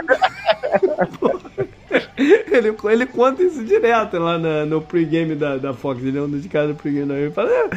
ele, 2.52 2.76
ele 2.92 3.06
conta 3.06 3.42
isso 3.42 3.64
direto 3.64 4.20
lá 4.20 4.38
na, 4.38 4.66
no 4.66 4.82
pregame 4.82 5.34
da, 5.34 5.56
da 5.56 5.74
Fox, 5.74 6.04
ele 6.04 6.18
é 6.18 6.22
um 6.22 6.30
dos 6.30 6.46
caras 6.48 6.72
do 6.72 6.76
pregame 6.76 7.14
Ele 7.14 7.32
fala, 7.32 7.50
é, 7.50 7.70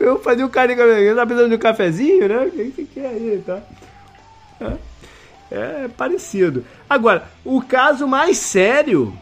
eu 0.00 0.18
fazia 0.18 0.44
um 0.44 0.48
carinho 0.48 0.76
com 0.76 0.82
a 0.82 0.86
minha 0.88 1.14
tá 1.14 1.24
precisando 1.24 1.50
de 1.50 1.54
um 1.54 1.60
cafezinho, 1.60 2.26
né? 2.26 2.46
O 2.46 2.50
que 2.50 2.64
você 2.64 2.82
quer 2.82 3.06
aí, 3.06 3.40
tá? 3.46 3.62
É 5.52 5.88
parecido. 5.88 6.64
Agora, 6.88 7.28
o 7.44 7.60
caso 7.60 8.08
mais 8.08 8.38
sério 8.38 9.12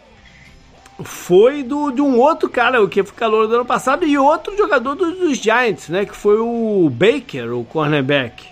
foi 1.03 1.63
do, 1.63 1.91
de 1.91 2.01
um 2.01 2.19
outro 2.19 2.49
cara, 2.49 2.83
o 2.83 2.89
que 2.89 3.03
foi 3.03 3.17
calor 3.17 3.49
do 3.49 3.55
ano 3.57 3.65
passado, 3.65 4.07
e 4.07 4.17
outro 4.17 4.57
jogador 4.57 4.95
dos, 4.95 5.19
dos, 5.19 5.39
Giants, 5.39 5.89
né? 5.89 6.05
Que 6.05 6.15
foi 6.15 6.39
o 6.39 6.89
Baker, 6.91 7.53
o 7.53 7.65
cornerback. 7.65 8.47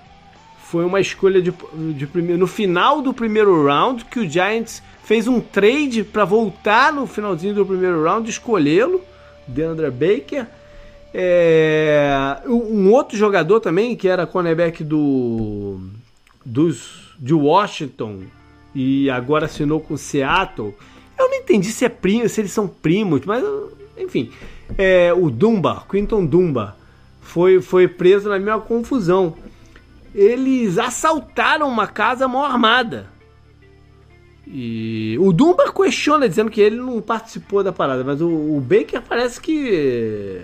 Foi 0.65 0.85
uma 0.85 1.01
escolha 1.01 1.41
de, 1.41 1.53
de 1.95 2.07
primeiro, 2.07 2.39
no 2.39 2.47
final 2.47 3.01
do 3.01 3.15
primeiro 3.15 3.65
round 3.65 4.05
que 4.05 4.21
o 4.21 4.29
Giants 4.29 4.83
fez 5.05 5.27
um 5.27 5.41
trade 5.41 6.05
para 6.05 6.25
voltar 6.25 6.93
no 6.93 7.07
finalzinho 7.07 7.55
do 7.55 7.65
primeiro 7.65 8.03
round, 8.03 8.29
escolhê-lo, 8.29 9.03
DeAndre 9.47 9.91
Baker. 9.91 10.47
É, 11.15 12.37
um 12.47 12.93
outro 12.93 13.17
jogador 13.17 13.61
também, 13.61 13.97
que 13.97 14.09
era 14.09 14.27
cornerback 14.27 14.85
do, 14.85 15.81
dos 16.45 17.08
de 17.19 17.35
Washington 17.35 18.23
e 18.75 19.11
agora 19.11 19.47
assinou 19.47 19.81
com 19.81 19.97
Seattle. 19.97 20.75
Eu 21.19 21.29
não 21.29 21.35
entendi 21.37 21.69
se 21.73 21.85
é 21.85 21.89
primo, 21.89 22.29
se 22.29 22.41
eles 22.41 22.53
são 22.53 22.69
primos, 22.69 23.25
mas 23.25 23.43
enfim. 23.99 24.31
É, 24.77 25.13
o 25.13 25.31
Dumba, 25.31 25.85
Quinton 25.91 26.25
Dumba, 26.25 26.77
foi, 27.21 27.61
foi 27.61 27.89
preso 27.89 28.29
na 28.29 28.39
mesma 28.39 28.61
confusão. 28.61 29.35
Eles 30.15 30.79
assaltaram 30.79 31.69
uma 31.69 31.87
casa 31.87 32.29
mal 32.29 32.45
armada. 32.45 33.07
E 34.47 35.17
o 35.21 35.33
Dumba 35.33 35.71
questiona, 35.73 36.29
dizendo 36.29 36.51
que 36.51 36.61
ele 36.61 36.77
não 36.77 37.03
participou 37.03 37.63
da 37.63 37.73
parada, 37.73 38.03
mas 38.03 38.21
o, 38.23 38.29
o 38.29 38.61
Baker 38.61 39.03
parece 39.07 39.41
que 39.41 40.41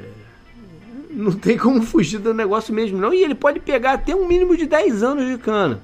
não 1.10 1.32
tem 1.32 1.56
como 1.56 1.80
fugir 1.82 2.18
do 2.18 2.34
negócio 2.34 2.74
mesmo, 2.74 2.98
não. 2.98 3.14
E 3.14 3.22
ele 3.22 3.34
pode 3.34 3.60
pegar 3.60 3.92
até 3.92 4.14
um 4.14 4.26
mínimo 4.26 4.56
de 4.56 4.66
10 4.66 5.02
anos 5.02 5.26
de 5.26 5.38
cana. 5.38 5.80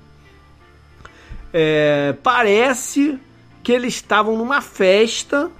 É, 1.52 2.14
parece 2.22 3.18
que 3.62 3.72
eles 3.72 3.94
estavam 3.94 4.36
numa 4.36 4.60
festa 4.60 5.50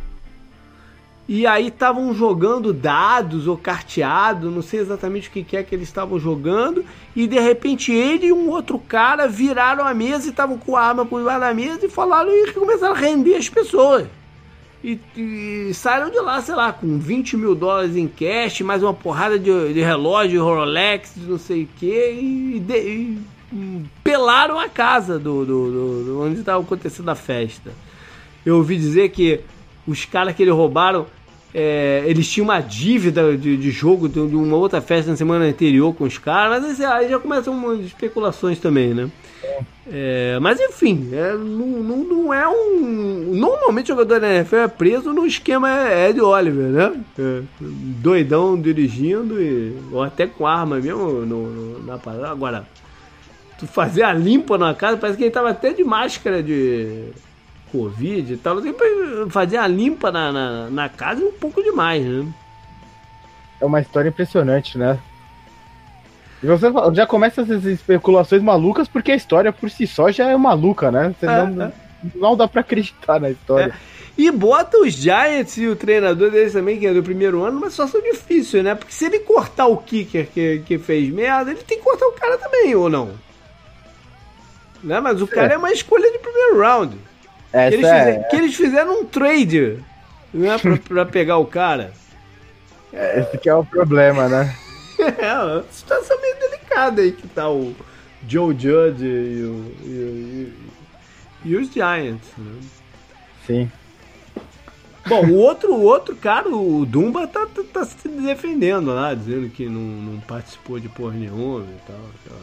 e 1.33 1.47
aí 1.47 1.69
estavam 1.69 2.13
jogando 2.13 2.73
dados 2.73 3.47
ou 3.47 3.57
carteado, 3.57 4.51
não 4.51 4.63
sei 4.63 4.81
exatamente 4.81 5.29
o 5.29 5.31
que 5.31 5.57
é 5.57 5.63
que 5.63 5.73
eles 5.73 5.87
estavam 5.87 6.19
jogando, 6.19 6.85
e 7.15 7.25
de 7.29 7.39
repente 7.39 7.93
ele 7.93 8.27
e 8.27 8.33
um 8.33 8.51
outro 8.51 8.81
cara 8.81 9.29
viraram 9.29 9.87
a 9.87 9.95
mesa 9.95 10.27
e 10.27 10.31
estavam 10.31 10.59
com 10.59 10.75
a 10.75 10.83
arma 10.83 11.07
por 11.07 11.21
debaixo 11.21 11.41
da 11.41 11.55
mesa 11.55 11.87
e 11.87 11.89
falaram 11.89 12.31
e 12.33 12.53
começaram 12.53 12.97
a 12.97 12.99
render 12.99 13.37
as 13.37 13.49
pessoas. 13.49 14.09
E, 14.83 14.99
e, 15.17 15.73
saíram 15.73 16.11
de 16.11 16.19
lá, 16.19 16.41
sei 16.41 16.57
lá, 16.57 16.73
com 16.73 16.99
20 16.99 17.37
mil 17.37 17.55
dólares 17.55 17.97
em 17.97 18.09
cash, 18.09 18.63
mais 18.63 18.83
uma 18.83 18.95
porrada 18.95 19.39
de, 19.39 19.73
de 19.73 19.81
relógio, 19.81 20.43
Rolex, 20.43 21.13
não 21.17 21.39
sei 21.39 21.63
o 21.63 21.69
que, 21.79 22.11
e, 22.11 22.57
e 22.57 23.19
pelaram 24.03 24.59
a 24.59 24.69
casa 24.69 25.19
do, 25.19 25.45
do, 25.45 25.71
do, 25.71 26.05
do 26.05 26.23
onde 26.23 26.41
estava 26.41 26.63
acontecendo 26.63 27.09
a 27.09 27.15
festa. 27.15 27.73
Eu 28.45 28.57
ouvi 28.57 28.77
dizer 28.77 29.11
que 29.11 29.41
os 29.87 30.05
caras 30.05 30.35
que 30.35 30.43
eles 30.43 30.55
roubaram, 30.55 31.07
é, 31.53 32.05
eles 32.07 32.31
tinham 32.31 32.45
uma 32.45 32.61
dívida 32.61 33.37
de, 33.37 33.57
de 33.57 33.71
jogo 33.71 34.09
de, 34.09 34.21
uma 34.21 34.57
outra 34.57 34.81
festa 34.81 35.11
na 35.11 35.17
semana 35.17 35.45
anterior 35.45 35.93
com 35.95 36.05
os 36.05 36.17
caras, 36.17 36.63
mas 36.63 36.81
aí 36.81 37.09
já 37.09 37.19
começam 37.19 37.81
especulações 37.83 38.59
também, 38.59 38.95
né? 38.95 39.11
É, 39.93 40.39
mas 40.41 40.61
enfim, 40.61 41.09
é, 41.13 41.33
não, 41.33 41.67
não, 41.83 41.97
não, 42.05 42.35
é 42.35 42.47
um. 42.47 43.35
Normalmente 43.35 43.87
o 43.87 43.97
jogador 43.97 44.21
da 44.21 44.33
NFL 44.33 44.57
é 44.57 44.69
preso 44.69 45.13
no 45.13 45.27
esquema 45.27 45.69
Ed 45.91 46.21
Oliver, 46.21 46.69
né? 46.69 47.01
É, 47.19 47.43
doidão 47.61 48.61
dirigindo 48.61 49.43
e, 49.43 49.77
ou 49.91 50.03
até 50.03 50.27
com 50.27 50.47
arma 50.47 50.79
mesmo 50.79 51.27
no, 51.27 51.47
no, 51.51 51.85
na 51.85 51.99
parada. 51.99 52.31
Agora, 52.31 52.67
tu 53.61 53.67
fazer 53.67 54.03
a 54.03 54.13
limpa 54.13 54.57
na 54.57 54.75
casa, 54.75 54.97
parece 54.97 55.19
que 55.19 55.25
ele 55.25 55.31
tava 55.31 55.51
até 55.51 55.73
de 55.73 55.85
máscara 55.85 56.43
de 56.43 57.11
Covid 57.71 58.33
e 58.33 58.37
tal. 58.37 58.57
Fazer 59.29 59.59
a 59.59 59.67
limpa 59.67 60.11
na, 60.11 60.33
na, 60.33 60.71
na 60.71 60.89
casa 60.89 61.23
é 61.23 61.27
um 61.27 61.33
pouco 61.33 61.63
demais, 61.63 62.05
né? 62.05 62.27
É 63.61 63.65
uma 63.65 63.81
história 63.81 64.09
impressionante, 64.09 64.79
né? 64.79 64.99
E 66.43 66.47
você 66.47 66.67
já 66.95 67.07
começa 67.07 67.43
essas 67.43 67.65
especulações 67.67 68.43
malucas 68.43 68.89
porque 68.89 69.13
a 69.13 69.17
história 69.17 69.53
por 69.53 69.71
si 69.71 69.87
só 69.87 70.11
já 70.11 70.29
é 70.29 70.37
maluca, 70.37 70.91
né? 70.91 71.15
Você 71.19 71.27
é, 71.27 71.47
não, 71.47 71.65
é. 71.67 71.73
não 72.15 72.37
dá 72.37 72.49
pra 72.49 72.63
acreditar 72.63 73.21
na 73.21 73.31
história. 73.31 73.75
É. 73.87 73.91
E 74.17 74.31
bota 74.31 74.79
os 74.79 74.95
Giants 74.95 75.57
e 75.59 75.69
o 75.69 75.77
treinador 75.77 76.31
deles 76.31 76.53
também, 76.53 76.79
que 76.79 76.87
é 76.87 76.93
do 76.93 77.03
primeiro 77.03 77.43
ano, 77.43 77.59
numa 77.59 77.71
situação 77.71 78.01
difícil, 78.03 78.63
né? 78.63 78.75
Porque 78.75 78.93
se 78.93 79.07
ele 79.07 79.21
cortar 79.21 79.67
o 79.67 79.77
kicker 79.77 80.29
que, 80.29 80.63
que 80.65 80.79
fez 80.79 81.13
merda, 81.13 81.51
ele 81.51 81.63
tem 81.63 81.79
que 81.79 81.85
cortar 81.85 82.07
o 82.07 82.13
cara 82.13 82.37
também, 82.39 82.75
ou 82.75 82.89
não? 82.89 83.13
Né? 84.83 85.01
Mas 85.01 85.21
o 85.21 85.27
cara 85.27 85.53
é, 85.53 85.55
é 85.55 85.59
uma 85.59 85.73
escolha 85.73 86.11
de 86.11 86.19
primeiro 86.19 86.61
round. 86.61 86.97
Essa 87.53 87.71
que, 87.71 87.75
eles 87.77 87.89
é... 87.89 87.99
fizeram, 87.99 88.29
que 88.29 88.37
eles 88.37 88.55
fizeram 88.55 89.01
um 89.01 89.05
trade 89.05 89.79
né? 90.33 90.59
pra, 90.59 90.77
pra 90.77 91.07
pegar 91.07 91.39
o 91.39 91.47
cara. 91.47 91.93
Esse 92.93 93.39
que 93.39 93.49
é 93.49 93.55
o 93.55 93.65
problema, 93.65 94.29
né? 94.29 94.55
É, 95.01 95.33
uma 95.33 95.65
situação 95.71 96.21
meio 96.21 96.39
delicada 96.39 97.01
aí 97.01 97.13
que 97.13 97.27
tá 97.27 97.49
o 97.49 97.75
Joe 98.29 98.55
Judge 98.55 99.07
e, 99.07 99.43
o, 99.43 99.75
e, 99.83 99.89
e, 99.89 100.53
e 101.47 101.57
os 101.57 101.73
Giants, 101.73 102.29
né? 102.37 102.61
Sim. 103.47 103.73
Bom, 105.09 105.27
o 105.27 105.37
outro, 105.37 105.73
o 105.73 105.83
outro 105.83 106.15
cara, 106.15 106.49
o 106.51 106.85
Dumba, 106.85 107.27
tá, 107.27 107.47
tá, 107.47 107.63
tá, 107.73 107.85
se 107.87 108.09
defendendo 108.09 108.95
lá, 108.95 109.15
dizendo 109.15 109.49
que 109.49 109.71
não, 109.71 109.81
não 109.81 110.21
participou 110.21 110.79
de 110.79 110.91
porra 110.91 111.15
nenhuma 111.15 111.65
e 111.65 111.87
tal. 111.87 111.97
tal. 112.29 112.39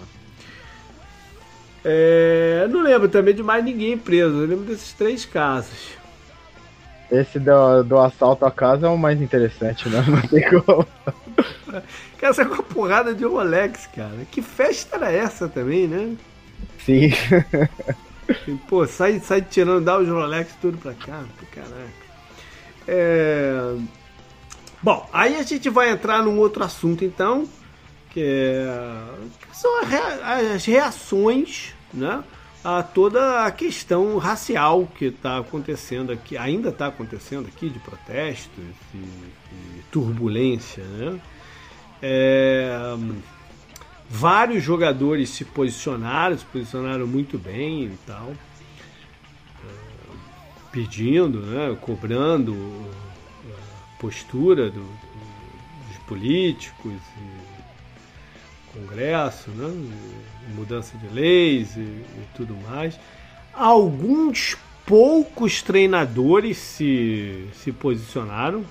É, 1.89 2.67
não 2.69 2.81
lembro 2.81 3.07
também 3.07 3.33
de 3.33 3.41
mais 3.41 3.63
ninguém 3.63 3.97
preso, 3.97 4.35
eu 4.35 4.45
lembro 4.45 4.65
desses 4.65 4.91
três 4.91 5.23
casos. 5.23 5.95
Esse 7.09 7.39
do, 7.39 7.81
do 7.83 7.97
assalto 7.97 8.45
à 8.45 8.51
casa 8.51 8.87
é 8.87 8.89
o 8.89 8.97
mais 8.97 9.21
interessante, 9.21 9.87
né? 9.87 10.03
Não 10.05 10.21
tem 10.23 10.43
como. 10.49 10.85
Cara, 11.65 11.83
essa 12.21 12.41
é 12.41 12.45
uma 12.45 12.61
porrada 12.61 13.13
de 13.13 13.23
Rolex, 13.23 13.87
cara. 13.95 14.27
Que 14.29 14.41
festa 14.41 14.97
era 14.97 15.09
essa 15.09 15.47
também, 15.47 15.87
né? 15.87 16.17
Sim. 16.79 17.11
Pô, 18.67 18.85
sai, 18.85 19.21
sai 19.21 19.41
tirando, 19.41 19.85
dá 19.85 19.97
os 19.97 20.09
Rolex 20.09 20.51
tudo 20.59 20.77
pra 20.77 20.93
cá. 20.93 21.23
Caraca. 21.49 21.71
É... 22.85 23.77
Bom, 24.83 25.09
aí 25.13 25.37
a 25.37 25.43
gente 25.43 25.69
vai 25.69 25.89
entrar 25.91 26.21
num 26.21 26.37
outro 26.37 26.61
assunto 26.61 27.05
então, 27.05 27.47
que, 28.09 28.19
é... 28.19 28.67
que 29.49 29.55
são 29.55 29.71
as 29.79 30.65
reações, 30.65 31.76
né? 31.97 32.23
a 32.63 32.83
toda 32.83 33.45
a 33.45 33.51
questão 33.51 34.17
racial 34.17 34.87
que 34.97 35.05
está 35.05 35.37
acontecendo 35.37 36.11
aqui, 36.11 36.37
ainda 36.37 36.69
está 36.69 36.87
acontecendo 36.87 37.47
aqui, 37.47 37.69
de 37.69 37.79
protestos 37.79 38.63
e, 38.93 38.97
e 38.97 39.83
turbulência. 39.91 40.83
Né? 40.83 41.21
É, 42.01 42.77
vários 44.09 44.63
jogadores 44.63 45.29
se 45.29 45.45
posicionaram, 45.45 46.37
se 46.37 46.45
posicionaram 46.45 47.07
muito 47.07 47.37
bem 47.37 47.85
e 47.85 47.97
tal, 48.05 48.31
é, 48.31 49.71
pedindo, 50.71 51.39
né, 51.39 51.77
cobrando 51.79 52.53
a 53.45 54.01
postura 54.01 54.69
do, 54.69 54.81
dos 54.81 55.97
políticos 56.05 56.91
e 56.91 57.46
Congresso, 58.77 59.49
né? 59.51 59.89
mudança 60.55 60.97
de 60.97 61.07
leis 61.13 61.75
e, 61.75 61.79
e 61.79 62.27
tudo 62.35 62.55
mais. 62.69 62.99
Alguns 63.53 64.57
poucos 64.85 65.61
treinadores 65.61 66.57
se, 66.57 67.45
se 67.53 67.71
posicionaram. 67.71 68.63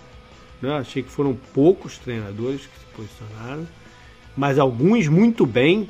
Né? 0.61 0.73
Achei 0.79 1.03
que 1.03 1.11
foram 1.11 1.37
poucos 1.53 1.99
treinadores 1.99 2.63
que 2.63 2.79
se 2.79 2.87
posicionaram, 2.97 3.69
mas 4.37 4.59
alguns 4.59 5.07
muito 5.07 5.45
bem, 5.45 5.89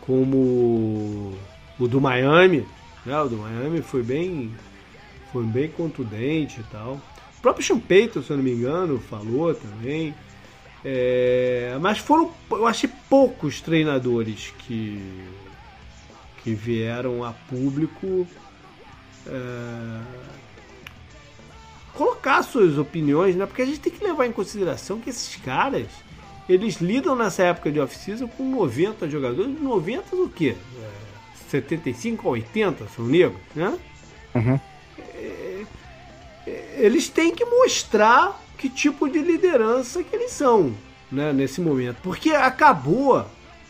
como 0.00 1.34
o 1.78 1.86
do 1.86 2.00
Miami. 2.00 2.66
Né? 3.04 3.20
O 3.20 3.28
do 3.28 3.36
Miami 3.36 3.82
foi 3.82 4.02
bem, 4.02 4.50
foi 5.32 5.44
bem 5.44 5.68
contundente 5.68 6.60
e 6.60 6.64
tal. 6.64 7.00
O 7.38 7.42
próprio 7.42 7.78
Payton, 7.78 8.22
se 8.22 8.30
eu 8.30 8.36
não 8.38 8.44
me 8.44 8.52
engano, 8.52 8.98
falou 8.98 9.54
também. 9.54 10.14
É, 10.88 11.76
mas 11.80 11.98
foram, 11.98 12.32
eu 12.48 12.64
achei 12.64 12.88
poucos 13.10 13.60
treinadores 13.60 14.54
que, 14.56 15.26
que 16.44 16.54
vieram 16.54 17.24
a 17.24 17.32
público 17.32 18.24
é, 19.26 20.00
colocar 21.92 22.40
suas 22.44 22.78
opiniões, 22.78 23.34
né? 23.34 23.46
Porque 23.46 23.62
a 23.62 23.66
gente 23.66 23.80
tem 23.80 23.92
que 23.92 24.04
levar 24.04 24.26
em 24.26 24.32
consideração 24.32 25.00
que 25.00 25.10
esses 25.10 25.34
caras 25.34 25.88
eles 26.48 26.76
lidam 26.76 27.16
nessa 27.16 27.42
época 27.42 27.72
de 27.72 27.80
off-season 27.80 28.28
com 28.28 28.48
90 28.48 29.10
jogadores, 29.10 29.60
90 29.60 30.14
do 30.14 30.28
quê? 30.28 30.54
É, 30.80 31.50
75 31.50 32.28
a 32.28 32.30
80 32.30 32.86
são 32.94 33.04
negros, 33.04 33.40
né? 33.56 33.76
Uhum. 34.36 34.60
É, 35.16 35.64
eles 36.76 37.08
têm 37.08 37.34
que 37.34 37.44
mostrar 37.44 38.40
que 38.56 38.68
tipo 38.68 39.08
de 39.08 39.18
liderança 39.18 40.02
que 40.02 40.14
eles 40.14 40.32
são 40.32 40.74
né, 41.10 41.32
nesse 41.32 41.60
momento. 41.60 41.98
Porque 42.02 42.30
acabou. 42.30 43.26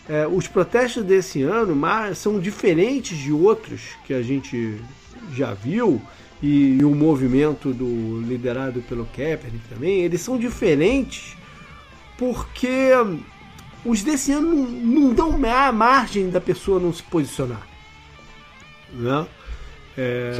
É, 0.08 0.24
os 0.24 0.46
protestos 0.46 1.02
desse 1.02 1.42
ano 1.42 1.74
mas 1.74 2.18
são 2.18 2.38
diferentes 2.38 3.18
de 3.18 3.32
outros 3.32 3.96
que 4.06 4.14
a 4.14 4.22
gente 4.22 4.80
já 5.34 5.52
viu 5.52 6.00
e, 6.40 6.78
e 6.78 6.84
o 6.84 6.94
movimento 6.94 7.72
do 7.72 8.20
liderado 8.20 8.80
pelo 8.82 9.04
Kaepernick 9.06 9.66
também 9.68 10.02
eles 10.02 10.20
são 10.20 10.38
diferentes 10.38 11.36
porque 12.16 12.90
os 13.84 14.04
desse 14.04 14.30
ano 14.30 14.54
não, 14.54 15.02
não 15.02 15.12
dão 15.12 15.40
a 15.44 15.72
margem 15.72 16.30
da 16.30 16.40
pessoa 16.40 16.78
não 16.78 16.92
se 16.92 17.02
posicionar 17.02 17.66
né? 18.92 19.26
É, 19.98 20.32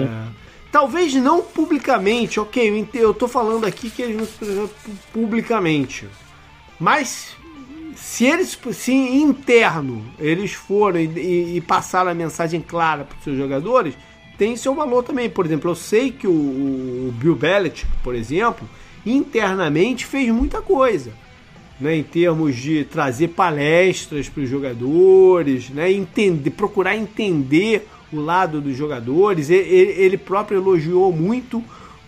Talvez 0.77 1.15
não 1.15 1.41
publicamente, 1.41 2.39
ok, 2.39 2.87
eu 2.93 3.13
estou 3.13 3.27
falando 3.27 3.65
aqui 3.65 3.89
que 3.89 4.03
eles 4.03 4.15
não 4.15 4.27
se 4.27 4.75
publicamente. 5.11 6.07
Mas 6.79 7.35
se 7.95 8.27
eles, 8.27 8.59
se 8.75 8.93
interno, 8.93 10.05
eles 10.19 10.53
forem 10.53 11.11
e, 11.17 11.57
e 11.57 11.61
passaram 11.63 12.11
a 12.11 12.15
mensagem 12.15 12.61
clara 12.61 13.05
para 13.05 13.17
os 13.17 13.25
seus 13.25 13.39
jogadores, 13.39 13.95
tem 14.37 14.55
seu 14.55 14.75
valor 14.75 15.03
também. 15.03 15.31
Por 15.31 15.47
exemplo, 15.47 15.71
eu 15.71 15.75
sei 15.75 16.13
que 16.13 16.27
o, 16.27 16.31
o 16.31 17.15
Bill 17.17 17.37
Belichick, 17.37 17.91
por 18.03 18.15
exemplo, 18.15 18.69
internamente 19.07 20.05
fez 20.05 20.29
muita 20.29 20.61
coisa. 20.61 21.11
Né, 21.81 21.97
em 21.97 22.03
termos 22.03 22.55
de 22.55 22.85
trazer 22.85 23.29
palestras 23.29 24.29
para 24.29 24.43
os 24.43 24.49
jogadores, 24.49 25.71
né, 25.71 25.93
entender, 25.93 26.51
procurar 26.51 26.97
entender 26.97 27.87
o 28.13 28.21
lado 28.21 28.61
dos 28.61 28.77
jogadores. 28.77 29.51
Ele, 29.51 29.93
ele 29.93 30.17
próprio 30.17 30.59
elogiou 30.59 31.13
muito 31.13 31.63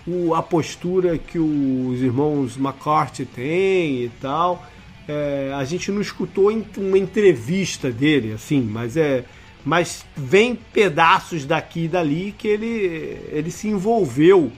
o, 0.07 0.35
a 0.35 0.43
postura 0.43 1.19
que 1.19 1.39
os 1.39 2.01
irmãos 2.01 2.57
McCarthy 2.57 3.25
têm 3.27 4.05
e 4.05 4.11
tal. 4.21 4.65
É, 5.07 5.53
a 5.55 5.65
gente 5.65 5.91
não 5.91 6.01
escutou 6.01 6.51
uma 6.77 6.99
entrevista 6.99 7.91
dele, 7.91 8.33
assim, 8.33 8.61
mas 8.61 8.97
é. 8.97 9.25
Mas 9.65 10.07
vem 10.17 10.55
pedaços 10.55 11.45
daqui 11.45 11.85
e 11.85 11.89
dali 11.89 12.35
que 12.39 12.47
ele, 12.47 13.19
ele 13.31 13.51
se 13.51 13.69
envolveu 13.69 14.51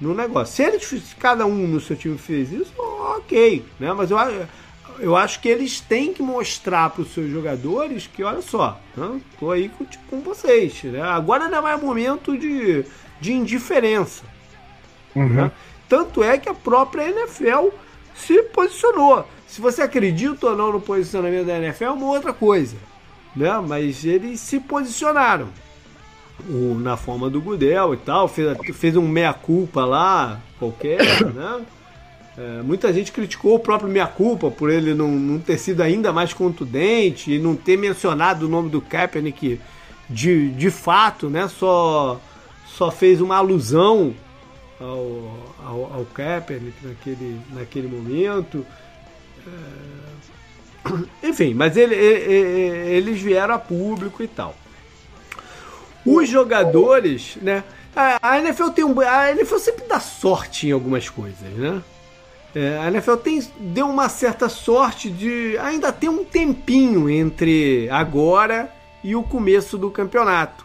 no 0.00 0.14
negócio. 0.14 0.54
Se 0.54 0.62
eles, 0.62 1.14
cada 1.18 1.44
um 1.44 1.66
no 1.66 1.80
seu 1.80 1.96
time 1.96 2.16
fez 2.16 2.52
isso, 2.52 2.72
ok, 2.78 3.64
né? 3.80 3.92
Mas 3.92 4.10
eu, 4.10 4.18
eu 5.00 5.16
acho 5.16 5.40
que 5.40 5.48
eles 5.48 5.80
têm 5.80 6.12
que 6.12 6.22
mostrar 6.22 6.90
para 6.90 7.02
os 7.02 7.12
seus 7.12 7.30
jogadores 7.30 8.06
que, 8.06 8.22
olha 8.22 8.42
só, 8.42 8.80
né? 8.96 9.20
tô 9.38 9.50
aí 9.50 9.68
com, 9.68 9.84
tipo, 9.84 10.04
com 10.08 10.20
vocês. 10.20 10.82
Né? 10.84 11.00
Agora 11.00 11.48
não 11.48 11.58
é 11.58 11.60
mais 11.60 11.82
momento 11.82 12.36
de, 12.36 12.84
de 13.20 13.32
indiferença. 13.32 14.24
Uhum. 15.14 15.28
Né? 15.28 15.52
Tanto 15.88 16.22
é 16.22 16.36
que 16.38 16.48
a 16.48 16.54
própria 16.54 17.08
NFL 17.08 17.68
se 18.14 18.42
posicionou. 18.44 19.26
Se 19.46 19.60
você 19.60 19.82
acredita 19.82 20.48
ou 20.48 20.56
não 20.56 20.72
no 20.72 20.80
posicionamento 20.80 21.46
da 21.46 21.58
NFL 21.58 21.84
é 21.84 21.90
uma 21.90 22.06
outra 22.06 22.32
coisa. 22.32 22.76
Né? 23.34 23.50
Mas 23.66 24.04
eles 24.04 24.40
se 24.40 24.60
posicionaram. 24.60 25.48
O, 26.48 26.74
na 26.74 26.96
forma 26.96 27.28
do 27.28 27.40
Gudel 27.40 27.94
e 27.94 27.96
tal, 27.96 28.28
fez, 28.28 28.56
fez 28.74 28.96
um 28.96 29.08
meia-culpa 29.08 29.84
lá, 29.84 30.40
qualquer, 30.58 31.00
né? 31.34 31.64
É, 32.38 32.62
muita 32.62 32.92
gente 32.92 33.10
criticou 33.10 33.56
o 33.56 33.58
próprio 33.58 33.90
Minha 33.90 34.06
Culpa 34.06 34.48
por 34.48 34.70
ele 34.70 34.94
não, 34.94 35.10
não 35.10 35.40
ter 35.40 35.58
sido 35.58 35.82
ainda 35.82 36.12
mais 36.12 36.32
contundente 36.32 37.32
e 37.32 37.38
não 37.38 37.56
ter 37.56 37.76
mencionado 37.76 38.46
o 38.46 38.48
nome 38.48 38.70
do 38.70 38.80
Kaepernick 38.80 39.60
de, 40.08 40.50
de 40.50 40.70
fato, 40.70 41.28
né, 41.28 41.48
só, 41.48 42.20
só 42.64 42.92
fez 42.92 43.20
uma 43.20 43.36
alusão 43.36 44.14
ao, 44.80 45.36
ao, 45.66 45.94
ao 45.94 46.04
Kaepernick 46.14 46.76
naquele, 46.86 47.40
naquele 47.52 47.88
momento. 47.88 48.64
É... 49.44 51.26
Enfim, 51.26 51.54
mas 51.54 51.76
ele, 51.76 51.96
ele, 51.96 52.90
eles 52.92 53.20
vieram 53.20 53.54
a 53.54 53.58
público 53.58 54.22
e 54.22 54.28
tal. 54.28 54.54
Os 56.06 56.28
jogadores, 56.28 57.36
né? 57.42 57.64
A 58.22 58.38
NFL 58.38 58.68
tem 58.68 58.84
um, 58.84 59.00
a 59.00 59.32
NFL 59.32 59.58
sempre 59.58 59.84
dá 59.88 59.98
sorte 59.98 60.68
em 60.68 60.70
algumas 60.70 61.08
coisas, 61.08 61.50
né? 61.56 61.82
É, 62.54 62.78
a 62.78 62.88
NFL 62.88 63.16
tem, 63.16 63.42
deu 63.60 63.86
uma 63.88 64.08
certa 64.08 64.48
sorte 64.48 65.10
de 65.10 65.56
ainda 65.58 65.92
ter 65.92 66.08
um 66.08 66.24
tempinho 66.24 67.08
entre 67.08 67.88
agora 67.90 68.72
e 69.04 69.14
o 69.14 69.22
começo 69.22 69.76
do 69.76 69.90
campeonato. 69.90 70.64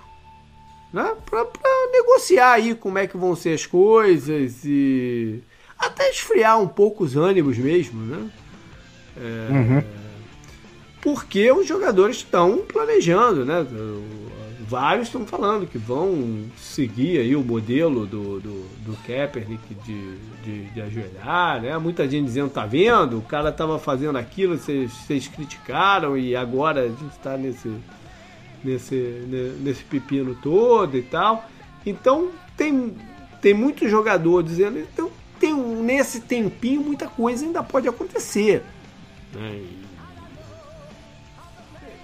Né? 0.91 1.13
Para 1.25 1.47
negociar 1.91 2.53
aí 2.53 2.75
como 2.75 2.97
é 2.97 3.07
que 3.07 3.17
vão 3.17 3.35
ser 3.35 3.53
as 3.53 3.65
coisas 3.65 4.63
e 4.63 5.41
até 5.77 6.09
esfriar 6.09 6.61
um 6.61 6.67
pouco 6.67 7.03
os 7.03 7.15
ânimos 7.15 7.57
mesmo, 7.57 8.01
né? 8.05 8.29
É, 9.17 9.51
uhum. 9.51 9.83
Porque 11.01 11.51
os 11.51 11.67
jogadores 11.67 12.17
estão 12.17 12.59
planejando, 12.59 13.43
né? 13.43 13.65
Vários 14.73 15.07
estão 15.07 15.23
falando 15.23 15.67
que 15.67 15.77
vão 15.77 16.45
seguir 16.57 17.19
aí 17.19 17.35
o 17.35 17.43
modelo 17.43 18.07
do, 18.07 18.39
do, 18.39 18.67
do 18.79 18.97
Kaepernick 19.05 19.75
de, 19.85 20.17
de, 20.43 20.65
de, 20.71 20.81
ajoelhar, 20.81 21.61
né? 21.61 21.77
Muita 21.77 22.09
gente 22.09 22.25
dizendo, 22.25 22.49
tá 22.49 22.65
vendo? 22.65 23.19
O 23.19 23.21
cara 23.21 23.51
tava 23.51 23.77
fazendo 23.77 24.17
aquilo, 24.17 24.57
vocês, 24.57 25.27
criticaram 25.27 26.17
e 26.17 26.35
agora 26.35 26.81
a 26.81 26.87
gente 26.87 27.11
está 27.11 27.37
nesse, 27.37 27.71
nesse, 28.63 28.95
nesse 29.61 29.83
pepino 29.83 30.35
todo 30.41 30.97
e 30.97 31.03
tal. 31.03 31.47
Então 31.85 32.31
tem, 32.57 32.95
tem 33.39 33.53
muito 33.53 33.87
jogador 33.87 34.41
dizendo, 34.41 34.79
então 34.79 35.11
tem, 35.39 35.53
nesse 35.53 36.21
tempinho 36.21 36.81
muita 36.81 37.05
coisa 37.05 37.45
ainda 37.45 37.61
pode 37.61 37.87
acontecer. 37.87 38.63
Né? 39.35 39.82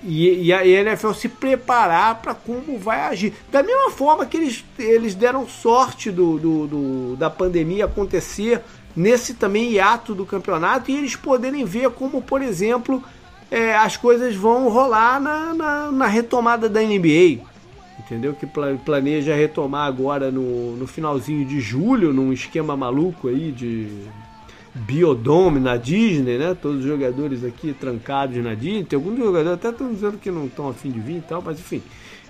E, 0.03 0.45
e, 0.45 0.53
a 0.53 0.65
NFL 0.65 1.11
se 1.11 1.27
preparar 1.27 2.21
para 2.21 2.33
como 2.33 2.77
vai 2.77 3.01
agir. 3.01 3.33
Da 3.51 3.61
mesma 3.61 3.91
forma 3.91 4.25
que 4.25 4.37
eles, 4.37 4.63
eles 4.77 5.13
deram 5.13 5.47
sorte 5.47 6.09
do, 6.09 6.37
do, 6.37 6.67
do, 6.67 7.15
da 7.17 7.29
pandemia 7.29 7.85
acontecer 7.85 8.61
nesse 8.95 9.33
também 9.33 9.71
hiato 9.71 10.15
do 10.15 10.25
campeonato 10.25 10.89
e 10.89 10.97
eles 10.97 11.15
poderem 11.15 11.65
ver 11.65 11.89
como, 11.91 12.21
por 12.21 12.41
exemplo, 12.41 13.03
é, 13.51 13.75
as 13.75 13.97
coisas 13.97 14.35
vão 14.35 14.69
rolar 14.69 15.19
na, 15.19 15.53
na, 15.53 15.91
na, 15.91 16.07
retomada 16.07 16.69
da 16.69 16.81
NBA. 16.81 17.43
Entendeu? 17.99 18.33
Que 18.33 18.47
planeja 18.85 19.35
retomar 19.35 19.85
agora 19.85 20.31
no, 20.31 20.75
no 20.75 20.87
finalzinho 20.87 21.45
de 21.45 21.59
julho, 21.59 22.13
num 22.13 22.31
esquema 22.31 22.75
maluco 22.75 23.27
aí 23.27 23.51
de 23.51 24.07
Biodome 24.79 25.59
na 25.59 25.77
Disney, 25.77 26.37
né? 26.37 26.55
Todos 26.59 26.79
os 26.79 26.85
jogadores 26.85 27.43
aqui 27.43 27.73
trancados 27.73 28.37
na 28.37 28.53
Disney. 28.53 28.83
Tem 28.83 28.97
alguns 28.97 29.17
jogadores 29.17 29.51
até 29.51 29.69
estão 29.69 29.91
dizendo 29.93 30.17
que 30.17 30.31
não 30.31 30.45
estão 30.45 30.69
afim 30.69 30.89
de 30.89 30.99
vir 30.99 31.17
e 31.17 31.21
tal, 31.21 31.41
mas 31.41 31.59
enfim. 31.59 31.81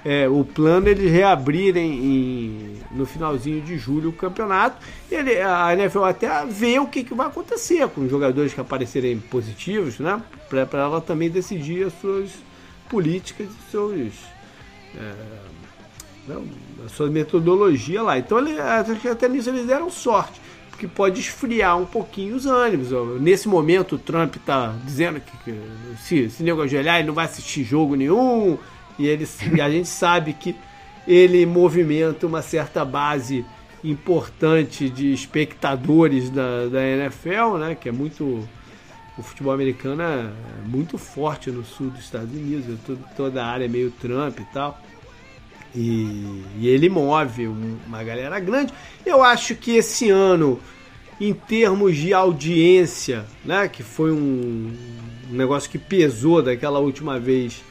É, 0.03 0.29
o 0.29 0.45
plano 0.45 0.87
é 0.87 0.91
eles 0.91 1.11
reabrirem 1.11 1.91
em, 1.91 2.73
no 2.91 3.05
finalzinho 3.05 3.61
de 3.61 3.77
julho 3.77 4.09
o 4.09 4.13
campeonato. 4.13 4.77
Ele, 5.11 5.39
a 5.41 5.73
NFL 5.73 6.03
até 6.05 6.45
vê 6.45 6.79
o 6.79 6.87
que, 6.87 7.03
que 7.03 7.13
vai 7.13 7.27
acontecer 7.27 7.87
com 7.89 8.01
os 8.01 8.09
jogadores 8.09 8.53
que 8.53 8.61
aparecerem 8.61 9.19
positivos, 9.19 9.99
né? 9.99 10.21
Para 10.49 10.79
ela 10.79 11.01
também 11.01 11.29
decidir 11.29 11.85
as 11.85 11.93
suas 11.99 12.31
políticas 12.89 13.47
e 13.47 13.71
seus. 13.71 14.13
É, 14.95 15.13
a 16.85 16.89
sua 16.89 17.09
metodologia 17.09 18.01
lá. 18.03 18.17
Então, 18.17 18.37
ele, 18.37 18.55
até 18.59 19.27
nisso 19.27 19.49
eles 19.49 19.65
deram 19.65 19.89
sorte 19.89 20.39
que 20.79 20.87
pode 20.87 21.19
esfriar 21.19 21.77
um 21.77 21.85
pouquinho 21.85 22.35
os 22.35 22.45
ânimos. 22.45 22.89
Nesse 23.19 23.47
momento, 23.49 23.95
o 23.95 23.99
Trump 23.99 24.37
está 24.37 24.73
dizendo 24.85 25.19
que, 25.19 25.37
que, 25.43 25.61
se, 25.97 26.29
se 26.29 26.41
nego 26.41 26.61
ajoelhar, 26.61 26.97
ele 26.97 27.07
não 27.07 27.13
vai 27.13 27.25
assistir 27.25 27.65
jogo 27.65 27.95
nenhum. 27.95 28.57
E, 28.97 29.05
ele, 29.05 29.27
e 29.53 29.61
a 29.61 29.69
gente 29.69 29.89
sabe 29.89 30.33
que 30.33 30.55
ele 31.05 31.45
movimenta 31.45 32.25
uma 32.25 32.41
certa 32.41 32.85
base 32.85 33.45
importante 33.83 34.89
de 34.89 35.13
espectadores 35.13 36.29
da, 36.29 36.67
da 36.67 36.81
NFL, 36.81 37.57
né? 37.59 37.75
Que 37.75 37.89
é 37.89 37.91
muito. 37.91 38.47
O 39.17 39.21
futebol 39.21 39.51
americano 39.51 40.01
é 40.01 40.29
muito 40.65 40.97
forte 40.97 41.51
no 41.51 41.65
sul 41.65 41.89
dos 41.89 41.99
Estados 41.99 42.33
Unidos, 42.33 42.79
toda 43.17 43.43
a 43.43 43.47
área 43.47 43.65
é 43.65 43.67
meio 43.67 43.91
Trump 43.91 44.39
e 44.39 44.45
tal. 44.53 44.79
E, 45.75 46.43
e 46.57 46.67
ele 46.67 46.89
move 46.89 47.47
uma 47.47 48.03
galera 48.03 48.39
grande. 48.39 48.73
Eu 49.05 49.23
acho 49.23 49.55
que 49.55 49.75
esse 49.75 50.09
ano, 50.09 50.59
em 51.19 51.33
termos 51.33 51.95
de 51.95 52.13
audiência, 52.13 53.25
né, 53.45 53.67
que 53.67 53.83
foi 53.83 54.11
um, 54.11 54.71
negócio 55.29 55.69
que 55.69 55.77
pesou 55.77 56.41
daquela 56.41 56.79
última 56.79 57.19
vez, 57.19 57.63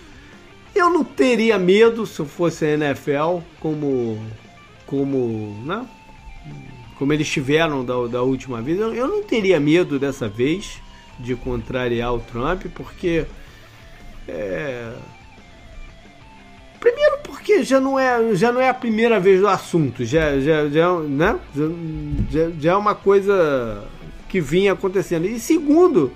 eu 0.74 0.90
não 0.90 1.02
teria 1.02 1.58
medo 1.58 2.06
se 2.06 2.24
fosse 2.24 2.64
a 2.64 2.74
NFL, 2.74 3.38
como, 3.58 4.22
como, 4.86 5.60
né, 5.64 5.84
como 6.96 7.12
eles 7.12 7.28
tiveram 7.28 7.84
da, 7.84 8.06
da 8.06 8.22
última 8.22 8.62
vez. 8.62 8.78
Eu, 8.78 8.94
eu 8.94 9.08
não 9.08 9.22
teria 9.24 9.58
medo 9.58 9.98
dessa 9.98 10.28
vez 10.28 10.80
de 11.18 11.34
contrariar 11.34 12.14
o 12.14 12.20
Trump, 12.20 12.66
porque 12.74 13.26
é, 14.28 14.92
Primeiro 16.80 17.18
porque 17.24 17.64
já 17.64 17.80
não 17.80 17.98
é, 17.98 18.34
já 18.34 18.52
não 18.52 18.60
é 18.60 18.68
a 18.68 18.74
primeira 18.74 19.18
vez 19.18 19.40
do 19.40 19.48
assunto, 19.48 20.04
já, 20.04 20.38
já, 20.38 20.68
já, 20.68 20.98
né? 21.00 21.38
já, 22.30 22.50
já 22.58 22.72
é 22.72 22.76
uma 22.76 22.94
coisa 22.94 23.84
que 24.28 24.40
vinha 24.40 24.74
acontecendo. 24.74 25.26
E 25.26 25.40
segundo, 25.40 26.12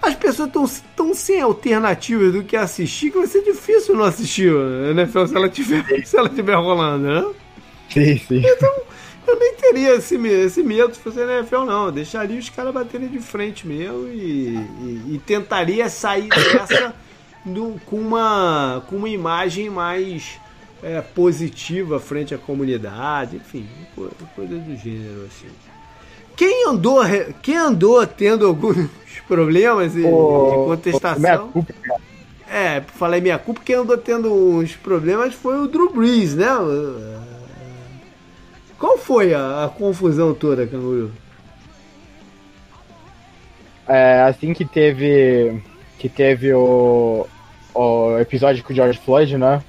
as 0.00 0.14
pessoas 0.14 0.48
estão 0.48 0.68
tão 0.94 1.14
sem 1.14 1.40
alternativas 1.40 2.32
do 2.32 2.44
que 2.44 2.56
assistir 2.56 3.10
que 3.10 3.18
vai 3.18 3.26
ser 3.26 3.42
difícil 3.42 3.96
não 3.96 4.04
assistir 4.04 4.52
a 4.54 4.90
NFL 4.90 5.26
se 5.26 5.36
ela 5.36 5.48
tiver, 5.48 6.06
se 6.06 6.16
ela 6.16 6.28
tiver 6.28 6.54
rolando, 6.54 7.04
né? 7.04 7.34
Sim, 7.88 8.18
sim. 8.18 8.42
Então, 8.44 8.74
eu 9.26 9.38
nem 9.38 9.54
teria 9.54 9.94
esse, 9.96 10.16
esse 10.16 10.62
medo 10.62 10.94
se 10.94 11.00
fosse 11.00 11.20
a 11.20 11.38
NFL, 11.38 11.64
não. 11.64 11.86
Eu 11.86 11.92
deixaria 11.92 12.38
os 12.38 12.48
caras 12.48 12.72
baterem 12.72 13.08
de 13.08 13.18
frente 13.18 13.66
mesmo 13.66 14.06
e, 14.08 14.56
e, 14.56 15.14
e 15.14 15.22
tentaria 15.24 15.88
sair 15.88 16.28
dessa 16.28 16.94
do, 17.46 17.80
com, 17.86 17.96
uma, 17.96 18.82
com 18.88 18.96
uma 18.96 19.08
imagem 19.08 19.70
mais 19.70 20.38
é, 20.82 21.00
positiva 21.00 22.00
frente 22.00 22.34
à 22.34 22.38
comunidade, 22.38 23.36
enfim, 23.36 23.66
coisa 24.34 24.56
do 24.56 24.76
gênero 24.76 25.24
assim. 25.26 25.46
Quem 26.36 26.68
andou, 26.68 27.00
quem 27.40 27.56
andou 27.56 28.06
tendo 28.06 28.46
alguns 28.46 28.88
problemas 29.26 29.96
e, 29.96 30.02
oh, 30.02 30.66
contestação. 30.66 31.50
Oh, 31.54 31.64
é, 32.48 32.80
falei 32.80 33.20
minha 33.20 33.38
culpa, 33.38 33.62
quem 33.64 33.76
andou 33.76 33.96
tendo 33.96 34.32
uns 34.32 34.76
problemas 34.76 35.34
foi 35.34 35.58
o 35.58 35.66
Drew 35.66 35.90
Brees, 35.92 36.34
né? 36.34 36.48
Qual 38.78 38.98
foi 38.98 39.32
a, 39.32 39.64
a 39.64 39.68
confusão 39.68 40.34
toda, 40.34 40.66
Canguru? 40.66 41.10
É, 43.88 44.22
assim 44.22 44.52
que 44.52 44.64
teve 44.64 45.62
que 45.98 46.08
teve 46.08 46.52
o, 46.52 47.26
o 47.76 48.18
episódio 48.18 48.64
com 48.64 48.72
o 48.72 48.76
George 48.76 48.98
Floyd, 48.98 49.36
né? 49.36 49.62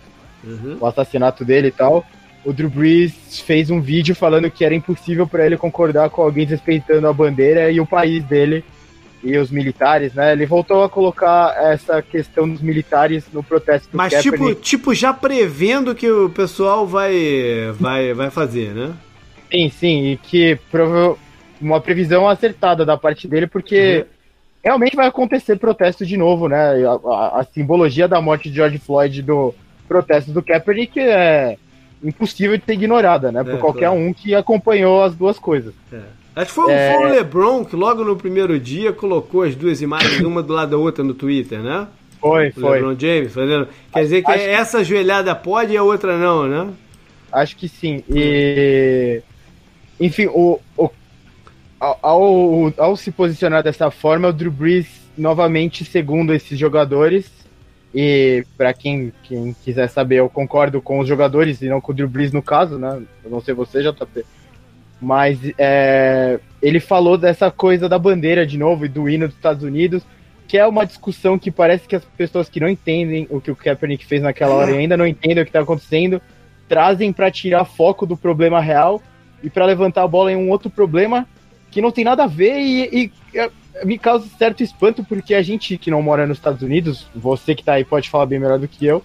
Uhum. 0.44 0.78
O 0.80 0.86
assassinato 0.86 1.44
dele 1.44 1.68
e 1.68 1.72
tal. 1.72 2.06
O 2.46 2.54
Drew 2.54 2.70
Brees 2.70 3.42
fez 3.42 3.70
um 3.70 3.82
vídeo 3.82 4.16
falando 4.16 4.50
que 4.50 4.64
era 4.64 4.74
impossível 4.74 5.28
para 5.28 5.46
ele 5.46 5.58
concordar 5.58 6.10
com 6.10 6.22
alguém 6.22 6.46
respeitando 6.46 7.08
a 7.08 7.14
bandeira 7.14 7.70
e 7.70 7.80
o 7.80 7.86
país 7.86 8.24
dele 8.24 8.64
e 9.24 9.36
os 9.38 9.52
militares, 9.52 10.14
né? 10.14 10.32
Ele 10.32 10.46
voltou 10.46 10.84
a 10.84 10.90
colocar 10.90 11.56
essa 11.60 12.02
questão 12.02 12.48
dos 12.48 12.62
militares 12.62 13.26
no 13.34 13.44
protesto 13.44 13.90
do 13.92 13.98
Mas 13.98 14.14
tipo, 14.22 14.56
tipo 14.56 14.94
já 14.94 15.12
prevendo 15.12 15.94
que 15.96 16.10
o 16.10 16.30
pessoal 16.30 16.88
vai 16.88 17.74
vai 17.78 18.14
vai 18.14 18.30
fazer, 18.30 18.74
né? 18.74 18.94
Sim, 19.52 19.70
sim, 19.70 20.06
e 20.12 20.18
que 20.18 20.58
prova 20.72 21.18
uma 21.60 21.82
previsão 21.82 22.30
acertada 22.30 22.86
da 22.86 22.96
parte 22.96 23.28
dele, 23.28 23.48
porque 23.48 24.06
uhum 24.10 24.17
realmente 24.68 24.98
vai 24.98 25.08
acontecer 25.08 25.58
protesto 25.58 26.06
de 26.06 26.18
novo, 26.18 26.50
né? 26.50 26.86
A, 26.86 26.92
a, 26.92 27.40
a, 27.40 27.44
simbologia 27.46 28.06
da 28.06 28.20
morte 28.20 28.50
de 28.50 28.56
George 28.58 28.78
Floyd 28.78 29.22
do 29.22 29.56
protesto 29.88 30.32
do 30.32 30.44
Kaepernick 30.44 31.00
é 31.00 31.58
impossível 32.04 32.58
de 32.58 32.66
ser 32.66 32.74
ignorada, 32.74 33.32
né? 33.32 33.46
Por 33.46 33.54
é, 33.54 33.58
qualquer 33.58 33.88
claro. 33.88 34.02
um 34.02 34.14
que 34.14 34.36
acompanhou 34.36 35.04
as 35.04 35.16
duas 35.16 35.40
coisas. 35.40 35.74
É. 35.92 36.02
Acho 36.36 36.48
que 36.48 36.52
foi, 36.52 36.74
é... 36.74 36.94
foi, 36.94 37.06
o 37.06 37.10
LeBron 37.10 37.64
que 37.64 37.78
logo 37.78 38.04
no 38.04 38.18
primeiro 38.18 38.60
dia 38.60 38.92
colocou 38.92 39.44
as 39.44 39.56
duas 39.56 39.82
imagens 39.82 40.20
uma 40.20 40.44
do 40.44 40.52
lado 40.52 40.72
da 40.72 40.78
outra 40.78 41.02
no 41.02 41.14
Twitter, 41.14 41.60
né? 41.60 41.88
Foi, 42.20 42.50
o 42.50 42.54
foi. 42.54 42.82
LeBron 42.82 43.00
James 43.00 43.34
fazendo. 43.34 43.70
Quer 43.94 44.02
dizer 44.02 44.22
que, 44.22 44.32
essa 44.32 44.84
joelhada 44.84 45.34
pode 45.34 45.72
e 45.72 45.78
a 45.78 45.84
outra 45.84 46.18
não, 46.18 46.46
né? 46.46 46.74
Acho 47.32 47.56
que 47.56 47.70
sim. 47.70 48.04
E. 48.10 49.22
Enfim, 49.98 50.28
o, 50.28 50.60
o 50.78 50.90
ao, 51.80 52.74
ao, 52.78 52.98
se 52.98 53.12
posicionar 53.12 53.64
dessa 53.64 53.92
forma, 53.92 54.30
o 54.30 54.34
Drew 54.34 54.52
Brees, 54.52 54.88
novamente, 55.18 55.86
segundo 55.86 56.34
esses 56.34 56.58
jogadores, 56.58 57.32
E 57.94 58.44
para 58.58 58.74
quem, 58.74 59.14
quem 59.24 59.56
quiser 59.64 59.88
saber, 59.88 60.18
eu 60.18 60.30
concordo 60.30 60.82
com 60.82 61.00
os 61.00 61.08
jogadores 61.08 61.62
e 61.62 61.70
não 61.70 61.80
com 61.80 61.92
o 61.92 61.96
Drew 61.96 62.10
Brees 62.10 62.32
no 62.32 62.42
caso, 62.42 62.78
né? 62.78 63.02
Eu 63.24 63.32
não 63.32 63.42
sei 63.42 63.54
você, 63.54 63.82
JP. 63.82 64.26
Mas 65.02 65.40
é, 65.58 66.40
ele 66.62 66.80
falou 66.80 67.18
dessa 67.18 67.50
coisa 67.50 67.88
da 67.88 67.98
bandeira 67.98 68.46
de 68.46 68.58
novo 68.58 68.86
e 68.86 68.90
do 68.90 69.08
hino 69.08 69.28
dos 69.28 69.36
Estados 69.36 69.64
Unidos, 69.64 70.04
que 70.48 70.58
é 70.58 70.66
uma 70.66 70.86
discussão 70.86 71.38
que 71.38 71.52
parece 71.52 71.88
que 71.88 71.96
as 71.96 72.04
pessoas 72.04 72.50
que 72.50 72.60
não 72.60 72.68
entendem 72.68 73.28
o 73.30 73.40
que 73.40 73.52
o 73.52 73.56
Kaepernick 73.56 74.06
fez 74.06 74.22
naquela 74.22 74.56
hora 74.56 74.72
e 74.72 74.78
ainda 74.78 74.98
não 74.98 75.06
entendem 75.06 75.44
o 75.44 75.46
que 75.46 75.50
está 75.50 75.62
acontecendo, 75.62 76.22
trazem 76.68 77.14
para 77.14 77.32
tirar 77.32 77.66
foco 77.66 78.06
do 78.06 78.18
problema 78.18 78.60
real 78.60 79.02
e 79.44 79.50
para 79.50 79.66
levantar 79.66 80.04
a 80.04 80.08
bola 80.08 80.32
em 80.32 80.36
um 80.36 80.50
outro 80.50 80.70
problema 80.70 81.28
que 81.72 81.82
não 81.82 81.92
tem 81.92 82.04
nada 82.04 82.24
a 82.24 82.28
ver 82.28 82.60
e, 82.60 82.84
e, 82.84 83.12
e, 83.34 83.86
me 83.86 83.98
causa 83.98 84.28
certo 84.38 84.64
espanto 84.64 85.04
porque 85.04 85.34
a 85.34 85.42
gente 85.42 85.78
que 85.78 85.92
não 85.92 86.02
mora 86.02 86.26
nos 86.26 86.38
Estados 86.38 86.62
Unidos, 86.62 87.08
você 87.16 87.54
que 87.54 87.62
está 87.62 87.74
aí 87.74 87.86
pode 87.86 88.10
falar 88.10 88.26
bem 88.26 88.40
melhor 88.40 88.58
do 88.58 88.68
que 88.68 88.86
eu, 88.86 89.04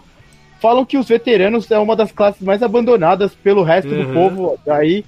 falam 0.60 0.84
que 0.84 0.96
os 0.96 1.08
veteranos 1.08 1.70
é 1.70 1.78
uma 1.78 1.96
das 1.96 2.12
classes 2.12 2.42
mais 2.42 2.62
abandonadas 2.62 3.34
pelo 3.34 3.62
resto 3.62 3.90
uhum. 3.90 4.06
do 4.06 4.12
povo 4.12 4.58
aí 4.68 5.04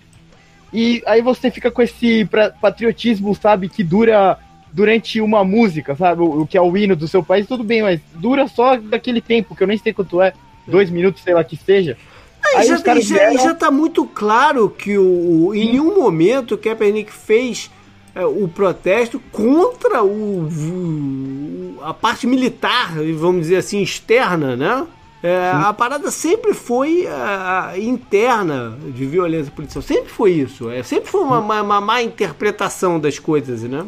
e 0.75 1.01
aí 1.07 1.23
você 1.23 1.53
fica 1.53 1.71
com 1.71 1.81
esse 1.81 2.29
patriotismo, 2.61 3.33
sabe, 3.33 3.69
que 3.69 3.85
dura 3.85 4.37
durante 4.73 5.21
uma 5.21 5.45
música, 5.45 5.95
sabe? 5.95 6.23
O, 6.23 6.45
que 6.45 6.59
é 6.59 6.61
o 6.61 6.77
hino 6.77 6.97
do 6.97 7.07
seu 7.07 7.23
país, 7.23 7.47
tudo 7.47 7.63
bem, 7.63 7.81
mas 7.81 8.01
dura 8.17 8.49
só 8.49 8.77
daquele 8.77 9.21
tempo, 9.21 9.55
que 9.55 9.63
eu 9.63 9.69
nem 9.69 9.79
sei 9.79 9.93
quanto 9.93 10.21
é, 10.21 10.33
dois 10.67 10.91
minutos, 10.91 11.23
sei 11.23 11.33
lá 11.33 11.45
que 11.45 11.57
seja. 11.57 11.97
Aí, 12.45 12.67
já, 12.67 12.77
já, 12.77 12.95
vieram... 12.95 13.39
já 13.39 13.55
tá 13.55 13.71
muito 13.71 14.05
claro 14.05 14.69
que 14.69 14.99
o, 14.99 15.55
em 15.55 15.73
nenhum 15.73 15.95
momento 15.95 16.55
o 16.55 16.59
Kaepernick 16.59 17.13
fez 17.13 17.71
é, 18.15 18.25
o 18.25 18.47
protesto 18.47 19.21
contra 19.33 20.05
o, 20.05 20.49
o, 20.49 21.79
a 21.83 21.93
parte 21.93 22.27
militar, 22.27 22.95
vamos 23.17 23.43
dizer 23.43 23.57
assim, 23.57 23.83
externa, 23.83 24.57
né? 24.57 24.87
É, 25.25 25.51
a 25.55 25.73
parada 25.73 26.11
sempre 26.11 26.53
foi 26.53 27.07
uh, 27.07 27.81
interna 27.81 28.77
de 28.95 29.07
violência 29.07 29.51
policial. 29.51 29.81
Sempre 29.81 30.11
foi 30.11 30.33
isso. 30.33 30.69
É, 30.69 30.83
sempre 30.83 31.09
foi 31.09 31.23
uma, 31.23 31.39
uma, 31.39 31.63
uma, 31.63 31.81
má 31.81 32.03
interpretação 32.03 33.01
das 33.01 33.19
coisas, 33.19 33.63
né? 33.63 33.87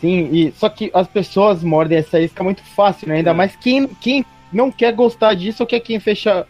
Sim, 0.00 0.30
e 0.32 0.54
só 0.56 0.70
que 0.70 0.90
as 0.94 1.06
pessoas 1.08 1.62
mordem 1.62 1.98
essa 1.98 2.18
isca 2.18 2.42
muito 2.42 2.62
fácil, 2.74 3.06
né? 3.06 3.16
Ainda 3.16 3.32
é. 3.32 3.34
mais 3.34 3.54
quem, 3.54 3.86
quem 4.00 4.24
não 4.50 4.70
quer 4.70 4.94
gostar 4.94 5.34
disso 5.34 5.62
ou 5.62 5.66
quer 5.66 5.80
quem 5.80 6.00
fecha. 6.00 6.46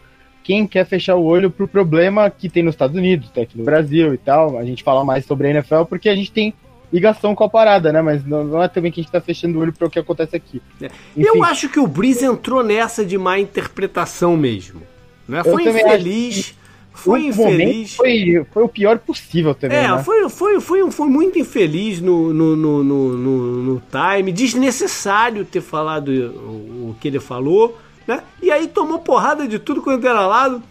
Quem 0.47 0.65
quer 0.65 0.85
fechar 0.85 1.17
o 1.17 1.25
olho 1.25 1.51
pro 1.51 1.67
problema 1.67 2.29
que 2.29 2.47
tem 2.47 2.63
nos 2.63 2.73
Estados 2.73 2.95
Unidos, 2.95 3.29
tem 3.31 3.43
aqui 3.43 3.57
no 3.57 3.65
Brasil 3.65 4.13
e 4.13 4.17
tal. 4.17 4.57
A 4.57 4.63
gente 4.63 4.81
fala 4.81 5.03
mais 5.03 5.25
sobre 5.25 5.47
a 5.47 5.49
NFL 5.49 5.83
porque 5.89 6.07
a 6.07 6.15
gente 6.15 6.31
tem 6.31 6.53
ligação 6.91 7.35
com 7.35 7.43
a 7.43 7.49
parada, 7.49 7.91
né? 7.91 8.01
Mas 8.01 8.25
não, 8.25 8.45
não 8.45 8.63
é 8.63 8.69
também 8.69 8.89
que 8.89 9.01
a 9.01 9.03
gente 9.03 9.11
tá 9.11 9.19
fechando 9.19 9.59
o 9.59 9.61
olho 9.61 9.73
para 9.73 9.85
o 9.85 9.89
que 9.89 9.99
acontece 9.99 10.37
aqui. 10.37 10.61
É. 10.81 10.89
Eu 11.17 11.43
acho 11.43 11.67
que 11.67 11.77
o 11.77 11.85
Breeze 11.85 12.23
entrou 12.23 12.63
nessa 12.63 13.05
de 13.05 13.17
má 13.17 13.37
interpretação 13.37 14.37
mesmo. 14.37 14.83
Né? 15.27 15.43
Foi 15.43 15.67
infeliz. 15.67 16.55
Foi 16.93 17.25
infeliz. 17.25 17.95
Foi, 17.95 18.45
foi 18.49 18.63
o 18.63 18.69
pior 18.69 18.99
possível 18.99 19.53
também. 19.53 19.79
É, 19.79 19.89
né? 19.89 20.01
foi, 20.01 20.29
foi, 20.29 20.61
foi, 20.61 20.89
foi 20.91 21.09
muito 21.09 21.37
infeliz 21.37 21.99
no, 21.99 22.33
no, 22.33 22.55
no, 22.55 22.83
no, 22.85 23.17
no, 23.17 23.63
no 23.63 23.83
time. 23.91 24.31
Desnecessário 24.31 25.43
ter 25.43 25.59
falado 25.59 26.07
o, 26.07 26.91
o 26.91 26.95
que 27.01 27.09
ele 27.09 27.19
falou. 27.19 27.77
Né? 28.07 28.23
E 28.41 28.49
aí 28.49 28.67
tomou 28.67 28.99
porrada 28.99 29.47
de 29.47 29.59
tudo 29.59 29.81
quanto 29.81 30.07
era 30.07 30.25
lado. 30.25 30.63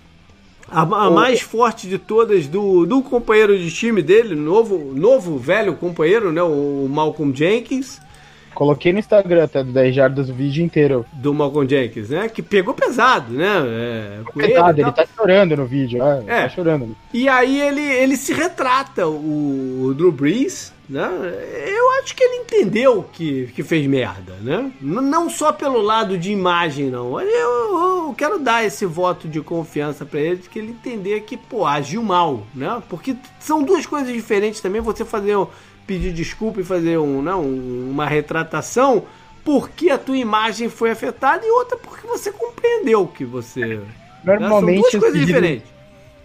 A, 0.68 0.80
a 0.80 1.11
mais 1.11 1.41
forte 1.41 1.87
de 1.87 1.97
todas 1.97 2.49
do, 2.49 2.84
do 2.87 3.01
companheiro 3.01 3.57
de 3.57 3.70
time 3.70 4.03
dele, 4.03 4.34
novo, 4.34 4.93
novo 4.95 5.39
velho 5.39 5.76
companheiro, 5.76 6.32
né? 6.32 6.43
O 6.43 6.89
Malcolm 6.91 7.32
Jenkins. 7.32 8.01
Coloquei 8.57 8.90
no 8.90 8.98
Instagram 8.98 9.44
até 9.44 9.62
do 9.62 9.70
10 9.70 9.94
jardas 9.94 10.30
o 10.30 10.32
vídeo 10.32 10.64
inteiro. 10.64 11.04
Do 11.12 11.34
Malcolm 11.34 11.68
Jenkins, 11.68 12.09
né? 12.09 12.26
Que 12.26 12.40
pegou 12.40 12.72
pesado, 12.72 13.34
né? 13.34 13.52
É, 13.66 14.20
pesado, 14.34 14.80
ele, 14.80 14.88
ele 14.88 14.92
tá 14.92 15.07
chorando 15.14 15.54
no 15.59 15.66
vídeo, 15.66 16.02
é, 16.02 16.24
é. 16.26 16.42
Tá 16.44 16.48
chorando. 16.48 16.96
E 17.12 17.28
aí 17.28 17.61
ele, 17.61 17.82
ele 17.82 18.16
se 18.16 18.32
retrata, 18.32 19.07
o, 19.07 19.82
o 19.84 19.94
Drew 19.94 20.11
Brees, 20.11 20.72
né? 20.88 21.07
Eu 21.66 21.90
acho 22.00 22.16
que 22.16 22.24
ele 22.24 22.36
entendeu 22.36 23.04
que, 23.12 23.48
que 23.54 23.62
fez 23.62 23.86
merda, 23.86 24.34
né? 24.40 24.72
Não 24.80 25.28
só 25.28 25.52
pelo 25.52 25.82
lado 25.82 26.16
de 26.16 26.32
imagem, 26.32 26.88
não. 26.88 27.20
Eu, 27.20 28.07
eu 28.07 28.14
quero 28.16 28.38
dar 28.38 28.64
esse 28.64 28.86
voto 28.86 29.28
de 29.28 29.42
confiança 29.42 30.07
para 30.07 30.20
ele, 30.20 30.36
de 30.36 30.48
que 30.48 30.59
ele 30.59 30.70
entender 30.70 31.20
que, 31.20 31.36
pô, 31.36 31.66
agiu 31.66 32.02
mal, 32.02 32.46
né? 32.54 32.82
Porque 32.88 33.16
são 33.38 33.62
duas 33.62 33.84
coisas 33.84 34.11
diferentes 34.11 34.62
também, 34.62 34.80
você 34.80 35.04
fazer 35.04 35.36
pedir 35.87 36.12
desculpa 36.12 36.61
e 36.61 36.64
fazer 36.64 36.99
um, 36.99 37.22
não, 37.22 37.43
uma 37.43 38.07
retratação 38.07 39.05
porque 39.45 39.91
a 39.91 39.99
tua 39.99 40.16
imagem 40.16 40.68
foi 40.68 40.91
afetada 40.91 41.47
e 41.47 41.51
outra 41.51 41.76
porque 41.76 42.07
você 42.07 42.32
compreendeu 42.32 43.07
que 43.07 43.24
você... 43.24 43.80
Normalmente... 44.24 44.76
Né? 44.76 44.91
São 44.91 44.91
duas 44.91 44.91
coisas 44.91 45.12
pedidos... 45.12 45.26
diferentes. 45.26 45.76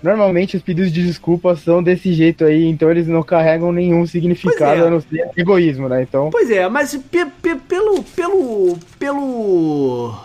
Normalmente 0.01 0.57
os 0.57 0.64
pedidos 0.64 0.91
de 0.91 1.05
desculpa 1.05 1.55
são 1.55 1.84
desse 1.84 2.12
jeito 2.12 2.43
aí, 2.43 2.66
então 2.66 2.89
eles 2.89 3.07
não 3.07 3.22
carregam 3.22 3.72
nenhum 3.72 4.05
significado, 4.07 4.82
é. 4.82 4.88
a 4.88 4.89
não 4.89 4.99
ser 4.99 5.30
egoísmo, 5.38 5.88
né? 5.88 6.01
Então... 6.01 6.32
Pois 6.32 6.49
é, 6.49 6.68
mas 6.68 6.95
pe 6.95 7.26
pe 7.26 7.55
pelo, 7.55 8.01
pelo, 8.01 8.80
pelo, 8.97 10.16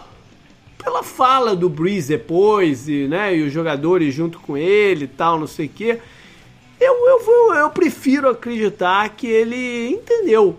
pela 0.82 1.02
fala 1.02 1.54
do 1.54 1.68
Breeze 1.68 2.08
depois, 2.08 2.88
e, 2.88 3.06
né, 3.06 3.36
e 3.36 3.42
os 3.42 3.52
jogadores 3.52 4.14
junto 4.14 4.40
com 4.40 4.56
ele 4.56 5.04
e 5.04 5.08
tal, 5.08 5.38
não 5.38 5.46
sei 5.46 5.66
o 5.66 5.68
quê, 5.68 5.98
eu, 6.80 6.94
eu, 6.94 7.54
eu 7.54 7.70
prefiro 7.70 8.28
acreditar 8.28 9.08
que 9.10 9.26
ele 9.26 9.88
entendeu 9.88 10.56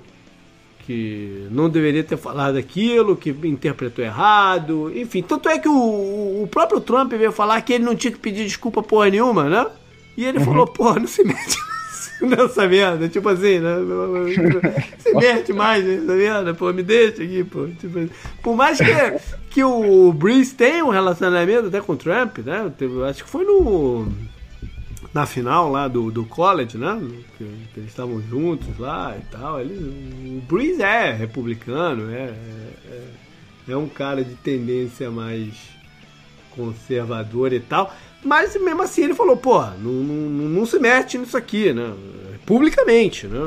que 0.88 1.46
não 1.52 1.70
deveria 1.70 2.02
ter 2.02 2.16
falado 2.16 2.58
aquilo, 2.58 3.18
que 3.18 3.30
interpretou 3.44 4.06
errado, 4.06 4.90
enfim. 4.96 5.22
Tanto 5.22 5.50
é 5.50 5.60
que 5.60 5.68
o, 5.68 5.74
o 6.44 6.48
próprio 6.50 6.80
Trump 6.80 7.12
veio 7.12 7.34
falar 7.34 7.60
que 7.62 7.74
ele 7.74 7.84
não 7.84 7.94
tinha 7.94 8.10
que 8.10 8.18
pedir 8.18 8.46
desculpa 8.46 8.82
porra 8.82 9.10
nenhuma, 9.10 9.50
né? 9.50 9.68
E 10.16 10.24
ele 10.24 10.40
uhum. 10.40 10.46
falou, 10.46 10.66
porra, 10.66 11.02
não 11.02 11.08
se 11.08 11.26
mete 11.26 11.58
nessa 12.22 12.66
merda, 12.70 13.10
tipo 13.10 13.28
assim, 13.28 13.60
né? 13.60 13.76
Se 14.98 15.14
mete 15.14 15.52
mais 15.52 15.84
nessa 15.84 16.14
merda, 16.14 16.54
pô, 16.54 16.72
me 16.72 16.84
deixa 16.84 17.22
aqui, 17.22 17.44
pô. 17.44 17.68
Tipo, 17.80 18.10
por 18.42 18.56
mais 18.56 18.78
que, 18.78 19.20
que 19.50 19.64
o 19.66 20.14
Breeze 20.14 20.56
tenha 20.56 20.86
um 20.86 20.90
relacionamento 20.90 21.68
até 21.68 21.82
com 21.82 21.94
o 21.94 21.98
Trump, 21.98 22.38
né? 22.40 22.72
Acho 23.10 23.26
que 23.26 23.30
foi 23.30 23.44
no 23.44 24.08
na 25.18 25.26
final 25.26 25.72
lá 25.72 25.88
do, 25.88 26.12
do 26.12 26.24
college, 26.26 26.78
né? 26.78 26.96
Que, 27.38 27.44
que 27.74 27.80
eles 27.80 27.90
estavam 27.90 28.22
juntos 28.22 28.78
lá 28.78 29.18
e 29.18 29.26
tal. 29.32 29.60
Ele, 29.60 29.74
o 30.38 30.42
Breeze 30.42 30.84
é 30.84 31.12
republicano, 31.12 32.12
é, 32.12 32.36
é, 32.86 33.04
é, 33.70 33.76
um 33.76 33.90
cara 33.90 34.24
de 34.24 34.36
tendência 34.36 35.10
mais 35.10 35.56
conservadora 36.52 37.56
e 37.56 37.60
tal. 37.60 37.92
Mas 38.24 38.56
mesmo 38.62 38.84
assim 38.84 39.06
ele 39.06 39.16
falou, 39.16 39.36
pô, 39.36 39.60
não, 39.60 39.92
não, 39.92 40.50
não 40.50 40.66
se 40.68 40.78
mete 40.78 41.18
nisso 41.18 41.36
aqui, 41.36 41.74
né? 41.74 41.96
Publicamente, 42.46 43.26
né? 43.26 43.40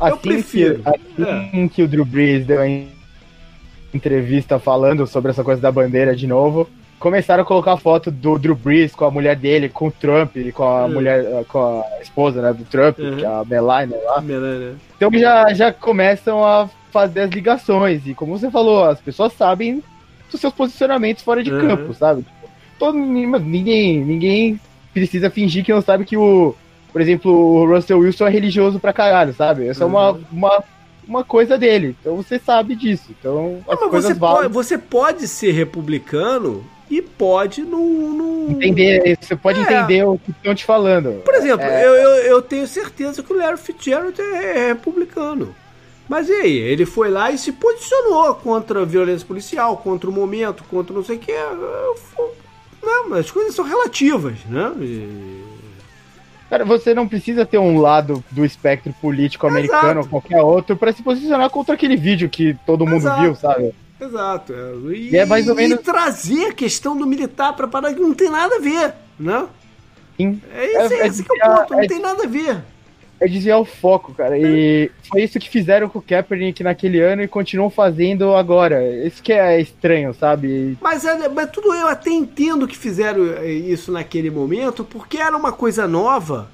Assim 0.00 0.12
Eu 0.12 0.16
prefiro. 0.16 0.82
Que, 0.82 0.88
assim 1.22 1.64
é. 1.64 1.68
que 1.68 1.82
o 1.84 1.88
Drew 1.88 2.04
Brees 2.04 2.44
deu 2.44 2.60
a 2.60 2.66
entrevista 3.94 4.58
falando 4.58 5.06
sobre 5.06 5.30
essa 5.30 5.44
coisa 5.44 5.62
da 5.62 5.70
bandeira 5.70 6.16
de 6.16 6.26
novo, 6.26 6.68
começaram 7.00 7.42
a 7.42 7.46
colocar 7.46 7.78
foto 7.78 8.10
do 8.10 8.38
Drew 8.38 8.54
Brees 8.54 8.94
com 8.94 9.06
a 9.06 9.10
mulher 9.10 9.34
dele, 9.34 9.70
com 9.70 9.88
o 9.88 9.90
Trump, 9.90 10.36
com 10.52 10.62
a 10.62 10.84
uhum. 10.84 10.92
mulher, 10.92 11.44
com 11.46 11.80
a 11.80 12.02
esposa 12.02 12.42
né, 12.42 12.52
do 12.52 12.64
Trump, 12.64 12.98
uhum. 12.98 13.16
que 13.16 13.24
é 13.24 13.26
a 13.26 13.42
Melania 13.44 13.98
lá. 14.04 14.20
Melania. 14.20 14.74
Então 14.96 15.10
já, 15.14 15.52
já 15.54 15.72
começam 15.72 16.44
a 16.44 16.68
fazer 16.92 17.22
as 17.22 17.30
ligações. 17.30 18.06
E 18.06 18.14
como 18.14 18.38
você 18.38 18.50
falou, 18.50 18.84
as 18.84 19.00
pessoas 19.00 19.32
sabem 19.32 19.82
dos 20.30 20.40
seus 20.40 20.52
posicionamentos 20.52 21.24
fora 21.24 21.42
de 21.42 21.50
uhum. 21.50 21.68
campo, 21.68 21.94
sabe? 21.94 22.24
Todo, 22.78 22.96
ninguém, 22.96 24.04
ninguém 24.04 24.60
precisa 24.92 25.30
fingir 25.30 25.64
que 25.64 25.72
não 25.72 25.80
sabe 25.80 26.04
que 26.04 26.18
o. 26.18 26.54
Por 26.92 27.00
exemplo, 27.00 27.32
o 27.32 27.66
Russell 27.66 28.00
Wilson 28.00 28.26
é 28.26 28.30
religioso 28.30 28.78
pra 28.78 28.92
caralho, 28.92 29.32
sabe? 29.32 29.66
Essa 29.66 29.84
é 29.84 29.86
uma, 29.86 30.10
uhum. 30.10 30.24
uma 30.30 30.62
uma 31.08 31.24
coisa 31.24 31.58
dele. 31.58 31.96
Então 32.00 32.16
você 32.16 32.38
sabe 32.38 32.76
disso. 32.76 33.14
Então 33.18 33.58
as 33.68 33.80
não, 33.80 33.90
coisas 33.90 34.12
você, 34.12 34.18
pode, 34.18 34.48
você 34.48 34.78
pode 34.78 35.28
ser 35.28 35.50
republicano 35.50 36.64
e 36.90 37.00
pode 37.00 37.62
não. 37.62 37.86
não... 37.86 38.50
Entender, 38.50 39.16
você 39.20 39.36
pode 39.36 39.60
é. 39.60 39.62
entender 39.62 40.04
o 40.04 40.18
que 40.18 40.32
estão 40.32 40.54
te 40.54 40.64
falando. 40.64 41.22
Por 41.22 41.34
exemplo, 41.34 41.64
é... 41.64 41.86
eu, 41.86 41.94
eu, 41.94 42.10
eu, 42.24 42.42
tenho 42.42 42.66
certeza 42.66 43.22
que 43.22 43.32
o 43.32 43.36
Larry 43.36 43.58
Fitzgerald 43.58 44.20
é 44.20 44.68
republicano. 44.68 45.54
Mas 46.08 46.28
e 46.28 46.32
aí? 46.32 46.58
Ele 46.58 46.84
foi 46.84 47.08
lá 47.08 47.30
e 47.30 47.38
se 47.38 47.52
posicionou 47.52 48.34
contra 48.34 48.82
a 48.82 48.84
violência 48.84 49.24
policial, 49.24 49.76
contra 49.76 50.10
o 50.10 50.12
momento, 50.12 50.64
contra 50.64 50.92
não 50.92 51.04
sei 51.04 51.16
o 51.16 51.20
que. 51.20 51.32
Não, 52.82 53.14
as 53.14 53.30
coisas 53.30 53.54
são 53.54 53.64
relativas, 53.64 54.44
né? 54.46 54.72
E... 54.80 55.44
Cara, 56.48 56.64
você 56.64 56.92
não 56.92 57.06
precisa 57.06 57.46
ter 57.46 57.58
um 57.58 57.78
lado 57.78 58.24
do 58.32 58.44
espectro 58.44 58.92
político 59.00 59.46
americano 59.46 60.00
Exato. 60.00 60.06
ou 60.06 60.08
qualquer 60.08 60.42
outro 60.42 60.76
para 60.76 60.92
se 60.92 61.00
posicionar 61.00 61.48
contra 61.48 61.76
aquele 61.76 61.96
vídeo 61.96 62.28
que 62.28 62.56
todo 62.66 62.84
mundo 62.84 63.02
Exato. 63.02 63.20
viu, 63.22 63.34
sabe? 63.36 63.72
Exato. 64.00 64.52
É. 64.52 64.94
E, 64.94 65.10
e, 65.10 65.16
é 65.16 65.26
mais 65.26 65.46
ou 65.48 65.54
menos... 65.54 65.78
e 65.78 65.82
trazer 65.82 66.46
a 66.46 66.52
questão 66.52 66.96
do 66.96 67.06
militar 67.06 67.54
para 67.54 67.68
parar 67.68 67.92
que 67.92 68.00
não 68.00 68.14
tem 68.14 68.30
nada 68.30 68.56
a 68.56 68.58
ver, 68.58 68.94
né? 69.18 69.46
Sim. 70.16 70.40
É 70.54 70.64
esse, 70.66 70.94
é, 70.94 70.98
é 71.00 71.06
esse 71.06 71.22
que 71.22 71.42
é 71.42 71.48
o 71.48 71.56
ponto, 71.56 71.72
não 71.72 71.80
é, 71.80 71.86
tem 71.86 72.00
nada 72.00 72.24
a 72.24 72.26
ver. 72.26 72.62
é 73.20 73.28
desviar 73.28 73.58
o 73.58 73.64
foco, 73.64 74.14
cara. 74.14 74.38
E 74.38 74.90
foi 75.08 75.22
isso 75.22 75.38
que 75.38 75.48
fizeram 75.48 75.88
com 75.88 75.98
o 75.98 76.02
Kaepernick 76.02 76.62
naquele 76.62 77.00
ano 77.00 77.22
e 77.22 77.28
continuam 77.28 77.70
fazendo 77.70 78.34
agora. 78.34 78.82
Isso 79.06 79.22
que 79.22 79.32
é 79.32 79.60
estranho, 79.60 80.14
sabe? 80.14 80.76
Mas, 80.80 81.04
é, 81.04 81.28
mas 81.28 81.50
tudo 81.50 81.74
eu 81.74 81.88
até 81.88 82.10
entendo 82.10 82.68
que 82.68 82.76
fizeram 82.76 83.44
isso 83.44 83.92
naquele 83.92 84.30
momento, 84.30 84.84
porque 84.84 85.18
era 85.18 85.36
uma 85.36 85.52
coisa 85.52 85.86
nova, 85.86 86.48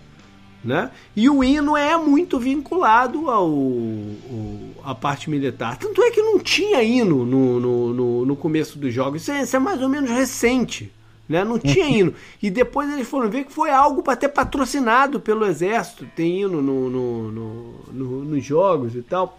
né? 0.66 0.90
E 1.14 1.30
o 1.30 1.42
hino 1.42 1.76
é 1.76 1.96
muito 1.96 2.38
vinculado 2.38 3.30
ao, 3.30 3.46
ao 3.46 4.90
à 4.90 4.94
parte 4.94 5.28
militar. 5.28 5.76
Tanto 5.76 6.02
é 6.02 6.10
que 6.10 6.22
não 6.22 6.38
tinha 6.38 6.82
hino 6.82 7.24
no, 7.24 7.58
no, 7.58 7.94
no, 7.94 8.26
no 8.26 8.36
começo 8.36 8.78
dos 8.78 8.92
jogos. 8.92 9.22
Isso 9.22 9.32
é, 9.32 9.42
isso 9.42 9.56
é 9.56 9.58
mais 9.58 9.82
ou 9.82 9.88
menos 9.88 10.10
recente. 10.10 10.92
Né? 11.28 11.42
Não 11.42 11.58
tinha 11.58 11.88
hino. 11.88 12.14
E 12.40 12.50
depois 12.50 12.88
eles 12.92 13.08
foram 13.08 13.28
ver 13.28 13.44
que 13.44 13.52
foi 13.52 13.70
algo 13.70 14.02
para 14.02 14.14
ter 14.14 14.28
patrocinado 14.28 15.18
pelo 15.18 15.44
exército. 15.44 16.06
Tem 16.14 16.42
hino 16.42 16.62
no, 16.62 16.88
no, 16.88 17.32
no, 17.32 17.72
no 17.92 18.24
nos 18.24 18.44
jogos 18.44 18.94
e 18.94 19.02
tal. 19.02 19.38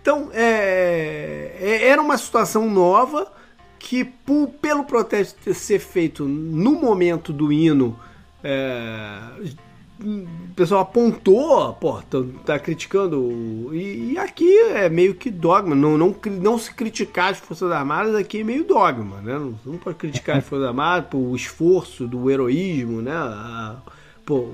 Então, 0.00 0.30
é, 0.32 1.56
é, 1.60 1.88
era 1.88 2.00
uma 2.00 2.18
situação 2.18 2.70
nova 2.70 3.32
que, 3.78 4.04
por, 4.04 4.48
pelo 4.60 4.84
protesto 4.84 5.54
ser 5.54 5.78
feito 5.78 6.24
no 6.24 6.72
momento 6.72 7.32
do 7.32 7.52
hino, 7.52 7.98
é, 8.42 9.20
o 10.00 10.54
pessoal 10.54 10.82
apontou, 10.82 11.72
pô, 11.74 12.00
tá, 12.02 12.18
tá 12.44 12.58
criticando. 12.58 13.70
E, 13.74 14.12
e, 14.12 14.18
aqui 14.18 14.48
é 14.70 14.88
meio 14.88 15.14
que 15.14 15.30
dogma. 15.30 15.74
Não, 15.74 15.98
não, 15.98 16.14
não 16.40 16.58
se 16.58 16.72
criticar 16.72 17.32
as 17.32 17.38
Forças 17.38 17.70
Armadas 17.72 18.14
aqui 18.14 18.40
é 18.40 18.44
meio 18.44 18.64
dogma, 18.64 19.20
né? 19.20 19.34
Não, 19.34 19.58
não 19.64 19.78
pode 19.78 19.96
criticar 19.96 20.38
as 20.38 20.44
Forças 20.44 20.68
Armadas 20.68 21.08
por 21.10 21.34
esforço 21.34 22.06
do 22.06 22.30
heroísmo, 22.30 23.02
né? 23.02 23.12
Por, 24.24 24.52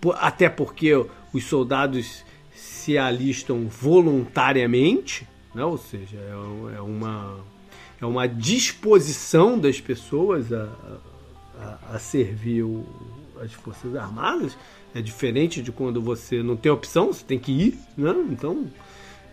por, 0.00 0.16
até 0.18 0.48
porque 0.48 0.92
os 1.32 1.44
soldados 1.44 2.24
se 2.54 2.96
alistam 2.96 3.68
voluntariamente, 3.68 5.28
né? 5.54 5.64
ou 5.64 5.76
seja, 5.76 6.16
é, 6.16 6.76
é 6.76 6.80
uma, 6.80 7.40
é 8.00 8.06
uma 8.06 8.26
disposição 8.26 9.58
das 9.58 9.80
pessoas 9.80 10.52
a, 10.52 10.68
a, 11.58 11.96
a 11.96 11.98
servir 11.98 12.62
o 12.62 12.86
as 13.40 13.52
Forças 13.52 13.94
Armadas. 13.94 14.56
É 14.94 15.00
diferente 15.00 15.60
de 15.60 15.72
quando 15.72 16.00
você 16.00 16.42
não 16.42 16.56
tem 16.56 16.70
opção, 16.70 17.12
você 17.12 17.24
tem 17.24 17.38
que 17.38 17.52
ir, 17.52 17.78
né? 17.96 18.14
Então, 18.30 18.66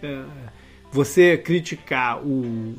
é, 0.01 0.23
você 0.91 1.37
criticar 1.37 2.19
o, 2.25 2.75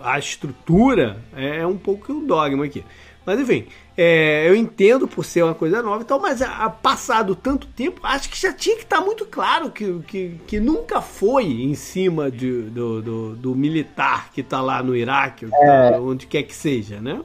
a 0.00 0.18
estrutura 0.18 1.22
é, 1.34 1.58
é 1.58 1.66
um 1.66 1.76
pouco 1.76 2.12
o 2.12 2.26
dogma 2.26 2.64
aqui. 2.64 2.84
Mas 3.26 3.40
enfim, 3.40 3.66
é, 3.96 4.48
eu 4.48 4.54
entendo 4.54 5.08
por 5.08 5.24
ser 5.24 5.42
uma 5.42 5.54
coisa 5.54 5.82
nova 5.82 6.02
e 6.02 6.04
tal, 6.04 6.20
mas 6.20 6.40
a, 6.40 6.64
a, 6.64 6.70
passado 6.70 7.34
tanto 7.34 7.66
tempo, 7.66 8.00
acho 8.04 8.30
que 8.30 8.40
já 8.40 8.52
tinha 8.52 8.76
que 8.76 8.84
estar 8.84 8.98
tá 8.98 9.04
muito 9.04 9.26
claro 9.26 9.68
que, 9.72 9.98
que, 10.06 10.40
que 10.46 10.60
nunca 10.60 11.00
foi 11.00 11.44
em 11.44 11.74
cima 11.74 12.30
de, 12.30 12.62
do, 12.62 13.02
do, 13.02 13.34
do 13.34 13.54
militar 13.56 14.30
que 14.32 14.42
está 14.42 14.60
lá 14.60 14.80
no 14.80 14.94
Iraque, 14.94 15.48
é. 15.52 15.98
onde 15.98 16.28
quer 16.28 16.44
que 16.44 16.54
seja, 16.54 17.00
né? 17.00 17.20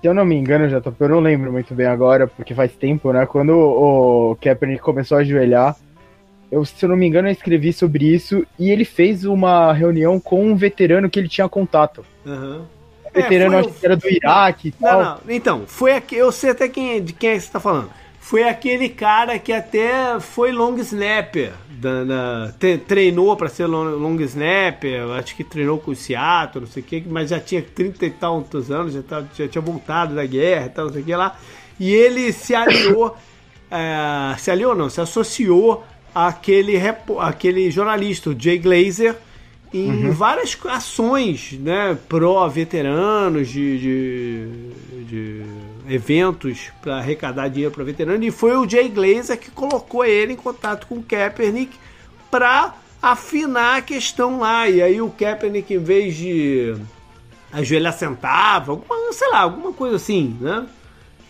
Se 0.00 0.06
eu 0.06 0.14
não 0.14 0.24
me 0.24 0.36
engano, 0.36 0.68
já 0.68 0.80
tô, 0.80 0.92
eu 1.00 1.08
não 1.08 1.20
lembro 1.20 1.50
muito 1.50 1.74
bem 1.74 1.86
agora, 1.86 2.26
porque 2.26 2.54
faz 2.54 2.72
tempo, 2.72 3.12
né? 3.12 3.26
Quando 3.26 3.50
o 3.50 4.36
Kaepernick 4.40 4.80
começou 4.80 5.18
a 5.18 5.20
ajoelhar, 5.22 5.76
eu, 6.50 6.64
se 6.64 6.82
eu 6.84 6.88
não 6.88 6.96
me 6.96 7.06
engano, 7.06 7.28
eu 7.28 7.32
escrevi 7.32 7.72
sobre 7.72 8.06
isso 8.06 8.46
e 8.58 8.70
ele 8.70 8.84
fez 8.84 9.24
uma 9.24 9.72
reunião 9.72 10.20
com 10.20 10.46
um 10.46 10.54
veterano 10.54 11.10
que 11.10 11.18
ele 11.18 11.28
tinha 11.28 11.48
contato. 11.48 12.04
Uhum. 12.24 12.62
veterano, 13.12 13.56
é, 13.56 13.58
acho 13.60 13.70
que 13.70 13.86
era 13.86 13.96
do 13.96 14.08
Iraque 14.08 14.68
e 14.68 14.74
não, 14.80 14.88
tal. 14.88 15.02
Não, 15.02 15.18
então, 15.28 15.62
foi 15.66 15.92
aqui, 15.92 16.14
eu 16.14 16.30
sei 16.30 16.50
até 16.50 16.68
quem, 16.68 17.02
de 17.02 17.12
quem 17.12 17.30
é 17.30 17.34
que 17.34 17.40
você 17.40 17.52
tá 17.52 17.60
falando. 17.60 17.90
Foi 18.28 18.42
aquele 18.42 18.90
cara 18.90 19.38
que 19.38 19.50
até 19.50 20.20
foi 20.20 20.52
long 20.52 20.76
snapper. 20.76 21.50
Da, 21.70 22.04
da, 22.04 22.54
treinou 22.86 23.34
para 23.38 23.48
ser 23.48 23.64
long, 23.64 23.84
long, 23.84 24.20
snapper, 24.20 25.12
acho 25.12 25.34
que 25.34 25.42
treinou 25.42 25.78
com 25.78 25.92
o 25.92 25.96
Seattle, 25.96 26.66
não 26.66 26.70
sei 26.70 26.82
o 26.82 26.84
que, 26.84 27.02
mas 27.08 27.30
já 27.30 27.40
tinha 27.40 27.62
30 27.62 28.04
e 28.04 28.10
tantos 28.10 28.70
anos, 28.70 28.92
já, 28.92 29.02
tá, 29.02 29.24
já 29.34 29.48
tinha 29.48 29.62
voltado 29.62 30.14
da 30.14 30.26
guerra 30.26 30.66
e 30.66 30.68
tal, 30.68 30.84
não 30.84 30.92
sei 30.92 31.00
o 31.00 31.04
que 31.06 31.16
lá. 31.16 31.38
E 31.80 31.90
ele 31.90 32.30
se 32.30 32.54
aliou, 32.54 33.16
é, 33.70 34.36
se 34.36 34.50
aliou 34.50 34.74
não, 34.74 34.90
se 34.90 35.00
associou 35.00 35.82
àquele, 36.14 36.76
àquele 37.20 37.70
jornalista, 37.70 38.28
o 38.28 38.38
Jay 38.38 38.58
Glazer, 38.58 39.16
em 39.72 40.06
uhum. 40.06 40.12
várias 40.12 40.54
ações 40.66 41.52
né, 41.52 41.96
pró-veteranos, 42.06 43.48
de, 43.48 43.78
de, 43.78 45.04
de, 45.04 45.42
eventos 45.88 46.70
para 46.82 46.98
arrecadar 46.98 47.48
dinheiro 47.48 47.74
para 47.74 47.84
veteranos, 47.84 48.26
e 48.26 48.30
foi 48.30 48.56
o 48.56 48.68
Jay 48.68 48.88
Glazer 48.88 49.38
que 49.38 49.50
colocou 49.50 50.04
ele 50.04 50.34
em 50.34 50.36
contato 50.36 50.86
com 50.86 50.96
o 50.96 51.02
Kaepernick 51.02 51.78
para 52.30 52.74
afinar 53.00 53.78
a 53.78 53.82
questão 53.82 54.38
lá. 54.38 54.68
E 54.68 54.82
aí 54.82 55.00
o 55.00 55.10
Kaepernick, 55.10 55.72
em 55.72 55.78
vez 55.78 56.16
de 56.16 56.76
ajoelhar, 57.52 57.92
sentava, 57.92 58.72
alguma, 58.72 59.12
sei 59.12 59.28
lá, 59.30 59.40
alguma 59.40 59.72
coisa 59.72 59.96
assim, 59.96 60.36
né? 60.40 60.66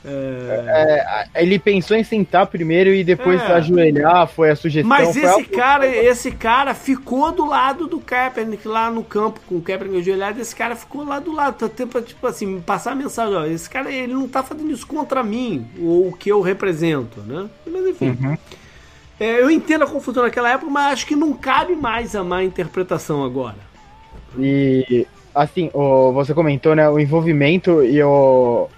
É... 0.05 1.29
É, 1.35 1.43
ele 1.43 1.59
pensou 1.59 1.97
em 1.97 2.05
sentar 2.05 2.47
primeiro 2.47 2.91
e 2.91 3.03
depois 3.03 3.41
é. 3.43 3.55
ajoelhar, 3.55 4.29
foi 4.29 4.51
a 4.51 4.57
sugestão. 4.57 4.89
Mas 4.89 5.17
esse 5.17 5.45
cara, 5.45 5.87
esse 5.87 6.31
cara 6.31 6.75
ficou 6.75 7.33
do 7.33 7.45
lado 7.45 7.87
do 7.87 7.99
Kaepernick 7.99 8.67
lá 8.67 8.91
no 8.91 9.03
campo 9.03 9.41
com 9.47 9.57
o 9.57 9.63
Kaepernick 9.63 10.01
ajoelhado, 10.01 10.41
esse 10.41 10.55
cara 10.55 10.77
ficou 10.77 11.05
lá 11.05 11.19
do 11.19 11.33
lado, 11.33 11.57
tá 11.59 11.69
tempo 11.69 12.01
tipo 12.01 12.27
assim, 12.27 12.61
passar 12.61 12.93
a 12.93 12.95
mensagem, 12.95 13.35
ó, 13.35 13.45
esse 13.45 13.69
cara 13.69 13.91
ele 13.91 14.13
não 14.13 14.29
tá 14.29 14.43
fazendo 14.43 14.71
isso 14.71 14.87
contra 14.87 15.23
mim, 15.23 15.67
ou 15.81 16.09
o 16.09 16.13
que 16.13 16.31
eu 16.31 16.41
represento, 16.41 17.21
né? 17.21 17.49
Mas 17.67 17.87
enfim. 17.87 18.17
Uhum. 18.21 18.37
É, 19.21 19.41
eu 19.41 19.51
entendo 19.51 19.83
a 19.83 19.87
confusão 19.87 20.23
naquela 20.23 20.51
época, 20.51 20.71
mas 20.71 20.93
acho 20.93 21.07
que 21.07 21.17
não 21.17 21.33
cabe 21.33 21.75
mais 21.75 22.15
a 22.15 22.23
má 22.23 22.45
interpretação 22.45 23.25
agora. 23.25 23.57
E 24.39 25.07
assim, 25.35 25.71
o, 25.75 26.13
você 26.13 26.33
comentou, 26.33 26.75
né, 26.77 26.89
o 26.89 27.01
envolvimento 27.01 27.83
e 27.83 28.01
o 28.03 28.69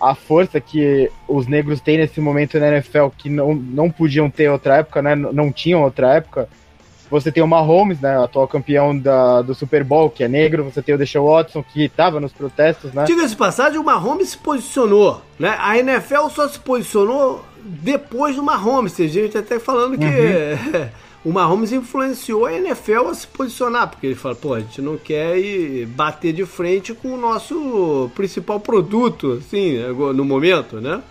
a 0.00 0.14
força 0.14 0.60
que 0.60 1.10
os 1.26 1.46
negros 1.46 1.80
têm 1.80 1.98
nesse 1.98 2.20
momento 2.20 2.58
na 2.58 2.68
NFL 2.68 3.08
que 3.16 3.28
não, 3.28 3.54
não 3.54 3.90
podiam 3.90 4.30
ter 4.30 4.48
outra 4.48 4.76
época, 4.76 5.02
né? 5.02 5.14
Não 5.14 5.52
tinham 5.52 5.82
outra 5.82 6.14
época. 6.14 6.48
Você 7.10 7.32
tem 7.32 7.42
o 7.42 7.46
Mahomes, 7.46 8.00
né, 8.00 8.22
atual 8.22 8.46
campeão 8.46 8.96
da, 8.96 9.40
do 9.40 9.54
Super 9.54 9.82
Bowl, 9.82 10.10
que 10.10 10.22
é 10.22 10.28
negro. 10.28 10.64
Você 10.64 10.82
tem 10.82 10.94
o 10.94 10.98
Deshaun 10.98 11.26
Watson, 11.26 11.62
que 11.62 11.84
estava 11.84 12.20
nos 12.20 12.32
protestos, 12.32 12.92
né? 12.92 13.04
Diga-se 13.04 13.34
passagem, 13.34 13.78
o 13.78 13.84
Mahomes 13.84 14.30
se 14.30 14.38
posicionou, 14.38 15.22
né? 15.38 15.56
A 15.58 15.78
NFL 15.78 16.28
só 16.28 16.46
se 16.46 16.58
posicionou 16.58 17.44
depois 17.64 18.36
do 18.36 18.42
Mahomes. 18.42 18.92
Tem 18.92 19.08
gente 19.08 19.38
até 19.38 19.58
falando 19.58 19.96
que... 19.96 20.04
Uhum. 20.04 20.88
o 21.24 21.32
Mahomes 21.32 21.72
influenciou 21.72 22.46
a 22.46 22.52
NFL 22.52 23.08
a 23.08 23.14
se 23.14 23.26
posicionar, 23.26 23.88
porque 23.88 24.06
ele 24.06 24.14
fala, 24.14 24.34
pô, 24.34 24.54
a 24.54 24.60
gente 24.60 24.80
não 24.80 24.96
quer 24.96 25.36
ir 25.38 25.86
bater 25.86 26.32
de 26.32 26.46
frente 26.46 26.94
com 26.94 27.08
o 27.08 27.16
nosso 27.16 28.10
principal 28.14 28.60
produto, 28.60 29.32
assim, 29.32 29.78
no 30.14 30.24
momento, 30.24 30.80
né? 30.80 31.02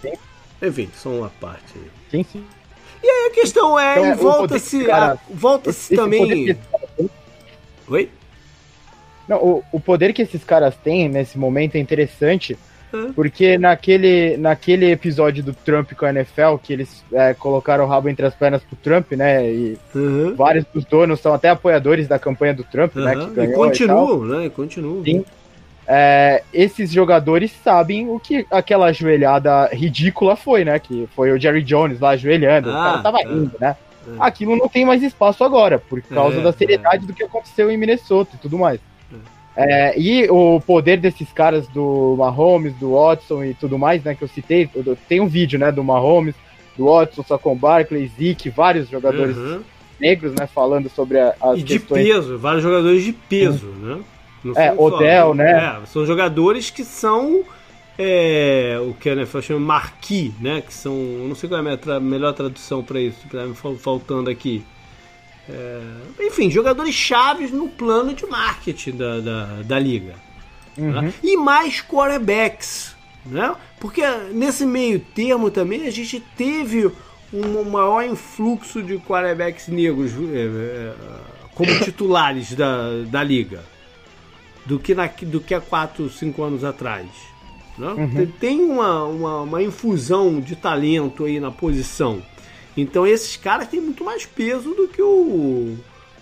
Sim. 0.00 0.12
Enfim, 0.62 0.90
só 0.94 1.10
uma 1.10 1.28
parte 1.40 1.74
aí. 1.76 1.90
Sim, 2.10 2.24
sim. 2.32 2.44
E 3.02 3.06
aí 3.06 3.30
a 3.30 3.34
questão 3.34 3.78
é, 3.78 4.00
então, 4.00 4.16
volta-se 4.16 4.86
volta-se 5.30 5.94
também... 5.94 6.56
Oi? 7.88 8.10
Não, 9.28 9.36
o, 9.36 9.64
o 9.72 9.78
poder 9.78 10.12
que 10.14 10.22
esses 10.22 10.42
caras 10.42 10.74
têm 10.76 11.08
nesse 11.08 11.38
momento 11.38 11.76
é 11.76 11.78
interessante, 11.78 12.58
porque 13.14 13.58
naquele, 13.58 14.36
naquele 14.36 14.90
episódio 14.90 15.42
do 15.42 15.52
Trump 15.52 15.92
com 15.92 16.06
a 16.06 16.10
NFL, 16.10 16.56
que 16.62 16.72
eles 16.72 17.04
é, 17.12 17.34
colocaram 17.34 17.84
o 17.84 17.86
rabo 17.86 18.08
entre 18.08 18.24
as 18.24 18.34
pernas 18.34 18.62
pro 18.62 18.76
Trump, 18.76 19.12
né? 19.12 19.50
E 19.50 19.78
uhum. 19.94 20.34
vários 20.34 20.64
dos 20.72 20.84
donos 20.84 21.20
são 21.20 21.34
até 21.34 21.50
apoiadores 21.50 22.08
da 22.08 22.18
campanha 22.18 22.54
do 22.54 22.64
Trump, 22.64 22.96
uhum. 22.96 23.04
né? 23.04 23.14
Que 23.16 23.30
ganhou 23.30 23.52
e 23.52 23.68
continuam, 23.68 24.24
e 24.24 24.28
né? 24.28 24.46
E 24.46 24.50
continuam. 24.50 25.04
Sim. 25.04 25.24
É, 25.90 26.42
esses 26.52 26.92
jogadores 26.92 27.50
sabem 27.64 28.10
o 28.10 28.20
que 28.20 28.46
aquela 28.50 28.86
ajoelhada 28.86 29.70
ridícula 29.72 30.36
foi, 30.36 30.64
né? 30.64 30.78
Que 30.78 31.08
foi 31.14 31.32
o 31.32 31.40
Jerry 31.40 31.62
Jones 31.62 32.00
lá 32.00 32.10
ajoelhando, 32.10 32.70
ah, 32.70 32.72
o 32.72 32.84
cara 32.84 33.02
tava 33.02 33.18
ah, 33.18 33.24
indo, 33.24 33.52
né? 33.58 33.76
Ah. 34.18 34.26
Aquilo 34.26 34.56
não 34.56 34.68
tem 34.68 34.84
mais 34.84 35.02
espaço 35.02 35.42
agora, 35.44 35.78
por 35.78 36.00
causa 36.02 36.38
é, 36.38 36.42
da 36.42 36.52
seriedade 36.52 37.04
é. 37.04 37.06
do 37.06 37.14
que 37.14 37.24
aconteceu 37.24 37.70
em 37.70 37.76
Minnesota 37.76 38.32
e 38.34 38.38
tudo 38.38 38.58
mais. 38.58 38.80
É, 39.60 39.98
e 39.98 40.30
o 40.30 40.60
poder 40.60 40.98
desses 40.98 41.32
caras 41.32 41.66
do 41.66 42.14
Mahomes, 42.16 42.72
do 42.74 42.92
Watson 42.92 43.42
e 43.42 43.54
tudo 43.54 43.76
mais, 43.76 44.04
né, 44.04 44.14
que 44.14 44.22
eu 44.22 44.28
citei, 44.28 44.70
tem 45.08 45.20
um 45.20 45.26
vídeo, 45.26 45.58
né, 45.58 45.72
do 45.72 45.82
Mahomes, 45.82 46.36
do 46.76 46.84
Watson, 46.84 47.24
Saquon 47.24 47.56
Barkley, 47.56 48.08
Zeke, 48.16 48.50
vários 48.50 48.88
jogadores 48.88 49.36
uhum. 49.36 49.60
negros, 49.98 50.32
né, 50.32 50.46
falando 50.46 50.88
sobre 50.88 51.18
a, 51.18 51.34
as 51.40 51.58
e 51.58 51.64
de 51.64 51.80
peso, 51.80 52.38
vários 52.38 52.62
jogadores 52.62 53.02
de 53.02 53.12
peso, 53.12 53.66
uhum. 53.66 53.96
né? 53.96 54.00
Não 54.44 54.54
é, 54.54 54.72
Odell, 54.78 55.34
né? 55.34 55.80
É, 55.82 55.86
são 55.86 56.06
jogadores 56.06 56.70
que 56.70 56.84
são 56.84 57.42
é, 57.98 58.78
o 58.80 58.94
que 58.94 59.10
a 59.10 59.12
NFL 59.14 59.40
chama 59.40 59.60
marquee, 59.60 60.32
né? 60.40 60.62
Que 60.64 60.72
são, 60.72 60.94
não 60.94 61.34
sei 61.34 61.48
qual 61.48 61.66
é 61.66 61.72
a 61.72 61.76
tra 61.76 61.98
melhor 61.98 62.32
tradução 62.32 62.84
para 62.84 63.00
isso, 63.00 63.26
tá 63.28 63.44
me 63.44 63.56
faltando 63.56 64.30
aqui. 64.30 64.64
É, 65.48 65.80
enfim, 66.20 66.50
jogadores 66.50 66.94
chaves 66.94 67.50
no 67.50 67.68
plano 67.68 68.12
de 68.12 68.26
marketing 68.26 68.96
da, 68.96 69.20
da, 69.20 69.44
da 69.64 69.78
liga. 69.78 70.14
Uhum. 70.76 71.02
Né? 71.02 71.12
E 71.22 71.36
mais 71.36 71.80
quarterbacks. 71.80 72.94
né? 73.24 73.54
Porque 73.80 74.02
nesse 74.32 74.66
meio 74.66 75.00
termo 75.00 75.50
também 75.50 75.86
a 75.86 75.90
gente 75.90 76.20
teve 76.36 76.90
um 77.32 77.64
maior 77.64 78.04
influxo 78.04 78.82
de 78.82 78.98
quarterbacks 78.98 79.68
negros 79.68 80.12
é, 80.32 80.38
é, 80.38 80.92
como 81.54 81.70
titulares 81.80 82.54
da, 82.54 83.02
da 83.06 83.22
liga 83.22 83.62
do 84.68 84.78
que, 84.78 84.94
na, 84.94 85.06
do 85.06 85.40
que 85.40 85.54
há 85.54 85.60
4, 85.60 86.10
5 86.10 86.42
anos 86.42 86.62
atrás. 86.62 87.06
Né? 87.78 87.88
Uhum. 87.88 88.26
Tem 88.38 88.60
uma, 88.60 89.04
uma, 89.04 89.40
uma, 89.42 89.62
infusão 89.62 90.40
de 90.40 90.54
talento 90.54 91.24
aí 91.24 91.40
na 91.40 91.50
posição. 91.50 92.22
Então 92.80 93.06
esses 93.06 93.36
caras 93.36 93.68
têm 93.68 93.80
muito 93.80 94.04
mais 94.04 94.24
peso 94.24 94.72
do 94.74 94.86
que 94.86 95.02
o, 95.02 95.76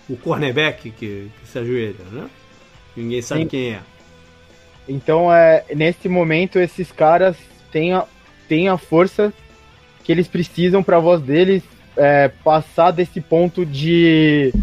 o 0.09 0.17
cornerback 0.17 0.89
que, 0.89 1.29
que 1.39 1.47
se 1.47 1.59
ajoelha, 1.59 2.03
né? 2.11 2.27
Ninguém 2.95 3.21
sabe 3.21 3.41
Sim. 3.41 3.47
quem 3.47 3.73
é. 3.75 3.79
Então, 4.89 5.31
é, 5.31 5.65
nesse 5.75 6.09
momento, 6.09 6.57
esses 6.57 6.91
caras 6.91 7.35
têm 7.71 7.93
a, 7.93 8.05
têm 8.47 8.69
a 8.69 8.77
força 8.77 9.31
que 10.03 10.11
eles 10.11 10.27
precisam 10.27 10.81
para 10.81 10.97
a 10.97 10.99
voz 10.99 11.21
deles 11.21 11.61
é, 11.95 12.29
passar 12.43 12.91
desse 12.91 13.19
ponto 13.21 13.65
de, 13.65 14.53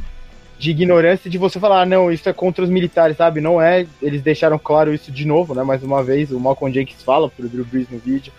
de 0.58 0.70
ignorância 0.70 1.30
de 1.30 1.38
você 1.38 1.60
falar, 1.60 1.82
ah, 1.82 1.86
não, 1.86 2.10
isso 2.10 2.28
é 2.28 2.32
contra 2.32 2.64
os 2.64 2.70
militares, 2.70 3.16
sabe? 3.16 3.40
Não 3.40 3.60
é. 3.60 3.86
Eles 4.02 4.22
deixaram 4.22 4.58
claro 4.58 4.92
isso 4.92 5.12
de 5.12 5.24
novo, 5.26 5.54
né? 5.54 5.62
Mais 5.62 5.82
uma 5.82 6.02
vez, 6.02 6.32
o 6.32 6.40
Malcolm 6.40 6.74
Jenkins 6.74 7.02
fala 7.02 7.28
pro 7.28 7.48
Drew 7.48 7.64
Brees 7.64 7.88
no 7.88 7.98
vídeo. 7.98 8.32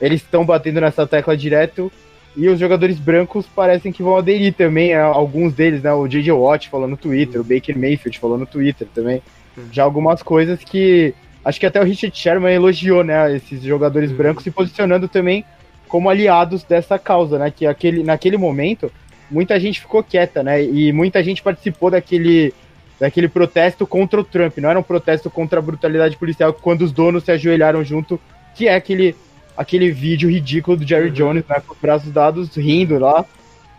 Eles 0.00 0.20
estão 0.20 0.44
batendo 0.44 0.80
nessa 0.80 1.06
tecla 1.06 1.36
direto 1.36 1.90
e 2.36 2.48
os 2.48 2.58
jogadores 2.58 2.98
brancos 2.98 3.46
parecem 3.46 3.92
que 3.92 4.02
vão 4.02 4.16
aderir 4.16 4.54
também, 4.54 4.94
alguns 4.94 5.52
deles, 5.52 5.82
né? 5.82 5.92
O 5.92 6.08
J.J. 6.08 6.32
Watt 6.32 6.68
falou 6.68 6.88
no 6.88 6.96
Twitter, 6.96 7.40
o 7.40 7.44
Baker 7.44 7.78
Mayfield 7.78 8.18
falou 8.18 8.38
no 8.38 8.46
Twitter 8.46 8.88
também. 8.94 9.22
Já 9.70 9.84
algumas 9.84 10.22
coisas 10.22 10.60
que 10.64 11.14
acho 11.44 11.60
que 11.60 11.66
até 11.66 11.80
o 11.80 11.84
Richard 11.84 12.16
Sherman 12.16 12.54
elogiou, 12.54 13.04
né? 13.04 13.36
Esses 13.36 13.62
jogadores 13.62 14.10
uhum. 14.10 14.16
brancos 14.16 14.44
se 14.44 14.50
posicionando 14.50 15.08
também 15.08 15.44
como 15.88 16.08
aliados 16.08 16.64
dessa 16.64 16.98
causa, 16.98 17.38
né? 17.38 17.50
Que 17.50 17.66
aquele, 17.66 18.02
naquele 18.02 18.38
momento 18.38 18.90
muita 19.30 19.58
gente 19.60 19.80
ficou 19.80 20.02
quieta, 20.02 20.42
né? 20.42 20.64
E 20.64 20.92
muita 20.92 21.22
gente 21.22 21.42
participou 21.42 21.90
daquele, 21.90 22.54
daquele 22.98 23.28
protesto 23.28 23.86
contra 23.86 24.20
o 24.20 24.24
Trump. 24.24 24.56
Não 24.58 24.70
era 24.70 24.78
um 24.78 24.82
protesto 24.82 25.30
contra 25.30 25.58
a 25.58 25.62
brutalidade 25.62 26.16
policial 26.16 26.52
quando 26.52 26.82
os 26.82 26.92
donos 26.92 27.24
se 27.24 27.32
ajoelharam 27.32 27.84
junto, 27.84 28.18
que 28.54 28.68
é 28.68 28.74
aquele, 28.74 29.14
aquele 29.56 29.90
vídeo 29.90 30.30
ridículo 30.30 30.76
do 30.76 30.86
Jerry 30.86 31.08
uhum. 31.08 31.14
Jones, 31.14 31.44
né? 31.48 31.62
Com 31.66 31.74
os 31.74 31.80
braços 31.80 32.10
dados, 32.10 32.54
rindo 32.56 32.98
lá 32.98 33.24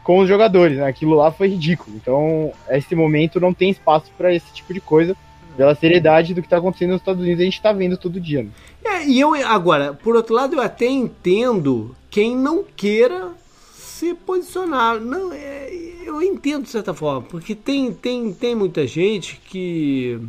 com 0.04 0.20
os 0.20 0.28
jogadores, 0.28 0.78
né? 0.78 0.86
Aquilo 0.86 1.16
lá 1.16 1.32
foi 1.32 1.48
ridículo. 1.48 1.96
Então, 1.96 2.52
esse 2.70 2.94
momento 2.94 3.40
não 3.40 3.54
tem 3.54 3.70
espaço 3.70 4.12
para 4.18 4.34
esse 4.34 4.52
tipo 4.54 4.74
de 4.74 4.82
coisa 4.82 5.16
pela 5.56 5.76
seriedade 5.76 6.34
do 6.34 6.42
que 6.42 6.48
está 6.48 6.58
acontecendo 6.58 6.92
nos 6.92 7.02
Estados 7.02 7.22
Unidos, 7.22 7.42
a 7.42 7.44
gente 7.46 7.54
está 7.54 7.72
vendo 7.72 7.96
todo 7.96 8.20
dia. 8.20 8.44
Né? 8.44 8.50
É, 8.84 9.08
e 9.08 9.20
eu, 9.20 9.34
agora, 9.46 9.94
por 9.94 10.16
outro 10.16 10.34
lado, 10.34 10.56
eu 10.56 10.62
até 10.62 10.88
entendo 10.88 11.96
quem 12.10 12.36
não 12.36 12.64
queira 12.76 13.32
se 13.74 14.14
posicionar. 14.14 15.00
Não, 15.00 15.32
é, 15.32 15.70
eu 16.04 16.22
entendo 16.22 16.64
de 16.64 16.70
certa 16.70 16.94
forma, 16.94 17.22
porque 17.22 17.56
tem, 17.56 17.94
tem, 17.94 18.34
tem 18.34 18.56
muita 18.56 18.86
gente 18.88 19.40
que. 19.46 20.20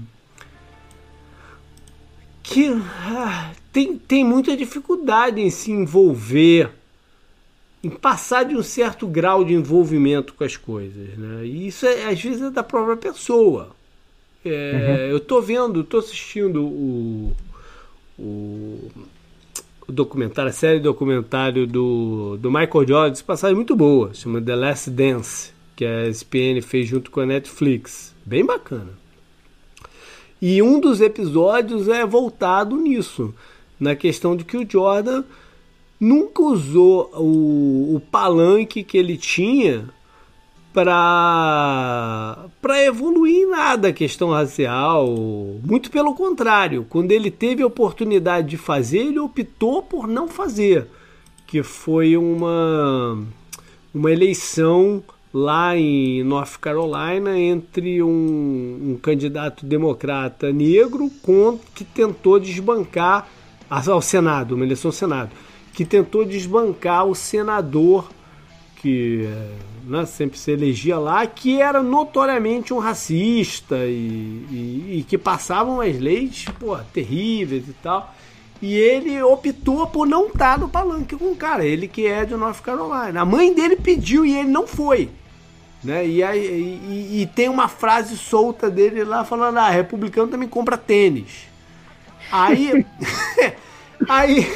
que 2.42 2.68
ah, 3.06 3.50
tem, 3.74 3.98
tem 3.98 4.24
muita 4.24 4.56
dificuldade 4.56 5.40
em 5.40 5.50
se 5.50 5.72
envolver, 5.72 6.70
em 7.82 7.90
passar 7.90 8.44
de 8.44 8.54
um 8.54 8.62
certo 8.62 9.04
grau 9.04 9.44
de 9.44 9.52
envolvimento 9.52 10.32
com 10.32 10.44
as 10.44 10.56
coisas. 10.56 11.18
Né? 11.18 11.44
E 11.44 11.66
isso 11.66 11.84
é, 11.84 12.04
às 12.04 12.22
vezes 12.22 12.40
é 12.40 12.50
da 12.50 12.62
própria 12.62 12.96
pessoa. 12.96 13.74
É, 14.44 15.08
uhum. 15.08 15.10
Eu 15.10 15.18
tô 15.18 15.40
vendo, 15.42 15.82
tô 15.82 15.98
assistindo 15.98 16.64
o, 16.64 17.32
o, 18.16 18.92
o, 19.88 19.92
documentário, 19.92 20.50
a 20.50 20.54
série 20.54 20.78
documentário 20.78 21.66
do, 21.66 22.36
do 22.36 22.52
Michael 22.52 22.86
Jordan, 22.86 23.22
passagem 23.26 23.56
muito 23.56 23.74
boa, 23.74 24.14
chama 24.14 24.40
The 24.40 24.54
Last 24.54 24.90
Dance, 24.90 25.52
que 25.74 25.84
a 25.84 26.06
ESPN 26.06 26.62
fez 26.62 26.86
junto 26.86 27.10
com 27.10 27.20
a 27.20 27.26
Netflix. 27.26 28.14
Bem 28.24 28.46
bacana. 28.46 28.90
E 30.40 30.62
um 30.62 30.78
dos 30.78 31.00
episódios 31.00 31.88
é 31.88 32.06
voltado 32.06 32.76
nisso, 32.76 33.34
na 33.78 33.94
questão 33.94 34.36
de 34.36 34.44
que 34.44 34.56
o 34.56 34.66
Jordan 34.68 35.24
nunca 36.00 36.42
usou 36.42 37.10
o, 37.14 37.96
o 37.96 38.00
palanque 38.10 38.82
que 38.82 38.98
ele 38.98 39.16
tinha 39.16 39.88
para 40.72 42.46
para 42.60 42.84
evoluir 42.84 43.42
em 43.42 43.50
nada 43.50 43.88
a 43.88 43.92
questão 43.92 44.30
racial, 44.30 45.06
muito 45.64 45.88
pelo 45.88 46.14
contrário, 46.14 46.84
quando 46.88 47.12
ele 47.12 47.30
teve 47.30 47.62
a 47.62 47.66
oportunidade 47.66 48.48
de 48.48 48.56
fazer, 48.56 48.98
ele 48.98 49.20
optou 49.20 49.82
por 49.82 50.08
não 50.08 50.26
fazer, 50.26 50.88
que 51.46 51.62
foi 51.62 52.16
uma 52.16 53.24
uma 53.94 54.10
eleição 54.10 55.02
lá 55.32 55.76
em 55.76 56.24
North 56.24 56.58
Carolina 56.60 57.38
entre 57.38 58.02
um, 58.02 58.92
um 58.92 58.98
candidato 59.00 59.64
democrata 59.64 60.52
negro 60.52 61.10
com, 61.22 61.58
que 61.74 61.84
tentou 61.84 62.38
desbancar 62.38 63.28
ao 63.70 64.02
Senado, 64.02 64.54
uma 64.54 64.64
eleição 64.64 64.88
ao 64.88 64.92
Senado, 64.92 65.30
que 65.72 65.84
tentou 65.84 66.24
desbancar 66.24 67.04
o 67.06 67.14
senador 67.14 68.08
que 68.76 69.26
né, 69.86 70.04
sempre 70.04 70.38
se 70.38 70.50
elegia 70.50 70.98
lá, 70.98 71.26
que 71.26 71.60
era 71.60 71.82
notoriamente 71.82 72.74
um 72.74 72.78
racista 72.78 73.76
e, 73.76 74.46
e, 74.50 74.98
e 74.98 75.06
que 75.08 75.16
passavam 75.16 75.80
as 75.80 75.98
leis 75.98 76.44
pô, 76.60 76.76
terríveis 76.92 77.66
e 77.66 77.72
tal. 77.72 78.14
E 78.60 78.74
ele 78.76 79.22
optou 79.22 79.86
por 79.86 80.06
não 80.06 80.26
estar 80.26 80.58
no 80.58 80.68
palanque 80.68 81.16
com 81.16 81.32
o 81.32 81.36
cara, 81.36 81.64
ele 81.64 81.88
que 81.88 82.06
é 82.06 82.24
de 82.24 82.34
North 82.34 82.60
Carolina. 82.60 83.22
A 83.22 83.24
mãe 83.24 83.54
dele 83.54 83.76
pediu 83.76 84.24
e 84.24 84.36
ele 84.36 84.48
não 84.48 84.66
foi. 84.66 85.10
Né? 85.82 86.06
E, 86.06 86.22
aí, 86.22 86.40
e, 86.40 87.22
e 87.22 87.26
tem 87.26 87.48
uma 87.48 87.68
frase 87.68 88.16
solta 88.16 88.70
dele 88.70 89.04
lá 89.04 89.24
falando: 89.24 89.58
ah, 89.58 89.68
republicano 89.68 90.28
também 90.28 90.48
compra 90.48 90.78
tênis. 90.78 91.48
Aí. 92.30 92.86
Aí, 94.08 94.46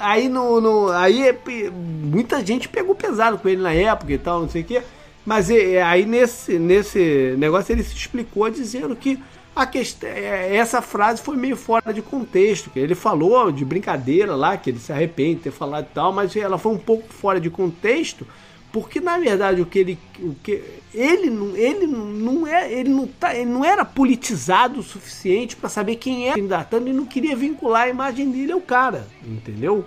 aí, 0.00 0.28
no, 0.28 0.60
no, 0.60 0.90
aí 0.90 1.32
muita 1.70 2.44
gente 2.44 2.68
pegou 2.68 2.96
pesado 2.96 3.38
com 3.38 3.48
ele 3.48 3.62
na 3.62 3.72
época 3.72 4.12
e 4.12 4.18
tal, 4.18 4.40
não 4.40 4.48
sei 4.48 4.62
o 4.62 4.64
quê. 4.64 4.82
Mas 5.24 5.50
aí 5.50 6.04
nesse, 6.04 6.58
nesse 6.58 7.36
negócio 7.38 7.70
ele 7.70 7.84
se 7.84 7.94
explicou 7.94 8.50
dizendo 8.50 8.96
que 8.96 9.22
a 9.54 9.66
questão, 9.66 10.08
é, 10.08 10.56
essa 10.56 10.80
frase 10.80 11.20
foi 11.20 11.36
meio 11.36 11.56
fora 11.56 11.92
de 11.92 12.00
contexto. 12.00 12.70
Que 12.70 12.78
ele 12.78 12.94
falou 12.94 13.52
de 13.52 13.64
brincadeira 13.64 14.34
lá, 14.34 14.56
que 14.56 14.70
ele 14.70 14.78
se 14.78 14.92
arrepende 14.92 15.36
de 15.36 15.42
ter 15.42 15.50
falado 15.50 15.86
e 15.90 15.94
tal, 15.94 16.12
mas 16.12 16.34
ela 16.34 16.58
foi 16.58 16.72
um 16.72 16.78
pouco 16.78 17.12
fora 17.12 17.40
de 17.40 17.50
contexto 17.50 18.26
porque 18.72 19.00
na 19.00 19.18
verdade 19.18 19.60
o 19.62 19.66
que 19.66 19.78
ele, 19.78 19.98
o 20.20 20.34
que 20.42 20.62
ele 20.92 21.30
não, 21.30 21.56
ele 21.56 21.86
não 21.86 22.46
é, 22.46 22.72
ele 22.72 22.90
não 22.90 23.06
tá, 23.06 23.34
ele 23.34 23.50
não 23.50 23.64
era 23.64 23.84
politizado 23.84 24.80
o 24.80 24.82
suficiente 24.82 25.56
para 25.56 25.68
saber 25.68 25.96
quem 25.96 26.28
é 26.28 26.34
candidatando 26.34 26.88
e 26.88 26.92
não 26.92 27.06
queria 27.06 27.36
vincular 27.36 27.82
a 27.82 27.88
imagem 27.88 28.30
dele 28.30 28.52
ao 28.52 28.60
cara, 28.60 29.06
entendeu? 29.24 29.84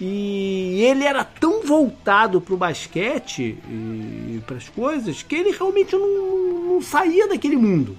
E 0.00 0.80
ele 0.84 1.04
era 1.04 1.24
tão 1.24 1.62
voltado 1.64 2.40
para 2.40 2.54
o 2.54 2.56
basquete 2.56 3.58
e 3.68 4.40
para 4.46 4.56
as 4.56 4.68
coisas 4.68 5.22
que 5.24 5.34
ele 5.34 5.50
realmente 5.50 5.96
não, 5.96 6.74
não, 6.74 6.80
saía 6.80 7.26
daquele 7.26 7.56
mundo, 7.56 7.96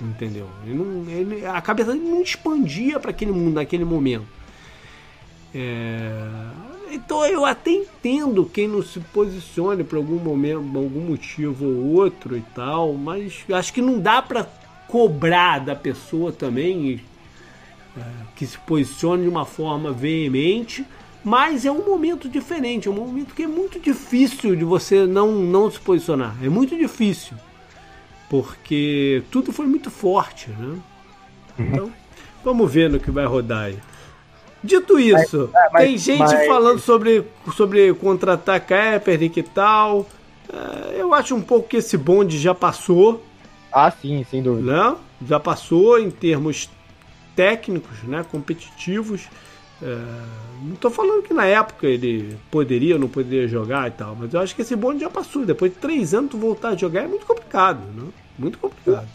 entendeu? 0.00 0.48
Ele 0.64 0.74
não, 0.74 1.08
ele, 1.08 1.46
a 1.46 1.60
cabeça 1.60 1.92
dele 1.92 2.08
não 2.08 2.20
expandia 2.20 2.98
para 2.98 3.12
aquele 3.12 3.30
mundo 3.30 3.54
naquele 3.54 3.84
momento. 3.84 4.26
É, 5.54 6.28
então 6.90 7.24
eu 7.26 7.44
até 7.44 7.70
entendo 7.70 8.44
quem 8.44 8.68
não 8.68 8.82
se 8.82 9.00
posicione 9.00 9.84
por 9.84 9.96
algum 9.96 10.18
momento, 10.18 10.58
algum 10.76 11.00
motivo 11.00 11.64
ou 11.64 11.94
outro 11.94 12.36
e 12.36 12.42
tal, 12.54 12.94
mas 12.94 13.44
acho 13.52 13.72
que 13.72 13.82
não 13.82 14.00
dá 14.00 14.22
para 14.22 14.46
cobrar 14.88 15.58
da 15.58 15.74
pessoa 15.74 16.32
também 16.32 17.00
é, 17.96 18.02
que 18.36 18.46
se 18.46 18.58
posicione 18.58 19.22
de 19.22 19.28
uma 19.28 19.44
forma 19.44 19.92
veemente, 19.92 20.86
mas 21.24 21.64
é 21.64 21.72
um 21.72 21.84
momento 21.84 22.28
diferente, 22.28 22.86
é 22.86 22.90
um 22.90 22.94
momento 22.94 23.34
que 23.34 23.42
é 23.42 23.48
muito 23.48 23.80
difícil 23.80 24.54
de 24.54 24.64
você 24.64 25.06
não, 25.06 25.32
não 25.32 25.70
se 25.70 25.80
posicionar, 25.80 26.36
é 26.42 26.48
muito 26.48 26.76
difícil, 26.76 27.36
porque 28.30 29.22
tudo 29.30 29.52
foi 29.52 29.66
muito 29.66 29.90
forte, 29.90 30.50
né? 30.50 30.78
Uhum. 31.58 31.66
Então, 31.66 31.92
vamos 32.44 32.72
ver 32.72 32.88
no 32.88 33.00
que 33.00 33.10
vai 33.10 33.26
rodar 33.26 33.64
aí. 33.64 33.78
Dito 34.66 34.98
isso, 34.98 35.50
mas, 35.52 35.64
é, 35.64 35.68
mas, 35.72 35.82
tem 35.84 35.98
gente 35.98 36.18
mas... 36.18 36.46
falando 36.46 36.78
sobre, 36.80 37.24
sobre 37.54 37.94
contratar 37.94 38.60
Kaepernick 38.60 39.40
e 39.40 39.42
tal. 39.42 40.06
É, 40.52 41.00
eu 41.00 41.14
acho 41.14 41.34
um 41.34 41.40
pouco 41.40 41.68
que 41.68 41.76
esse 41.76 41.96
bonde 41.96 42.38
já 42.38 42.54
passou. 42.54 43.24
Ah, 43.72 43.90
sim, 43.90 44.24
sem 44.30 44.42
dúvida. 44.42 44.72
Né? 44.72 44.96
Já 45.26 45.40
passou 45.40 45.98
em 45.98 46.10
termos 46.10 46.68
técnicos, 47.34 48.02
né, 48.02 48.24
competitivos. 48.30 49.28
É, 49.82 49.86
não 50.62 50.74
estou 50.74 50.90
falando 50.90 51.22
que 51.22 51.34
na 51.34 51.44
época 51.44 51.86
ele 51.86 52.36
poderia 52.50 52.94
ou 52.94 53.00
não 53.00 53.08
poderia 53.08 53.46
jogar 53.46 53.88
e 53.88 53.90
tal, 53.90 54.16
mas 54.16 54.32
eu 54.32 54.40
acho 54.40 54.56
que 54.56 54.62
esse 54.62 54.74
bonde 54.74 55.00
já 55.00 55.10
passou. 55.10 55.44
Depois 55.44 55.72
de 55.72 55.78
três 55.78 56.14
anos 56.14 56.30
tu 56.30 56.38
voltar 56.38 56.70
a 56.70 56.76
jogar 56.76 57.02
é 57.02 57.06
muito 57.06 57.26
complicado, 57.26 57.80
né? 57.94 58.08
Muito 58.38 58.58
complicado. 58.58 59.06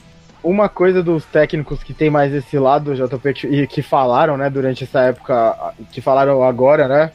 Uma 0.44 0.68
coisa 0.68 1.04
dos 1.04 1.26
técnicos 1.26 1.84
que 1.84 1.94
tem 1.94 2.10
mais 2.10 2.34
esse 2.34 2.58
lado, 2.58 2.96
JP, 2.96 3.48
e 3.48 3.68
que 3.68 3.82
falaram, 3.82 4.38
né, 4.38 4.50
durante 4.50 4.84
essa 4.84 5.02
época, 5.02 5.74
que 5.92 6.02
falaram 6.02 6.44
agora, 6.44 6.88
né? 6.88 7.12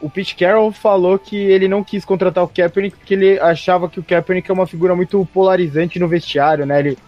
O 0.00 0.10
Pete 0.10 0.34
Carroll 0.34 0.70
falou 0.72 1.18
que 1.18 1.36
ele 1.36 1.66
não 1.66 1.82
quis 1.82 2.04
contratar 2.04 2.44
o 2.44 2.48
Kaepernick 2.48 2.96
porque 2.96 3.14
ele 3.14 3.40
achava 3.40 3.88
que 3.88 3.98
o 3.98 4.02
Kaepernick 4.02 4.50
é 4.50 4.54
uma 4.54 4.66
figura 4.66 4.94
muito 4.94 5.24
polarizante 5.32 5.98
no 5.98 6.08
vestiário, 6.08 6.66
né? 6.66 6.80
Ele 6.80 6.98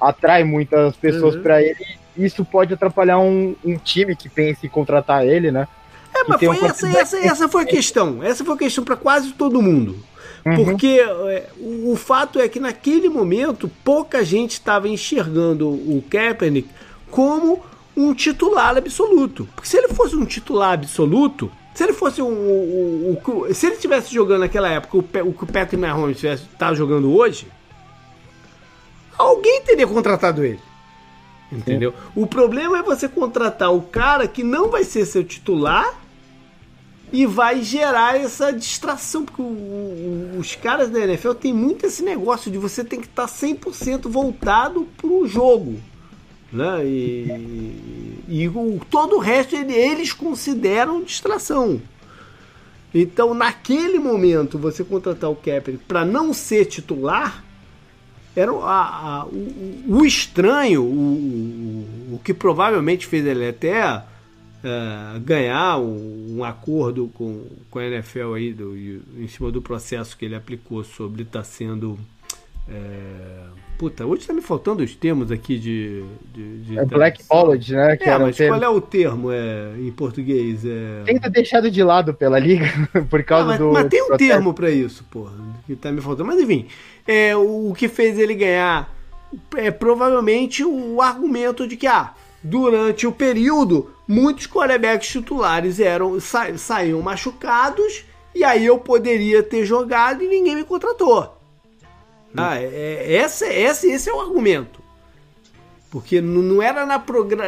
atrai 0.00 0.44
muitas 0.44 0.96
pessoas 0.96 1.34
uhum. 1.34 1.42
para 1.42 1.60
ele. 1.60 1.84
E 2.16 2.24
isso 2.24 2.44
pode 2.44 2.72
atrapalhar 2.72 3.18
um, 3.18 3.54
um, 3.64 3.76
time 3.76 4.16
que 4.16 4.28
pense 4.28 4.66
em 4.66 4.70
contratar 4.70 5.26
ele, 5.26 5.50
né? 5.50 5.68
É, 6.14 6.24
mas 6.26 6.40
foi 6.40 6.64
essa, 6.64 6.88
essa, 6.88 7.18
essa 7.18 7.48
foi 7.48 7.64
a 7.64 7.66
questão. 7.66 8.22
Essa 8.22 8.42
foi 8.42 8.54
a 8.54 8.58
questão 8.58 8.84
para 8.84 8.96
quase 8.96 9.32
todo 9.32 9.60
mundo. 9.60 9.98
Uhum. 10.46 10.64
Porque 10.64 11.00
é, 11.00 11.50
o, 11.58 11.90
o, 11.90 11.96
fato 11.96 12.38
é 12.38 12.48
que 12.48 12.60
naquele 12.60 13.08
momento 13.08 13.68
pouca 13.82 14.24
gente 14.24 14.52
estava 14.52 14.88
enxergando 14.88 15.68
o 15.68 16.04
Kaepernick 16.08 16.68
como 17.10 17.64
um 17.96 18.14
titular 18.14 18.76
absoluto. 18.76 19.48
Porque 19.56 19.68
se 19.68 19.76
ele 19.76 19.88
fosse 19.88 20.14
um 20.14 20.24
titular 20.24 20.74
absoluto, 20.74 21.50
se 21.74 21.82
ele 21.82 21.92
fosse 21.92 22.22
um, 22.22 22.28
um, 22.28 23.18
um, 23.26 23.52
se 23.52 23.66
ele 23.66 23.74
estivesse 23.74 24.14
jogando 24.14 24.40
naquela 24.40 24.68
época 24.68 24.96
o, 24.98 25.00
o 25.00 25.32
que 25.32 25.42
o 25.42 25.46
Patrick 25.48 25.76
Mahomes 25.76 26.22
está 26.22 26.72
jogando 26.72 27.12
hoje, 27.12 27.48
alguém 29.18 29.62
teria 29.62 29.86
contratado 29.88 30.44
ele. 30.44 30.60
Entendeu? 31.50 31.90
Sim. 31.90 32.22
O 32.22 32.24
problema 32.24 32.78
é 32.78 32.82
você 32.82 33.08
contratar 33.08 33.74
o 33.74 33.82
cara 33.82 34.28
que 34.28 34.44
não 34.44 34.70
vai 34.70 34.84
ser 34.84 35.04
seu 35.06 35.24
titular 35.24 36.05
e 37.12 37.24
vai 37.24 37.62
gerar 37.62 38.18
essa 38.20 38.52
distração, 38.52 39.24
porque 39.24 39.40
o, 39.40 39.44
o, 39.44 40.36
os 40.38 40.54
caras 40.54 40.90
da 40.90 41.00
NFL 41.00 41.32
tem 41.32 41.52
muito 41.52 41.86
esse 41.86 42.02
negócio 42.02 42.50
de 42.50 42.58
você 42.58 42.84
tem 42.84 43.00
que 43.00 43.06
estar 43.06 43.26
tá 43.26 43.32
100% 43.32 44.08
voltado 44.08 44.86
para 44.96 45.06
o 45.08 45.26
jogo. 45.26 45.80
Né? 46.52 46.84
E, 46.86 48.22
e 48.28 48.48
o, 48.48 48.80
todo 48.90 49.16
o 49.16 49.20
resto 49.20 49.54
eles 49.54 50.12
consideram 50.12 51.02
distração. 51.02 51.80
Então, 52.94 53.34
naquele 53.34 53.98
momento, 53.98 54.58
você 54.58 54.82
contratar 54.82 55.30
o 55.30 55.36
Kaepernick 55.36 55.84
para 55.84 56.04
não 56.04 56.32
ser 56.32 56.64
titular 56.64 57.44
era 58.34 58.50
a, 58.52 59.20
a, 59.20 59.26
o, 59.26 59.84
o, 59.88 60.04
estranho, 60.04 60.82
o, 60.82 62.14
o, 62.14 62.20
que 62.22 62.34
provavelmente 62.34 63.06
fez 63.06 63.24
ele 63.24 63.48
até 63.48 64.02
uh, 64.64 65.20
ganhar 65.20 65.78
um, 65.78 66.38
um, 66.38 66.44
acordo 66.44 67.10
com, 67.14 67.44
com 67.70 67.78
a 67.78 67.84
NFL 67.84 68.34
aí 68.34 68.52
do, 68.52 68.76
em 68.76 69.28
cima 69.28 69.50
do 69.50 69.62
processo 69.62 70.16
que 70.16 70.24
ele 70.24 70.34
aplicou 70.34 70.84
sobre 70.84 71.22
estar 71.22 71.40
tá 71.40 71.44
sendo. 71.44 71.98
É, 72.68 73.44
puta, 73.78 74.04
hoje 74.04 74.26
tá 74.26 74.32
me 74.32 74.42
faltando 74.42 74.82
os 74.82 74.94
termos 74.94 75.30
aqui 75.30 75.58
de. 75.58 76.04
de, 76.34 76.60
de 76.62 76.78
é 76.78 76.84
Black 76.84 77.22
College, 77.24 77.74
né? 77.74 77.96
Que 77.96 78.08
é, 78.08 78.18
mas 78.18 78.36
qual 78.36 78.62
é 78.62 78.68
o 78.68 78.80
termo 78.80 79.30
é, 79.30 79.72
em 79.78 79.92
português? 79.92 80.64
É... 80.64 81.04
Que 81.04 81.30
deixado 81.30 81.70
de 81.70 81.82
lado 81.82 82.12
pela 82.12 82.38
liga 82.38 82.66
por 83.08 83.22
causa 83.22 83.44
ah, 83.44 83.48
mas, 83.48 83.58
do. 83.58 83.72
Mas 83.72 83.88
tem 83.88 84.02
um 84.02 84.06
processo. 84.08 84.30
termo 84.30 84.52
para 84.52 84.70
isso, 84.70 85.04
porra, 85.10 85.32
que 85.66 85.76
tá 85.76 85.92
me 85.92 86.00
faltando. 86.00 86.26
Mas 86.26 86.40
enfim, 86.40 86.66
é, 87.06 87.36
o 87.36 87.72
que 87.76 87.88
fez 87.88 88.18
ele 88.18 88.34
ganhar 88.34 88.92
é 89.56 89.70
provavelmente 89.70 90.64
o 90.64 91.00
argumento 91.00 91.66
de 91.66 91.76
que, 91.76 91.86
ah, 91.86 92.14
durante 92.42 93.06
o 93.06 93.12
período, 93.12 93.90
muitos 94.06 94.46
quarterbacks 94.46 95.08
titulares 95.08 95.80
eram 95.80 96.20
sa 96.20 96.56
saíam 96.56 97.00
machucados 97.02 98.04
e 98.34 98.44
aí 98.44 98.66
eu 98.66 98.78
poderia 98.78 99.42
ter 99.42 99.64
jogado 99.64 100.22
e 100.22 100.28
ninguém 100.28 100.54
me 100.54 100.64
contratou. 100.64 101.36
Ah, 102.36 102.60
é, 102.60 102.66
é, 102.66 103.22
esse, 103.24 103.46
esse, 103.46 103.90
esse 103.90 104.10
é 104.10 104.12
o 104.12 104.20
argumento. 104.20 104.84
Porque 105.90 106.20
não 106.20 106.60
era 106.60 106.84
na, 106.84 107.02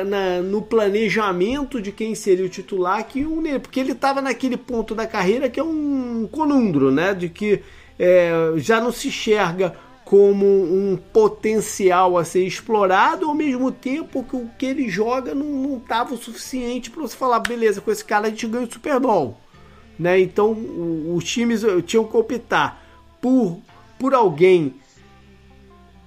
na, 0.04 0.40
no 0.40 0.62
planejamento 0.62 1.82
de 1.82 1.92
quem 1.92 2.14
seria 2.14 2.46
o 2.46 2.48
titular 2.48 3.04
que 3.06 3.26
um 3.26 3.42
porque 3.60 3.80
ele 3.80 3.92
estava 3.92 4.22
naquele 4.22 4.56
ponto 4.56 4.94
da 4.94 5.06
carreira 5.06 5.50
que 5.50 5.60
é 5.60 5.62
um 5.62 6.26
conundro, 6.30 6.90
né? 6.90 7.12
De 7.12 7.28
que 7.28 7.62
é, 7.98 8.30
já 8.56 8.80
não 8.80 8.90
se 8.90 9.08
enxerga 9.08 9.76
como 10.08 10.46
um 10.46 10.98
potencial 11.12 12.16
a 12.16 12.24
ser 12.24 12.42
explorado, 12.42 13.26
ao 13.26 13.34
mesmo 13.34 13.70
tempo 13.70 14.24
que 14.24 14.36
o 14.36 14.48
que 14.58 14.64
ele 14.64 14.88
joga 14.88 15.34
não 15.34 15.76
estava 15.76 16.14
o 16.14 16.16
suficiente 16.16 16.90
para 16.90 17.02
você 17.02 17.14
falar, 17.14 17.40
beleza, 17.40 17.82
com 17.82 17.90
esse 17.90 18.02
cara 18.02 18.26
a 18.26 18.30
gente 18.30 18.46
ganha 18.46 18.66
o 18.66 18.72
Super 18.72 18.98
Bowl. 18.98 19.36
Né? 19.98 20.18
Então 20.18 20.56
os 21.14 21.22
times 21.24 21.60
tinham 21.84 22.06
que 22.06 22.16
optar 22.16 22.82
por, 23.20 23.58
por 23.98 24.14
alguém 24.14 24.76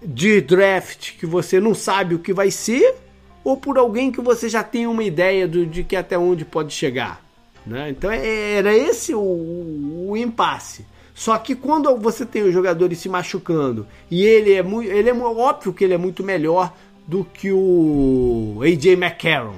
de 0.02 0.42
draft 0.42 1.16
que 1.20 1.28
você 1.28 1.60
não 1.60 1.76
sabe 1.76 2.16
o 2.16 2.20
que 2.20 2.34
vai 2.34 2.50
ser, 2.50 2.96
ou 3.44 3.56
por 3.56 3.78
alguém 3.78 4.12
que 4.12 4.20
você 4.20 4.50
já 4.50 4.64
tem 4.64 4.88
uma 4.88 5.04
ideia 5.04 5.48
do, 5.48 5.64
de 5.64 5.84
que 5.84 5.96
até 5.96 6.18
onde 6.18 6.44
pode 6.44 6.74
chegar. 6.74 7.24
Né? 7.64 7.92
Então 7.92 8.10
é, 8.10 8.54
era 8.54 8.76
esse 8.76 9.14
o, 9.14 10.10
o 10.10 10.18
impasse. 10.18 10.88
Só 11.22 11.38
que 11.38 11.54
quando 11.54 11.96
você 11.98 12.26
tem 12.26 12.42
os 12.42 12.52
jogadores 12.52 12.98
se 12.98 13.08
machucando 13.08 13.86
e 14.10 14.26
ele 14.26 14.54
é 14.54 14.64
muito, 14.64 14.90
ele 14.90 15.08
é 15.08 15.14
óbvio 15.14 15.72
que 15.72 15.84
ele 15.84 15.94
é 15.94 15.98
muito 15.98 16.24
melhor 16.24 16.74
do 17.06 17.24
que 17.24 17.52
o 17.52 18.60
AJ 18.64 18.94
McCarron, 18.94 19.54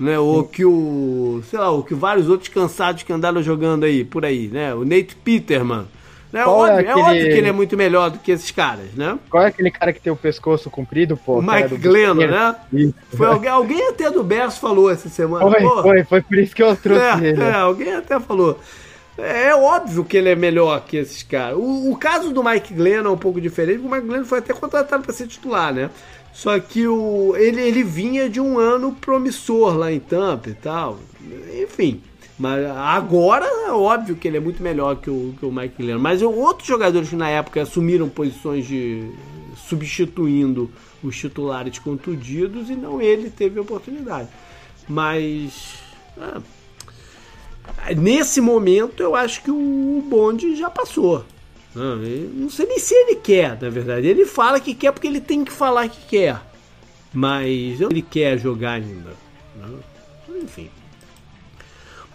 né? 0.00 0.18
Ou 0.18 0.44
que 0.44 0.64
o, 0.64 1.42
sei 1.50 1.58
lá, 1.58 1.70
o 1.70 1.82
que 1.82 1.92
vários 1.94 2.30
outros 2.30 2.48
cansados 2.48 3.02
que 3.02 3.12
andaram 3.12 3.42
jogando 3.42 3.84
aí 3.84 4.02
por 4.02 4.24
aí, 4.24 4.48
né? 4.48 4.74
O 4.74 4.82
Nate 4.82 5.14
Peterman. 5.22 5.84
Né? 6.32 6.40
É 6.40 6.46
óbvio, 6.46 6.72
é, 6.72 6.80
aquele... 6.80 7.00
é, 7.00 7.04
óbvio, 7.04 7.22
que 7.26 7.36
ele 7.36 7.48
é 7.48 7.52
muito 7.52 7.76
melhor 7.76 8.10
do 8.10 8.18
que 8.18 8.32
esses 8.32 8.50
caras, 8.50 8.86
né? 8.96 9.18
Qual 9.28 9.42
é 9.42 9.48
aquele 9.48 9.70
cara 9.70 9.92
que 9.92 10.00
tem 10.00 10.10
o 10.10 10.16
pescoço 10.16 10.70
comprido, 10.70 11.18
pô? 11.18 11.38
O 11.38 11.42
Mike 11.42 11.76
Glennon, 11.76 12.14
né? 12.14 12.56
Isso. 12.72 12.94
Foi 13.14 13.26
alguém, 13.26 13.50
alguém 13.50 13.88
até 13.90 14.10
do 14.10 14.24
Berço 14.24 14.58
falou 14.58 14.90
essa 14.90 15.10
semana. 15.10 15.44
Foi, 15.50 15.82
foi, 15.82 16.04
foi 16.04 16.22
por 16.22 16.38
isso 16.38 16.56
que 16.56 16.62
eu 16.62 16.74
trouxe 16.74 17.04
é, 17.04 17.28
ele. 17.28 17.42
É, 17.42 17.52
alguém 17.52 17.92
até 17.92 18.18
falou. 18.18 18.58
É 19.16 19.54
óbvio 19.54 20.04
que 20.04 20.16
ele 20.16 20.28
é 20.28 20.34
melhor 20.34 20.84
que 20.84 20.96
esses 20.96 21.22
caras. 21.22 21.56
O, 21.56 21.92
o 21.92 21.96
caso 21.96 22.32
do 22.32 22.42
Mike 22.42 22.74
Glenn 22.74 23.04
é 23.04 23.08
um 23.08 23.16
pouco 23.16 23.40
diferente, 23.40 23.78
porque 23.78 23.94
o 23.94 23.96
Mike 23.96 24.08
Glenn 24.08 24.24
foi 24.24 24.38
até 24.38 24.52
contratado 24.52 25.04
para 25.04 25.12
ser 25.12 25.28
titular, 25.28 25.72
né? 25.72 25.90
Só 26.32 26.58
que 26.58 26.86
o, 26.86 27.36
ele, 27.36 27.60
ele 27.60 27.84
vinha 27.84 28.28
de 28.28 28.40
um 28.40 28.58
ano 28.58 28.92
promissor 28.92 29.76
lá 29.76 29.92
em 29.92 30.00
Tampa 30.00 30.50
e 30.50 30.54
tal. 30.54 30.98
Enfim. 31.62 32.02
Mas 32.36 32.66
agora 32.66 33.46
é 33.46 33.70
óbvio 33.70 34.16
que 34.16 34.26
ele 34.26 34.38
é 34.38 34.40
muito 34.40 34.60
melhor 34.60 34.96
que 34.96 35.08
o, 35.08 35.32
que 35.38 35.46
o 35.46 35.52
Mike 35.52 35.76
Glenn. 35.78 35.98
Mas 36.00 36.20
outros 36.20 36.66
jogadores 36.66 37.08
que 37.08 37.16
na 37.16 37.28
época 37.28 37.62
assumiram 37.62 38.08
posições 38.08 38.66
de. 38.66 39.08
substituindo 39.68 40.68
os 41.02 41.16
titulares 41.16 41.78
contundidos 41.78 42.68
e 42.70 42.74
não 42.74 43.00
ele 43.00 43.30
teve 43.30 43.60
oportunidade. 43.60 44.28
Mas. 44.88 45.74
Ah, 46.18 46.40
Nesse 47.96 48.40
momento, 48.40 49.02
eu 49.02 49.14
acho 49.14 49.42
que 49.42 49.50
o 49.50 50.04
bonde 50.08 50.56
já 50.56 50.70
passou. 50.70 51.24
Não, 51.74 51.96
não 51.96 52.48
sei 52.48 52.66
nem 52.66 52.78
se 52.78 52.94
ele 52.94 53.16
quer, 53.16 53.60
na 53.60 53.68
verdade. 53.68 54.06
Ele 54.06 54.24
fala 54.24 54.60
que 54.60 54.74
quer 54.74 54.92
porque 54.92 55.08
ele 55.08 55.20
tem 55.20 55.44
que 55.44 55.52
falar 55.52 55.88
que 55.88 56.06
quer. 56.06 56.40
Mas 57.12 57.80
ele 57.80 58.00
quer 58.00 58.38
jogar 58.38 58.72
ainda. 58.72 59.10
Né? 59.56 59.68
Enfim. 60.42 60.70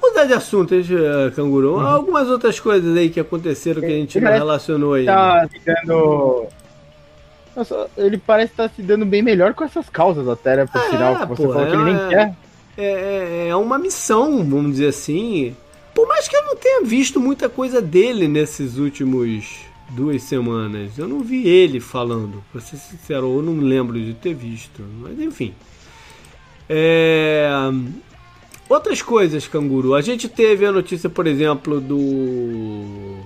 Mudar 0.01 0.25
de 0.25 0.33
assunto, 0.33 0.73
eh, 0.73 1.31
Canguru. 1.35 1.75
Uhum. 1.75 1.85
Algumas 1.85 2.29
outras 2.29 2.57
coisas 2.59 2.95
aí 2.95 3.09
que 3.09 3.19
aconteceram 3.19 3.81
que 3.81 3.87
a 3.87 3.89
gente 3.89 4.19
não 4.19 4.31
relacionou 4.31 4.93
aí. 4.93 5.05
Tá 5.05 5.47
se 5.47 5.59
dando... 5.59 6.47
Nossa, 7.55 7.89
ele 7.97 8.17
parece 8.17 8.53
estar 8.53 8.69
tá 8.69 8.75
se 8.75 8.81
dando 8.81 9.05
bem 9.05 9.21
melhor 9.21 9.53
com 9.53 9.65
essas 9.65 9.89
causas 9.89 10.27
até, 10.29 10.55
né, 10.55 10.65
por 10.65 10.79
ah, 10.79 10.89
sinal. 10.89 11.13
É, 11.15 11.25
você 11.25 11.43
pô, 11.43 11.53
falou 11.53 11.67
é, 11.67 11.69
que 11.69 11.75
ele 11.75 11.83
nem 11.83 11.95
é... 11.95 12.07
quer. 12.07 12.35
É, 12.79 12.85
é, 12.85 13.47
é 13.49 13.55
uma 13.57 13.77
missão, 13.77 14.37
vamos 14.49 14.71
dizer 14.71 14.87
assim. 14.87 15.53
Por 15.93 16.07
mais 16.07 16.29
que 16.29 16.35
eu 16.35 16.45
não 16.45 16.55
tenha 16.55 16.81
visto 16.85 17.19
muita 17.19 17.49
coisa 17.49 17.81
dele 17.81 18.25
nesses 18.25 18.77
últimos 18.77 19.59
duas 19.89 20.23
semanas, 20.23 20.97
eu 20.97 21.05
não 21.05 21.19
vi 21.19 21.45
ele 21.45 21.81
falando, 21.81 22.41
pra 22.53 22.61
ser 22.61 22.77
sincero, 22.77 23.35
eu 23.35 23.41
não 23.41 23.57
lembro 23.57 23.99
de 23.99 24.13
ter 24.13 24.33
visto, 24.33 24.81
mas 25.01 25.19
enfim. 25.19 25.53
É... 26.69 27.49
Outras 28.69 29.01
coisas, 29.01 29.45
canguru. 29.45 29.93
A 29.93 30.01
gente 30.01 30.29
teve 30.29 30.65
a 30.65 30.71
notícia, 30.71 31.09
por 31.09 31.27
exemplo, 31.27 31.81
do 31.81 33.17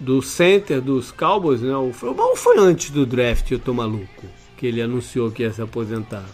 do 0.00 0.20
center 0.20 0.80
dos 0.80 1.12
Cowboys, 1.12 1.60
né? 1.60 1.76
Ou 1.76 1.92
foi 1.92 2.58
antes 2.58 2.90
do 2.90 3.06
draft, 3.06 3.48
eu 3.52 3.58
tô 3.58 3.72
maluco, 3.72 4.26
que 4.56 4.66
ele 4.66 4.82
anunciou 4.82 5.30
que 5.30 5.44
ia 5.44 5.52
se 5.52 5.62
aposentar. 5.62 6.24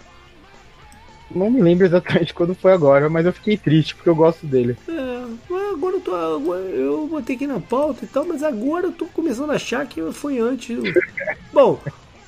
Não 1.35 1.51
me 1.51 1.61
lembro 1.61 1.87
exatamente 1.87 2.33
quando 2.35 2.55
foi 2.55 2.73
agora, 2.73 3.09
mas 3.09 3.27
eu 3.27 3.33
fiquei 3.33 3.57
triste 3.57 3.95
porque 3.95 4.09
eu 4.09 4.15
gosto 4.15 4.47
dele. 4.47 4.77
É, 4.89 5.73
agora 5.73 5.97
eu 5.97 6.01
tô. 6.01 6.55
Eu 6.55 7.07
botei 7.07 7.37
aqui 7.37 7.47
na 7.47 7.61
pauta 7.61 8.05
e 8.05 8.09
tal, 8.09 8.25
mas 8.25 8.43
agora 8.43 8.87
eu 8.87 8.93
tô 8.93 9.07
começando 9.07 9.51
a 9.51 9.55
achar 9.55 9.87
que 9.87 10.01
foi 10.13 10.39
antes. 10.39 10.79
Bom, 11.53 11.81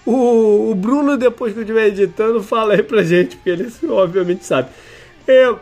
o, 0.04 0.70
o 0.70 0.74
Bruno, 0.74 1.16
depois 1.16 1.52
que 1.52 1.60
eu 1.60 1.62
estiver 1.62 1.88
editando, 1.88 2.42
fala 2.42 2.74
aí 2.74 2.82
pra 2.82 3.02
gente, 3.02 3.36
porque 3.36 3.50
ele 3.50 3.68
obviamente 3.88 4.44
sabe. 4.44 4.68
É, 5.26 5.54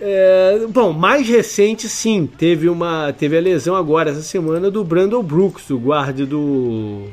é, 0.00 0.66
bom, 0.68 0.92
mais 0.92 1.26
recente, 1.26 1.88
sim, 1.88 2.26
teve 2.26 2.68
uma 2.68 3.12
teve 3.12 3.38
a 3.38 3.40
lesão 3.40 3.74
agora 3.74 4.10
essa 4.10 4.22
semana 4.22 4.70
do 4.70 4.84
Brandon 4.84 5.22
Brooks, 5.22 5.70
o 5.70 5.78
guarda 5.78 6.26
do 6.26 7.08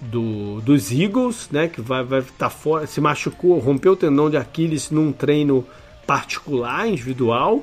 do, 0.00 0.60
dos 0.60 0.90
Eagles, 0.90 1.48
né? 1.50 1.68
Que 1.68 1.80
vai 1.80 2.02
estar 2.02 2.32
tá 2.36 2.50
fora, 2.50 2.86
se 2.86 3.00
machucou, 3.00 3.58
rompeu 3.58 3.92
o 3.92 3.96
tendão 3.96 4.30
de 4.30 4.36
Aquiles 4.36 4.90
num 4.90 5.12
treino 5.12 5.64
particular, 6.06 6.88
individual, 6.88 7.62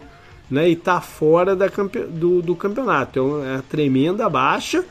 né? 0.49 0.69
E 0.69 0.75
tá 0.75 1.01
fora 1.01 1.55
da, 1.55 1.67
do, 1.67 2.41
do 2.41 2.55
campeonato. 2.55 3.19
É 3.19 3.21
uma 3.21 3.63
tremenda 3.67 4.29
baixa 4.29 4.85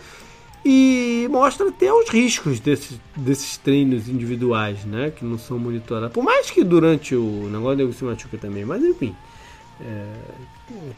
e 0.64 1.28
mostra 1.30 1.68
até 1.68 1.92
os 1.92 2.08
riscos 2.08 2.58
desses, 2.58 2.98
desses 3.16 3.56
treinos 3.56 4.08
individuais, 4.08 4.84
né? 4.84 5.10
Que 5.10 5.24
não 5.24 5.38
são 5.38 5.58
monitorados. 5.58 6.12
Por 6.12 6.24
mais 6.24 6.50
que 6.50 6.64
durante 6.64 7.14
o 7.14 7.48
negócio 7.50 7.76
nego 7.76 7.92
se 7.92 8.04
machuca 8.04 8.36
também, 8.36 8.64
mas 8.64 8.82
enfim, 8.82 9.14
é, 9.80 10.12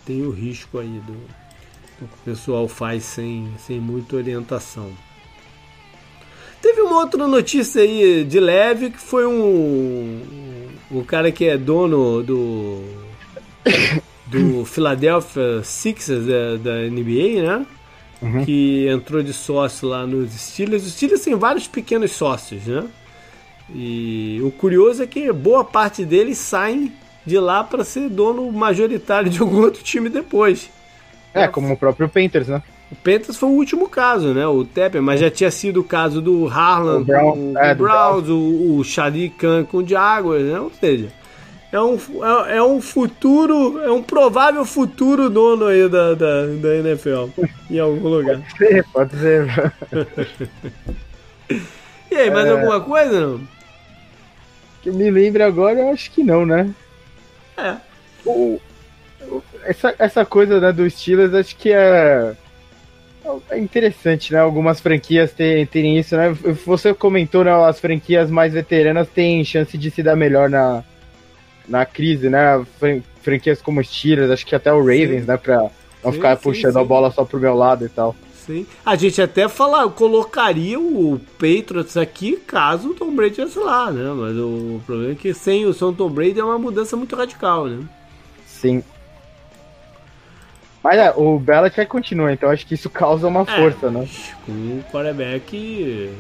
tem 0.07 0.23
o 0.23 0.31
risco 0.31 0.79
aí 0.79 1.01
do, 1.07 1.13
do 1.13 2.09
que 2.09 2.15
o 2.15 2.25
pessoal 2.25 2.67
faz 2.67 3.05
sem, 3.05 3.53
sem 3.59 3.79
muita 3.79 4.17
orientação. 4.17 4.91
Teve 6.61 6.81
uma 6.81 6.99
outra 6.99 7.27
notícia 7.29 7.83
aí 7.83 8.25
de 8.25 8.41
leve 8.41 8.91
que 8.91 8.99
foi 8.99 9.27
um. 9.27 10.21
O 10.91 11.05
cara 11.05 11.31
que 11.31 11.45
é 11.45 11.57
dono 11.57 12.23
do. 12.23 12.83
Do 14.27 14.65
Philadelphia 14.67 15.63
Sixers 15.63 16.27
da, 16.27 16.57
da 16.57 16.75
NBA, 16.89 17.43
né? 17.43 17.67
Uhum. 18.21 18.45
Que 18.45 18.89
entrou 18.89 19.23
de 19.23 19.33
sócio 19.33 19.89
lá 19.89 20.07
nos 20.07 20.33
Steelers. 20.33 20.85
Os 20.85 20.93
Steelers 20.95 21.23
tem 21.23 21.35
vários 21.37 21.69
pequenos 21.69 22.13
sócios, 22.13 22.67
né? 22.67 22.85
E 23.73 24.41
o 24.43 24.51
curioso 24.51 25.03
é 25.03 25.07
que 25.07 25.31
boa 25.33 25.65
parte 25.65 26.05
deles 26.05 26.39
saem 26.39 26.93
de 27.25 27.39
lá 27.39 27.63
para 27.63 27.85
ser 27.85 28.09
dono 28.09 28.51
majoritário 28.51 29.31
de 29.31 29.41
algum 29.41 29.61
outro 29.61 29.83
time 29.83 30.09
depois. 30.09 30.71
É, 31.35 31.47
como 31.47 31.73
o 31.73 31.77
próprio 31.77 32.09
Panthers, 32.09 32.49
né? 32.49 32.63
O 32.91 32.97
Panthers 32.97 33.37
foi 33.37 33.51
o 33.51 33.53
último 33.53 33.89
caso, 33.89 34.33
né? 34.33 34.47
O 34.47 34.65
Tepper, 34.65 35.03
mas 35.03 35.21
já 35.21 35.31
tinha 35.31 35.51
sido 35.51 35.81
o 35.81 35.85
caso 35.85 36.23
do 36.23 36.47
Harlan 36.47 37.01
o 37.01 37.05
Brown, 37.05 37.33
com 37.33 37.59
é, 37.59 37.73
o 37.73 37.77
Browns, 37.77 38.29
o, 38.29 38.77
o 38.79 38.85
Shadi 38.85 39.29
Khan 39.29 39.65
com 39.65 39.79
o 39.79 39.87
Jaguars, 39.87 40.45
né? 40.45 40.59
Ou 40.59 40.71
seja, 40.71 41.13
é 41.71 41.79
um, 41.79 41.97
é, 41.97 42.57
é, 42.57 42.63
um 42.63 42.81
futuro, 42.81 43.79
é 43.83 43.93
um 43.93 44.03
provável 44.03 44.65
futuro 44.65 45.29
dono 45.29 45.67
aí 45.67 45.87
da, 45.87 46.15
da, 46.15 46.47
da 46.47 46.77
NFL 46.77 47.29
em 47.71 47.79
algum 47.79 48.09
lugar. 48.09 48.41
Pode 48.41 48.57
ser, 48.57 48.85
pode 48.91 49.19
ser. 49.19 49.73
e 52.11 52.15
aí, 52.17 52.31
mais 52.31 52.47
é... 52.47 52.51
alguma 52.53 52.81
coisa 52.81 53.21
não? 53.21 53.41
Que 54.83 54.89
eu 54.89 54.95
me 54.95 55.11
lembre 55.11 55.43
agora, 55.43 55.79
eu 55.79 55.91
acho 55.91 56.11
que 56.11 56.25
não, 56.25 56.47
né? 56.47 56.71
É. 57.59 57.77
O, 58.25 58.59
essa, 59.65 59.95
essa 59.99 60.25
coisa 60.25 60.59
né, 60.59 60.73
do 60.73 60.89
Steelers, 60.89 61.35
acho 61.35 61.55
que 61.55 61.71
é 61.71 62.35
é 63.51 63.59
interessante, 63.59 64.33
né? 64.33 64.41
Algumas 64.41 64.81
franquias 64.81 65.33
terem, 65.33 65.67
terem 65.67 65.99
isso, 65.99 66.17
né? 66.17 66.31
Você 66.65 66.95
comentou, 66.95 67.45
né? 67.45 67.53
As 67.65 67.81
franquias 67.81 68.31
mais 68.31 68.53
veteranas 68.53 69.09
têm 69.09 69.45
chance 69.45 69.77
de 69.77 69.91
se 69.91 70.03
dar 70.03 70.17
melhor 70.17 70.49
na, 70.49 70.83
na 71.69 71.85
crise, 71.85 72.29
né? 72.29 72.65
Franquias 73.23 73.61
como 73.61 73.83
Steelers, 73.85 74.31
acho 74.31 74.47
que 74.47 74.55
até 74.55 74.73
o 74.73 74.79
Ravens, 74.79 75.23
sim. 75.23 75.27
né? 75.27 75.37
Pra 75.37 75.71
não 76.03 76.11
sim, 76.11 76.19
ficar 76.19 76.37
sim, 76.37 76.43
puxando 76.43 76.77
a 76.79 76.85
bola 76.85 77.11
só 77.11 77.25
pro 77.25 77.41
meu 77.41 77.55
lado 77.55 77.85
e 77.85 77.89
tal. 77.89 78.15
Sim. 78.47 78.67
A 78.85 78.97
gente 78.97 79.21
até 79.21 79.47
fala, 79.47 79.89
colocaria 79.91 80.81
o 80.81 81.21
Patriots 81.39 81.99
aqui 81.99 82.37
caso 82.37 82.91
o 82.91 82.95
Tom 82.95 83.15
Brady 83.15 83.43
estivesse 83.43 83.59
lá, 83.59 83.91
né? 83.93 84.11
Mas 84.17 84.37
o 84.37 84.81
problema 84.87 85.13
é 85.13 85.15
que 85.15 85.35
sem 85.35 85.67
o 85.67 85.75
São 85.75 85.93
Tom 85.93 86.09
Brady 86.09 86.41
é 86.41 86.45
uma 86.45 86.59
mudança 86.59 86.97
muito 86.97 87.15
radical, 87.15 87.67
né? 87.67 87.85
Sim. 88.47 88.83
Mas 90.89 90.99
é, 91.01 91.13
o 91.15 91.39
Belichick 91.39 91.85
continua, 91.85 92.33
então 92.33 92.49
acho 92.49 92.67
que 92.67 92.73
isso 92.73 92.89
causa 92.89 93.29
uma 93.29 93.43
é, 93.43 93.45
força, 93.45 93.91
né? 93.91 94.09
Com 94.47 94.53
um 94.53 94.83
quarterback 94.91 96.11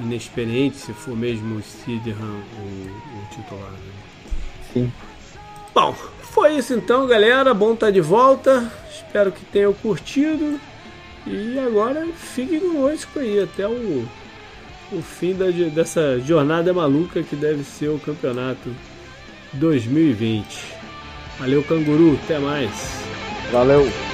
inexperiente, 0.00 0.78
se 0.78 0.94
for 0.94 1.14
mesmo 1.14 1.56
o 1.56 1.62
Sidham 1.62 2.16
o, 2.16 2.88
o 2.88 3.34
titular. 3.34 3.70
Né? 3.70 3.78
Sim. 4.72 4.92
Bom, 5.74 5.92
foi 6.22 6.56
isso 6.56 6.72
então, 6.72 7.06
galera. 7.06 7.52
Bom 7.52 7.74
estar 7.74 7.88
tá 7.88 7.92
de 7.92 8.00
volta. 8.00 8.66
Espero 8.90 9.30
que 9.30 9.44
tenham 9.44 9.74
curtido. 9.74 10.58
E 11.26 11.58
agora 11.58 12.06
fiquem 12.16 12.60
conosco 12.60 13.18
aí 13.18 13.42
até 13.42 13.68
o, 13.68 14.08
o 14.90 15.02
fim 15.02 15.34
da, 15.34 15.50
dessa 15.68 16.18
jornada 16.18 16.72
maluca 16.72 17.22
que 17.22 17.36
deve 17.36 17.62
ser 17.62 17.88
o 17.88 17.98
campeonato 17.98 18.74
2020. 19.52 20.76
Valeu, 21.38 21.62
canguru. 21.62 22.18
Até 22.24 22.38
mais. 22.38 23.01
Valeu! 23.52 24.11